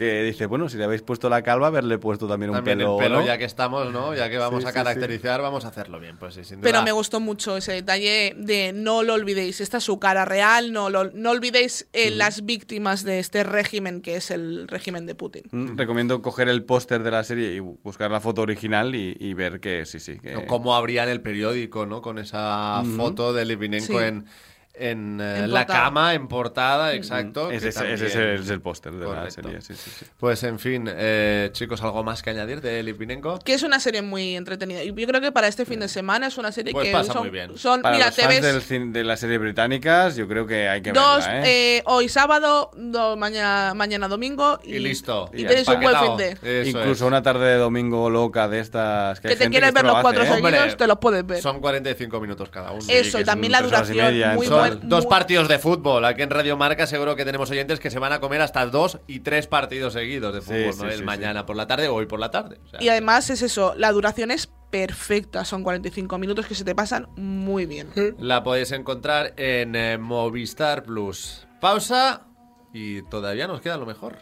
que 0.00 0.22
dice, 0.22 0.46
bueno, 0.46 0.68
si 0.68 0.76
le 0.78 0.84
habéis 0.84 1.02
puesto 1.02 1.28
la 1.28 1.42
calva, 1.42 1.66
haberle 1.68 1.98
puesto 1.98 2.26
también 2.26 2.50
un 2.50 2.56
También 2.56 2.78
pelo, 2.78 2.96
el 2.98 3.04
pelo, 3.04 3.20
¿no? 3.20 3.26
ya 3.26 3.36
que 3.38 3.44
estamos, 3.44 3.92
¿no? 3.92 4.14
Ya 4.14 4.28
que 4.30 4.38
vamos 4.38 4.62
Sí, 4.62 4.66
a 4.68 4.70
sí, 4.70 4.74
caracterizar, 4.74 5.42
vamos 5.42 5.64
a 5.64 5.68
hacerlo 5.68 6.00
bien. 6.00 6.16
Pues 6.18 6.34
sí, 6.34 6.44
sin 6.44 6.60
duda. 6.60 6.70
Pero 6.70 6.82
me 6.82 6.92
gustó 6.92 7.20
mucho 7.20 7.56
ese 7.56 7.72
detalle 7.72 8.34
de 8.36 8.72
no 8.72 9.02
lo 9.02 9.14
olvidéis, 9.14 9.60
esta 9.60 9.76
es 9.78 9.84
su 9.84 9.98
cara 9.98 10.24
real, 10.24 10.72
no, 10.72 10.90
lo, 10.90 11.10
no 11.12 11.30
olvidéis 11.30 11.88
eh, 11.92 12.10
las 12.10 12.44
víctimas 12.44 13.04
de 13.04 13.18
este 13.18 13.44
régimen 13.44 14.00
que 14.00 14.16
es 14.16 14.30
el 14.30 14.66
régimen 14.68 15.06
de 15.06 15.14
Putin. 15.14 15.42
Mm, 15.50 15.76
Recomiendo 15.76 16.22
coger 16.22 16.48
el 16.48 16.64
póster 16.64 17.02
de 17.02 17.10
la 17.10 17.22
serie 17.24 17.52
y 17.54 17.58
buscar 17.60 18.10
la 18.10 18.20
foto 18.20 18.42
original 18.42 18.94
y, 18.94 19.16
y 19.20 19.34
ver 19.34 19.60
que 19.60 19.84
sí, 19.86 20.00
sí. 20.00 20.18
Que... 20.18 20.46
Cómo 20.46 20.74
habría 20.74 21.02
en 21.04 21.10
el 21.10 21.20
periódico, 21.20 21.86
¿no? 21.86 22.00
Con 22.02 22.18
esa 22.18 22.82
foto 22.96 23.32
de 23.32 23.44
Litvinenko 23.44 23.98
Sí. 24.00 24.04
en, 24.06 24.24
en, 24.72 25.20
eh, 25.20 25.38
En 25.44 25.52
la 25.52 25.60
portada. 25.60 25.84
cama, 25.84 26.14
en 26.14 26.28
portada, 26.28 26.94
exacto. 26.94 27.50
Ese, 27.50 27.64
que 27.64 27.68
ese- 27.70 27.92
ese 27.94 28.08
también- 28.08 28.40
es 28.42 28.48
el 28.50 28.60
póster 28.60 28.92
de 28.92 29.00
la 29.00 29.04
Correcto. 29.06 29.42
serie, 29.42 29.60
sí, 29.60 29.74
sí, 29.74 29.90
sí. 29.98 30.06
Pues 30.18 30.42
en 30.44 30.58
fin, 30.58 30.88
eh, 30.88 31.50
chicos, 31.52 31.82
¿algo 31.82 32.02
más 32.04 32.22
que 32.22 32.30
añadir 32.30 32.60
de 32.60 32.82
Litvinenko? 32.82 33.40
Que 33.40 33.54
es 33.54 33.62
una 33.62 33.80
serie 33.80 34.00
muy 34.02 34.36
entretenida. 34.36 34.82
Y 34.82 34.94
yo 34.94 35.06
creo 35.06 35.20
que 35.20 35.32
para 35.32 35.48
este 35.48 35.64
fin 35.66 35.80
de 35.80 35.88
semana 35.88 36.28
es 36.28 36.38
una 36.38 36.52
serie 36.52 36.72
Pues 36.72 36.86
que 36.86 36.92
pasa 36.92 37.12
son, 37.12 37.22
muy 37.22 37.30
bien. 37.30 37.58
son- 37.58 37.82
Para 37.82 37.94
mira, 37.96 38.06
los 38.06 38.16
te 38.16 38.22
fans 38.22 38.40
ves 38.40 38.64
del 38.68 38.92
de 38.92 39.04
las 39.04 39.20
series 39.20 39.40
británicas, 39.40 40.16
yo 40.16 40.28
creo 40.28 40.46
que 40.46 40.68
hay 40.68 40.80
que 40.82 40.92
dos 40.92 41.26
verla, 41.26 41.46
¿eh? 41.48 41.76
eh, 41.78 41.82
hoy 41.86 42.08
sábado, 42.08 42.70
do- 42.76 43.16
mañana, 43.16 43.74
mañana 43.74 44.06
domingo 44.08 44.60
y, 44.62 44.76
Y 44.76 44.78
listo. 44.78 45.30
Y 45.34 45.42
Y 45.42 45.44
tenéis 45.46 45.66
un 45.68 45.80
buen 45.80 45.96
fin 45.96 46.16
de. 46.16 46.60
Eso 46.60 46.68
Incluso 46.70 46.92
es. 47.04 47.08
una 47.08 47.22
tarde 47.22 47.46
de 47.48 47.56
domingo 47.56 48.08
loca 48.08 48.48
de 48.48 48.60
estas 48.60 49.20
que, 49.20 49.28
Que 49.28 49.36
te 49.36 49.50
quieres 49.50 49.72
ver 49.72 49.84
lo 49.84 49.92
los 49.94 50.00
cuatro 50.02 50.22
¿eh? 50.22 50.28
seguidos, 50.28 50.76
te 50.76 50.86
los 50.86 50.98
puedes 50.98 51.26
ver. 51.26 51.42
Son 51.42 51.60
45 51.60 52.20
minutos 52.20 52.48
cada 52.50 52.70
uno. 52.70 52.84
Eso, 52.88 53.18
y 53.20 53.24
también 53.24 53.52
la 53.52 53.62
duración, 53.62 54.14
muy. 54.36 54.46
Buen. 54.60 54.88
Dos 54.88 55.04
muy- 55.04 55.10
partidos 55.10 55.48
de 55.48 55.58
fútbol. 55.58 56.04
Aquí 56.04 56.22
en 56.22 56.30
Radio 56.30 56.56
Marca 56.56 56.86
seguro 56.86 57.16
que 57.16 57.24
tenemos 57.24 57.50
oyentes 57.50 57.80
que 57.80 57.90
se 57.90 57.98
van 57.98 58.12
a 58.12 58.20
comer 58.20 58.40
hasta 58.40 58.64
dos 58.66 58.98
y 59.06 59.20
tres 59.20 59.46
partidos 59.46 59.92
seguidos 59.92 60.32
de 60.34 60.40
fútbol, 60.40 60.72
sí, 60.72 60.78
¿no? 60.82 60.86
sí, 60.86 60.92
el 60.92 60.98
sí. 60.98 61.04
mañana 61.04 61.46
por 61.46 61.56
la 61.56 61.66
tarde 61.66 61.88
o 61.88 61.94
hoy 61.94 62.06
por 62.06 62.20
la 62.20 62.30
tarde. 62.30 62.58
O 62.64 62.68
sea, 62.68 62.82
Y 62.82 62.88
además 62.88 63.30
es 63.30 63.42
eso, 63.42 63.74
la 63.76 63.92
duración 63.92 64.30
es 64.30 64.50
perfecta, 64.70 65.44
son 65.44 65.62
45 65.64 66.16
minutos 66.18 66.46
que 66.46 66.54
se 66.54 66.64
te 66.64 66.74
pasan 66.74 67.08
muy 67.16 67.66
bien. 67.66 67.88
La 68.18 68.42
podéis 68.44 68.70
encontrar 68.72 69.34
en 69.36 69.74
eh, 69.74 69.98
Movistar 69.98 70.84
Plus. 70.84 71.46
Pausa 71.60 72.26
y 72.72 73.02
todavía 73.02 73.46
nos 73.48 73.60
queda 73.60 73.76
lo 73.76 73.86
mejor. 73.86 74.16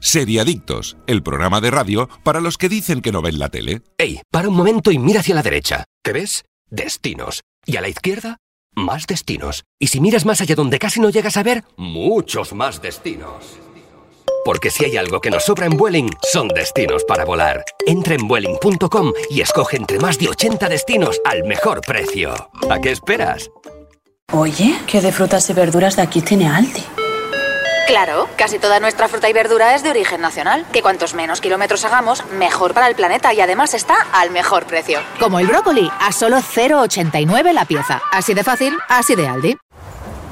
Seriadictos, 0.00 0.96
el 1.06 1.22
programa 1.22 1.60
de 1.60 1.70
radio 1.70 2.08
para 2.24 2.40
los 2.40 2.56
que 2.56 2.68
dicen 2.70 3.02
que 3.02 3.12
no 3.12 3.20
ven 3.20 3.38
la 3.38 3.50
tele. 3.50 3.82
Ey, 3.98 4.20
para 4.30 4.48
un 4.48 4.54
momento 4.54 4.90
y 4.90 4.98
mira 4.98 5.20
hacia 5.20 5.34
la 5.34 5.42
derecha. 5.42 5.84
¿Qué 6.02 6.12
ves? 6.12 6.44
Destinos. 6.70 7.42
Y 7.66 7.76
a 7.76 7.82
la 7.82 7.88
izquierda, 7.88 8.38
más 8.74 9.06
destinos. 9.06 9.64
Y 9.78 9.88
si 9.88 10.00
miras 10.00 10.24
más 10.24 10.40
allá 10.40 10.54
donde 10.54 10.78
casi 10.78 11.00
no 11.00 11.10
llegas 11.10 11.36
a 11.36 11.42
ver, 11.42 11.64
muchos 11.76 12.52
más 12.52 12.80
destinos. 12.80 13.58
Porque 14.44 14.70
si 14.70 14.84
hay 14.84 14.96
algo 14.96 15.20
que 15.20 15.30
nos 15.30 15.44
sobra 15.44 15.66
en 15.66 15.76
Vueling, 15.76 16.10
son 16.22 16.48
destinos 16.48 17.04
para 17.04 17.24
volar. 17.24 17.64
Entra 17.86 18.14
en 18.14 18.26
Vueling.com 18.26 19.12
y 19.28 19.42
escoge 19.42 19.76
entre 19.76 19.98
más 19.98 20.18
de 20.18 20.28
80 20.28 20.68
destinos 20.68 21.20
al 21.24 21.44
mejor 21.44 21.80
precio. 21.82 22.34
¿A 22.70 22.80
qué 22.80 22.90
esperas? 22.90 23.50
Oye, 24.32 24.78
¿qué 24.86 25.00
de 25.00 25.12
frutas 25.12 25.50
y 25.50 25.52
verduras 25.52 25.96
de 25.96 26.02
aquí 26.02 26.22
tiene 26.22 26.48
Aldi? 26.48 26.99
Claro, 27.90 28.28
casi 28.36 28.60
toda 28.60 28.78
nuestra 28.78 29.08
fruta 29.08 29.28
y 29.28 29.32
verdura 29.32 29.74
es 29.74 29.82
de 29.82 29.90
origen 29.90 30.20
nacional. 30.20 30.64
Que 30.72 30.80
cuantos 30.80 31.12
menos 31.12 31.40
kilómetros 31.40 31.84
hagamos, 31.84 32.22
mejor 32.38 32.72
para 32.72 32.86
el 32.86 32.94
planeta 32.94 33.34
y 33.34 33.40
además 33.40 33.74
está 33.74 33.96
al 34.12 34.30
mejor 34.30 34.64
precio. 34.64 35.00
Como 35.18 35.40
el 35.40 35.48
brócoli, 35.48 35.90
a 35.98 36.12
solo 36.12 36.36
0,89 36.36 37.52
la 37.52 37.64
pieza. 37.64 38.00
Así 38.12 38.32
de 38.32 38.44
fácil, 38.44 38.78
así 38.88 39.16
de 39.16 39.26
Aldi. 39.26 39.56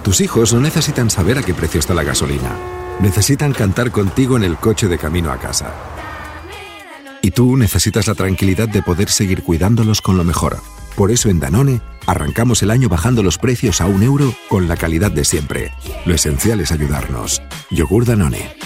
Tus 0.05 0.21
hijos 0.21 0.55
no 0.55 0.61
necesitan 0.61 1.11
saber 1.11 1.37
a 1.37 1.43
qué 1.43 1.53
precio 1.53 1.81
está 1.81 1.95
la 1.95 2.05
gasolina. 2.05 2.53
Necesitan 3.01 3.53
cantar 3.53 3.91
contigo 3.91 4.37
en 4.37 4.45
el 4.45 4.57
coche 4.59 4.87
de 4.87 4.97
camino 4.97 5.33
a 5.33 5.39
casa. 5.39 5.73
Y 7.23 7.33
tú 7.33 7.57
necesitas 7.57 8.07
la 8.07 8.15
tranquilidad 8.15 8.69
de 8.69 8.85
poder 8.85 9.11
seguir 9.11 9.43
cuidándolos 9.43 10.01
con 10.01 10.17
lo 10.17 10.23
mejor. 10.23 10.59
Por 10.99 11.13
eso 11.13 11.29
en 11.29 11.39
Danone 11.39 11.81
arrancamos 12.09 12.61
el 12.65 12.73
año 12.73 12.89
bajando 12.89 13.23
los 13.23 13.39
precios 13.39 13.81
a 13.81 13.87
un 13.87 14.03
euro 14.03 14.35
con 14.49 14.67
la 14.67 14.77
calidad 14.77 15.13
de 15.13 15.25
siempre. 15.25 15.73
Lo 16.05 16.13
esencial 16.13 16.59
es 16.59 16.73
ayudarnos. 16.73 17.41
Yogur 17.71 18.05
Danone. 18.05 18.57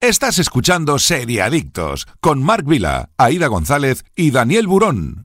Estás 0.00 0.38
escuchando 0.38 0.98
Seriadictos 0.98 2.06
con 2.18 2.42
Marc 2.42 2.66
Vila, 2.66 3.10
Aida 3.18 3.48
González 3.48 4.04
y 4.16 4.30
Daniel 4.30 4.66
Burón. 4.66 5.24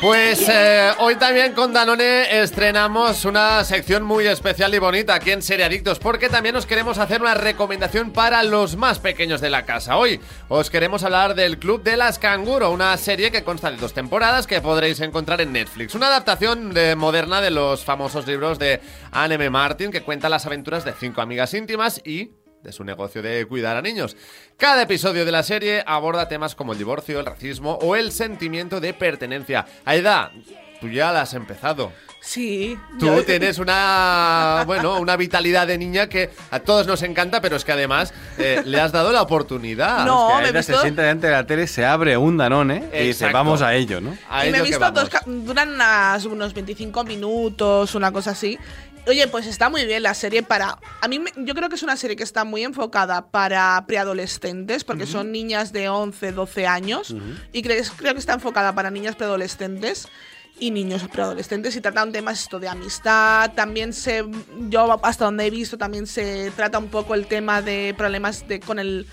Pues 0.00 0.48
eh, 0.48 0.92
hoy 0.98 1.16
también 1.16 1.52
con 1.52 1.74
Danone 1.74 2.40
estrenamos 2.40 3.26
una 3.26 3.62
sección 3.64 4.02
muy 4.02 4.26
especial 4.26 4.74
y 4.74 4.78
bonita 4.78 5.12
aquí 5.14 5.30
en 5.30 5.42
Serie 5.42 5.66
Adictos 5.66 5.98
porque 5.98 6.30
también 6.30 6.56
os 6.56 6.64
queremos 6.64 6.96
hacer 6.96 7.20
una 7.20 7.34
recomendación 7.34 8.10
para 8.10 8.42
los 8.42 8.76
más 8.76 8.98
pequeños 8.98 9.42
de 9.42 9.50
la 9.50 9.66
casa. 9.66 9.98
Hoy 9.98 10.18
os 10.48 10.70
queremos 10.70 11.04
hablar 11.04 11.34
del 11.34 11.58
Club 11.58 11.82
de 11.82 11.98
las 11.98 12.18
Canguro, 12.18 12.70
una 12.70 12.96
serie 12.96 13.30
que 13.30 13.44
consta 13.44 13.70
de 13.70 13.76
dos 13.76 13.92
temporadas 13.92 14.46
que 14.46 14.62
podréis 14.62 15.00
encontrar 15.00 15.42
en 15.42 15.52
Netflix. 15.52 15.94
Una 15.94 16.06
adaptación 16.06 16.72
de- 16.72 16.96
moderna 16.96 17.42
de 17.42 17.50
los 17.50 17.84
famosos 17.84 18.26
libros 18.26 18.58
de 18.58 18.80
Anne 19.12 19.34
M. 19.34 19.50
Martin 19.50 19.90
que 19.90 20.00
cuenta 20.00 20.30
las 20.30 20.46
aventuras 20.46 20.82
de 20.86 20.94
cinco 20.98 21.20
amigas 21.20 21.52
íntimas 21.52 22.00
y 22.06 22.30
de 22.62 22.72
su 22.72 22.84
negocio 22.84 23.22
de 23.22 23.46
cuidar 23.46 23.76
a 23.76 23.82
niños. 23.82 24.16
Cada 24.56 24.82
episodio 24.82 25.24
de 25.24 25.32
la 25.32 25.42
serie 25.42 25.82
aborda 25.86 26.28
temas 26.28 26.54
como 26.54 26.72
el 26.72 26.78
divorcio, 26.78 27.20
el 27.20 27.26
racismo 27.26 27.78
o 27.82 27.96
el 27.96 28.12
sentimiento 28.12 28.80
de 28.80 28.92
pertenencia. 28.94 29.66
Aida, 29.84 30.30
tú 30.80 30.88
ya 30.88 31.10
la 31.12 31.22
has 31.22 31.34
empezado. 31.34 31.92
Sí. 32.22 32.76
Tú 32.98 33.06
yo- 33.06 33.24
tienes 33.24 33.58
una, 33.58 34.64
bueno, 34.66 34.98
una 35.00 35.16
vitalidad 35.16 35.66
de 35.66 35.78
niña 35.78 36.06
que 36.10 36.28
a 36.50 36.60
todos 36.60 36.86
nos 36.86 37.02
encanta, 37.02 37.40
pero 37.40 37.56
es 37.56 37.64
que 37.64 37.72
además 37.72 38.12
eh, 38.36 38.60
le 38.66 38.78
has 38.78 38.92
dado 38.92 39.10
la 39.10 39.22
oportunidad. 39.22 40.04
No, 40.04 40.28
que 40.28 40.34
me 40.34 40.40
he 40.42 40.46
Aida 40.48 40.62
se 40.62 40.72
visto- 40.72 40.82
siente 40.82 41.00
delante 41.00 41.28
de 41.28 41.32
la 41.32 41.46
tele, 41.46 41.66
se 41.66 41.86
abre 41.86 42.18
un 42.18 42.36
danone 42.36 42.90
y 42.92 43.06
dice, 43.06 43.32
vamos 43.32 43.62
a 43.62 43.74
ello, 43.74 44.02
¿no? 44.02 44.14
A 44.28 44.44
y 44.46 44.50
me 44.50 44.58
he 44.58 44.60
ello 44.60 44.68
visto 44.68 44.90
dos, 44.90 45.08
duran 45.26 45.70
unas- 45.72 46.26
unos 46.26 46.52
25 46.52 47.04
minutos, 47.04 47.94
una 47.94 48.12
cosa 48.12 48.32
así. 48.32 48.58
Oye, 49.06 49.26
pues 49.28 49.46
está 49.46 49.68
muy 49.70 49.86
bien 49.86 50.02
la 50.02 50.14
serie 50.14 50.42
para... 50.42 50.78
A 51.00 51.08
mí 51.08 51.18
me- 51.18 51.32
yo 51.36 51.54
creo 51.54 51.68
que 51.68 51.74
es 51.74 51.82
una 51.82 51.96
serie 51.96 52.16
que 52.16 52.22
está 52.22 52.44
muy 52.44 52.62
enfocada 52.62 53.30
para 53.30 53.82
preadolescentes, 53.86 54.84
porque 54.84 55.06
son 55.06 55.32
niñas 55.32 55.72
de 55.72 55.88
11, 55.88 56.32
12 56.32 56.66
años, 56.66 57.14
y 57.52 57.62
creo, 57.62 57.82
creo 57.96 58.12
que 58.12 58.20
está 58.20 58.34
enfocada 58.34 58.74
para 58.74 58.90
niñas 58.90 59.16
preadolescentes 59.16 60.06
y 60.60 60.70
niños 60.70 61.02
preadolescentes 61.10 61.74
y 61.74 61.80
trata 61.80 62.04
un 62.04 62.12
tema 62.12 62.32
esto 62.32 62.60
de 62.60 62.68
amistad, 62.68 63.52
también 63.54 63.94
se 63.94 64.24
yo 64.68 65.00
hasta 65.04 65.24
donde 65.24 65.46
he 65.46 65.50
visto 65.50 65.78
también 65.78 66.06
se 66.06 66.52
trata 66.54 66.78
un 66.78 66.88
poco 66.88 67.14
el 67.14 67.26
tema 67.26 67.62
de 67.62 67.94
problemas 67.96 68.46
de 68.46 68.60
con 68.60 68.78
el 68.78 69.06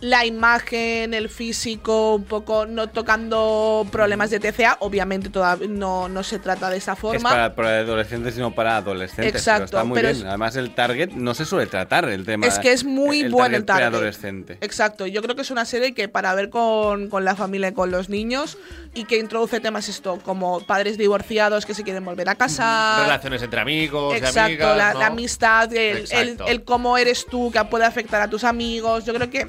la 0.00 0.26
imagen, 0.26 1.14
el 1.14 1.30
físico, 1.30 2.16
un 2.16 2.24
poco 2.24 2.66
no 2.66 2.88
tocando 2.88 3.86
problemas 3.90 4.28
de 4.28 4.38
TCA, 4.38 4.76
obviamente 4.80 5.30
todavía 5.30 5.66
no, 5.68 6.08
no 6.10 6.22
se 6.22 6.38
trata 6.38 6.68
de 6.68 6.76
esa 6.76 6.92
Es 6.92 6.98
forma. 6.98 7.30
para, 7.30 7.54
para 7.54 7.78
adolescentes 7.78 8.36
y 8.36 8.40
no 8.40 8.54
para 8.54 8.76
adolescentes. 8.76 9.34
Exacto, 9.34 9.66
pero 9.70 9.78
está 9.78 9.84
muy 9.84 9.94
pero 9.96 10.08
bien. 10.08 10.20
es- 10.20 10.24
Además, 10.28 10.56
el 10.56 10.74
target 10.74 11.10
no 11.12 11.32
se 11.32 11.46
suele 11.46 11.66
tratar 11.68 12.06
el 12.08 12.26
tema. 12.26 12.46
Es 12.46 12.58
que 12.58 12.72
es 12.72 12.84
muy 12.84 13.20
el 13.20 13.30
bueno 13.30 13.56
el 13.56 13.64
target. 13.64 13.88
preadolescente. 13.88 14.58
Exacto, 14.60 15.06
yo 15.06 15.22
creo 15.22 15.36
que 15.36 15.42
es 15.42 15.50
una 15.50 15.64
serie 15.64 15.94
que 15.94 16.08
para 16.08 16.34
ver 16.34 16.50
con, 16.50 17.08
con 17.08 17.24
la 17.24 17.34
familia 17.34 17.68
y 17.68 17.72
con 17.72 17.90
los 17.90 18.10
niños 18.10 18.58
y 18.92 19.04
que 19.04 19.16
introduce 19.18 19.60
temas 19.60 19.88
esto 19.88 20.18
como 20.22 20.60
padres 20.66 20.98
divorciados 20.98 21.64
que 21.64 21.72
se 21.72 21.82
quieren 21.82 22.04
volver 22.04 22.28
a 22.28 22.34
casar. 22.34 23.00
Relaciones 23.02 23.42
entre 23.42 23.60
amigos, 23.60 24.12
y 24.14 24.16
Exacto, 24.18 24.40
amigas, 24.42 24.76
la, 24.76 24.92
¿no? 24.92 24.98
la 25.00 25.06
amistad, 25.06 25.72
el, 25.72 26.04
el, 26.10 26.36
el 26.46 26.64
cómo 26.64 26.98
eres 26.98 27.24
tú 27.24 27.50
que 27.50 27.64
puede 27.64 27.84
afectar 27.86 28.20
a 28.20 28.28
tus 28.28 28.44
amigos. 28.44 29.04
Yo 29.06 29.14
creo 29.14 29.30
que 29.30 29.46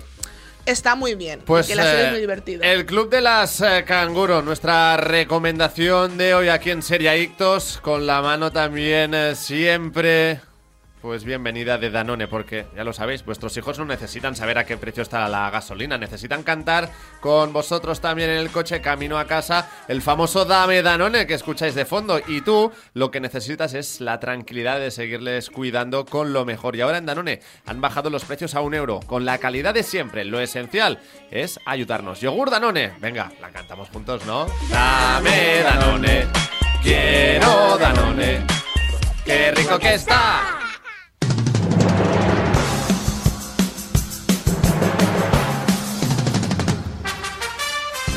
está 0.65 0.95
muy 0.95 1.15
bien. 1.15 1.41
Pues 1.45 1.67
que 1.67 1.75
la 1.75 1.83
serie 1.83 2.01
eh, 2.01 2.05
es 2.05 2.11
muy 2.11 2.19
divertida. 2.21 2.65
el 2.65 2.85
Club 2.85 3.09
de 3.09 3.21
las 3.21 3.61
eh, 3.61 3.83
Canguro, 3.85 4.41
nuestra 4.41 4.97
recomendación 4.97 6.17
de 6.17 6.33
hoy 6.33 6.49
aquí 6.49 6.71
en 6.71 6.81
Serie 6.81 7.17
Ictos, 7.19 7.79
con 7.81 8.05
la 8.05 8.21
mano 8.21 8.51
también 8.51 9.13
eh, 9.13 9.35
siempre. 9.35 10.39
Pues 11.05 11.23
bienvenida 11.23 11.77
de 11.77 11.91
Danone, 11.91 12.27
porque 12.27 12.65
ya 12.75 12.83
lo 12.83 12.91
sabéis, 12.91 13.23
vuestros 13.23 13.55
hijos 13.57 13.77
no 13.77 13.85
necesitan 13.85 14.35
saber 14.35 14.57
a 14.57 14.65
qué 14.65 14.75
precio 14.75 15.03
está 15.03 15.29
la 15.29 15.51
gasolina, 15.51 15.99
necesitan 15.99 16.41
cantar 16.41 16.89
con 17.19 17.53
vosotros 17.53 18.01
también 18.01 18.31
en 18.31 18.37
el 18.37 18.49
coche 18.49 18.81
camino 18.81 19.19
a 19.19 19.27
casa 19.27 19.69
el 19.87 20.01
famoso 20.01 20.45
Dame 20.45 20.81
Danone 20.81 21.27
que 21.27 21.35
escucháis 21.35 21.75
de 21.75 21.85
fondo. 21.85 22.19
Y 22.25 22.41
tú 22.41 22.71
lo 22.95 23.11
que 23.11 23.19
necesitas 23.19 23.75
es 23.75 24.01
la 24.01 24.19
tranquilidad 24.19 24.79
de 24.79 24.89
seguirles 24.89 25.51
cuidando 25.51 26.05
con 26.05 26.33
lo 26.33 26.43
mejor. 26.43 26.75
Y 26.75 26.81
ahora 26.81 26.97
en 26.97 27.05
Danone 27.05 27.39
han 27.67 27.81
bajado 27.81 28.09
los 28.09 28.25
precios 28.25 28.55
a 28.55 28.61
un 28.61 28.73
euro, 28.73 28.99
con 29.05 29.25
la 29.25 29.37
calidad 29.37 29.75
de 29.75 29.83
siempre. 29.83 30.25
Lo 30.25 30.39
esencial 30.39 30.97
es 31.29 31.59
ayudarnos. 31.67 32.19
Yogur 32.19 32.49
Danone, 32.49 32.93
venga, 32.99 33.31
la 33.41 33.51
cantamos 33.51 33.89
juntos, 33.89 34.25
¿no? 34.25 34.47
Dame 34.71 35.61
Danone, 35.61 36.25
quiero 36.81 37.77
Danone, 37.77 38.43
qué 39.23 39.51
rico 39.51 39.77
que 39.77 39.93
está. 39.93 40.54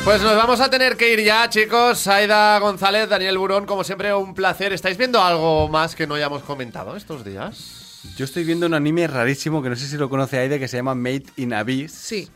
Pues 0.09 0.23
nos 0.23 0.37
vamos 0.37 0.59
a 0.63 0.71
tener 0.71 0.97
que 0.97 1.13
ir 1.13 1.21
ya, 1.23 1.51
chicos. 1.51 2.07
Aida 2.07 2.59
González, 2.61 3.11
Daniel 3.11 3.37
Burón, 3.37 3.67
como 3.67 3.85
siempre, 3.85 4.15
un 4.15 4.33
placer. 4.33 4.73
¿Estáis 4.73 4.97
viendo 4.97 5.23
algo 5.23 5.69
más 5.69 5.95
que 5.95 6.07
no 6.07 6.15
hayamos 6.15 6.43
comentado 6.45 6.97
estos 6.97 7.27
días? 7.27 8.01
Yo 8.17 8.25
estoy 8.25 8.45
viendo 8.45 8.65
un 8.65 8.73
anime 8.73 9.07
rarísimo 9.07 9.63
que 9.63 9.69
no 9.69 9.77
sé 9.77 9.87
si 9.87 9.99
lo 9.99 10.09
conoce 10.09 10.39
Aida 10.39 10.59
que 10.59 10.67
se 10.67 10.79
llama 10.79 10.95
Made 10.95 11.25
in 11.37 11.53
Abyss. 11.53 11.93
Sí. 11.93 12.27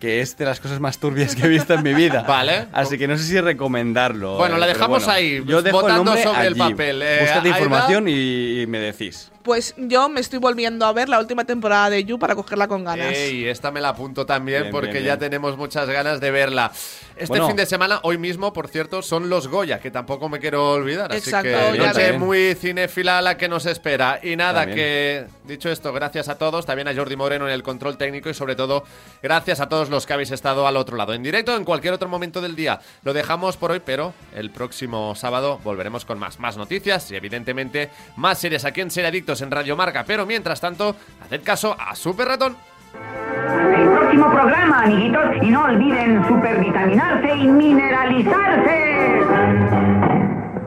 Que 0.00 0.20
es 0.22 0.36
de 0.38 0.44
las 0.44 0.58
cosas 0.58 0.80
más 0.80 0.98
turbias 0.98 1.36
que 1.36 1.42
he 1.42 1.48
visto 1.48 1.72
en 1.72 1.84
mi 1.84 1.94
vida. 1.94 2.22
Vale. 2.28 2.66
Así 2.72 2.98
que 2.98 3.06
no 3.06 3.16
sé 3.16 3.22
si 3.22 3.40
recomendarlo. 3.40 4.36
Bueno, 4.36 4.56
eh, 4.56 4.58
la 4.58 4.66
pero 4.66 4.78
dejamos 4.78 5.04
bueno. 5.04 5.16
ahí, 5.16 5.44
Yo 5.46 5.62
dejo 5.62 5.78
el 5.78 5.82
votando 5.82 6.02
nombre 6.04 6.24
sobre 6.24 6.46
el 6.48 6.56
papel. 6.56 7.00
Eh, 7.00 7.18
Búscate 7.20 7.46
Aida. 7.46 7.58
información 7.60 8.08
y, 8.08 8.62
y 8.62 8.66
me 8.66 8.80
decís. 8.80 9.30
Pues 9.48 9.74
yo 9.78 10.10
me 10.10 10.20
estoy 10.20 10.38
volviendo 10.40 10.84
a 10.84 10.92
ver 10.92 11.08
la 11.08 11.18
última 11.18 11.46
temporada 11.46 11.88
de 11.88 12.04
You 12.04 12.18
para 12.18 12.34
cogerla 12.34 12.68
con 12.68 12.84
ganas. 12.84 13.14
Ey, 13.16 13.46
esta 13.46 13.70
me 13.70 13.80
la 13.80 13.88
apunto 13.88 14.26
también 14.26 14.64
Bien, 14.64 14.72
porque 14.72 14.92
bien, 14.92 15.04
ya 15.04 15.16
tenemos 15.16 15.56
muchas 15.56 15.88
ganas 15.88 16.20
de 16.20 16.30
verla. 16.30 16.70
Este 17.18 17.26
Bueno. 17.28 17.48
fin 17.48 17.56
de 17.56 17.66
semana, 17.66 18.00
hoy 18.04 18.16
mismo, 18.16 18.52
por 18.52 18.68
cierto, 18.68 19.02
son 19.02 19.28
los 19.28 19.48
Goya, 19.48 19.80
que 19.80 19.90
tampoco 19.90 20.28
me 20.28 20.38
quiero 20.38 20.72
olvidar. 20.72 21.12
Exacto, 21.14 21.48
así 21.56 21.72
que 21.72 21.78
ya 21.78 21.92
noche 21.92 22.12
muy 22.18 22.54
cinéfila 22.54 23.20
la 23.20 23.36
que 23.36 23.48
nos 23.48 23.66
espera. 23.66 24.20
Y 24.22 24.36
nada, 24.36 24.60
También. 24.60 24.76
que 24.76 25.26
dicho 25.44 25.70
esto, 25.70 25.92
gracias 25.92 26.28
a 26.28 26.38
todos, 26.38 26.64
también 26.64 26.88
a 26.88 26.94
Jordi 26.94 27.16
Moreno 27.16 27.46
en 27.48 27.52
el 27.54 27.62
control 27.62 27.96
técnico 27.98 28.30
y 28.30 28.34
sobre 28.34 28.54
todo 28.54 28.84
gracias 29.22 29.60
a 29.60 29.68
todos 29.68 29.90
los 29.90 30.06
que 30.06 30.12
habéis 30.12 30.30
estado 30.30 30.66
al 30.66 30.76
otro 30.76 30.96
lado, 30.96 31.12
en 31.12 31.22
directo 31.22 31.56
en 31.56 31.64
cualquier 31.64 31.94
otro 31.94 32.08
momento 32.08 32.40
del 32.40 32.54
día. 32.54 32.80
Lo 33.02 33.12
dejamos 33.12 33.56
por 33.56 33.72
hoy, 33.72 33.80
pero 33.84 34.14
el 34.34 34.50
próximo 34.50 35.14
sábado 35.14 35.58
volveremos 35.64 36.04
con 36.04 36.18
más, 36.18 36.38
más 36.38 36.56
noticias 36.56 37.10
y 37.10 37.16
evidentemente 37.16 37.90
más 38.16 38.38
series 38.38 38.64
aquí 38.64 38.80
en 38.80 38.90
Serie 38.90 39.08
Adictos 39.08 39.40
en 39.42 39.50
Radio 39.50 39.76
Marca. 39.76 40.04
Pero 40.06 40.24
mientras 40.26 40.60
tanto, 40.60 40.94
haced 41.20 41.42
caso 41.42 41.76
a 41.78 41.94
Super 41.96 42.28
Ratón. 42.28 42.56
El 42.94 43.88
próximo 43.90 44.30
programa, 44.30 44.82
amiguitos, 44.84 45.24
y 45.42 45.50
no 45.50 45.64
olviden 45.64 46.26
supervitaminarse 46.26 47.36
y 47.36 47.46
mineralizarse. 47.46 48.98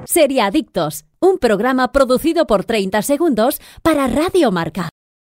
Seriadictos, 0.06 1.06
un 1.20 1.38
programa 1.38 1.92
producido 1.92 2.46
por 2.46 2.66
30 2.66 3.02
segundos 3.02 3.62
para 3.82 4.08
Radio 4.08 4.52
Marca. 4.52 4.90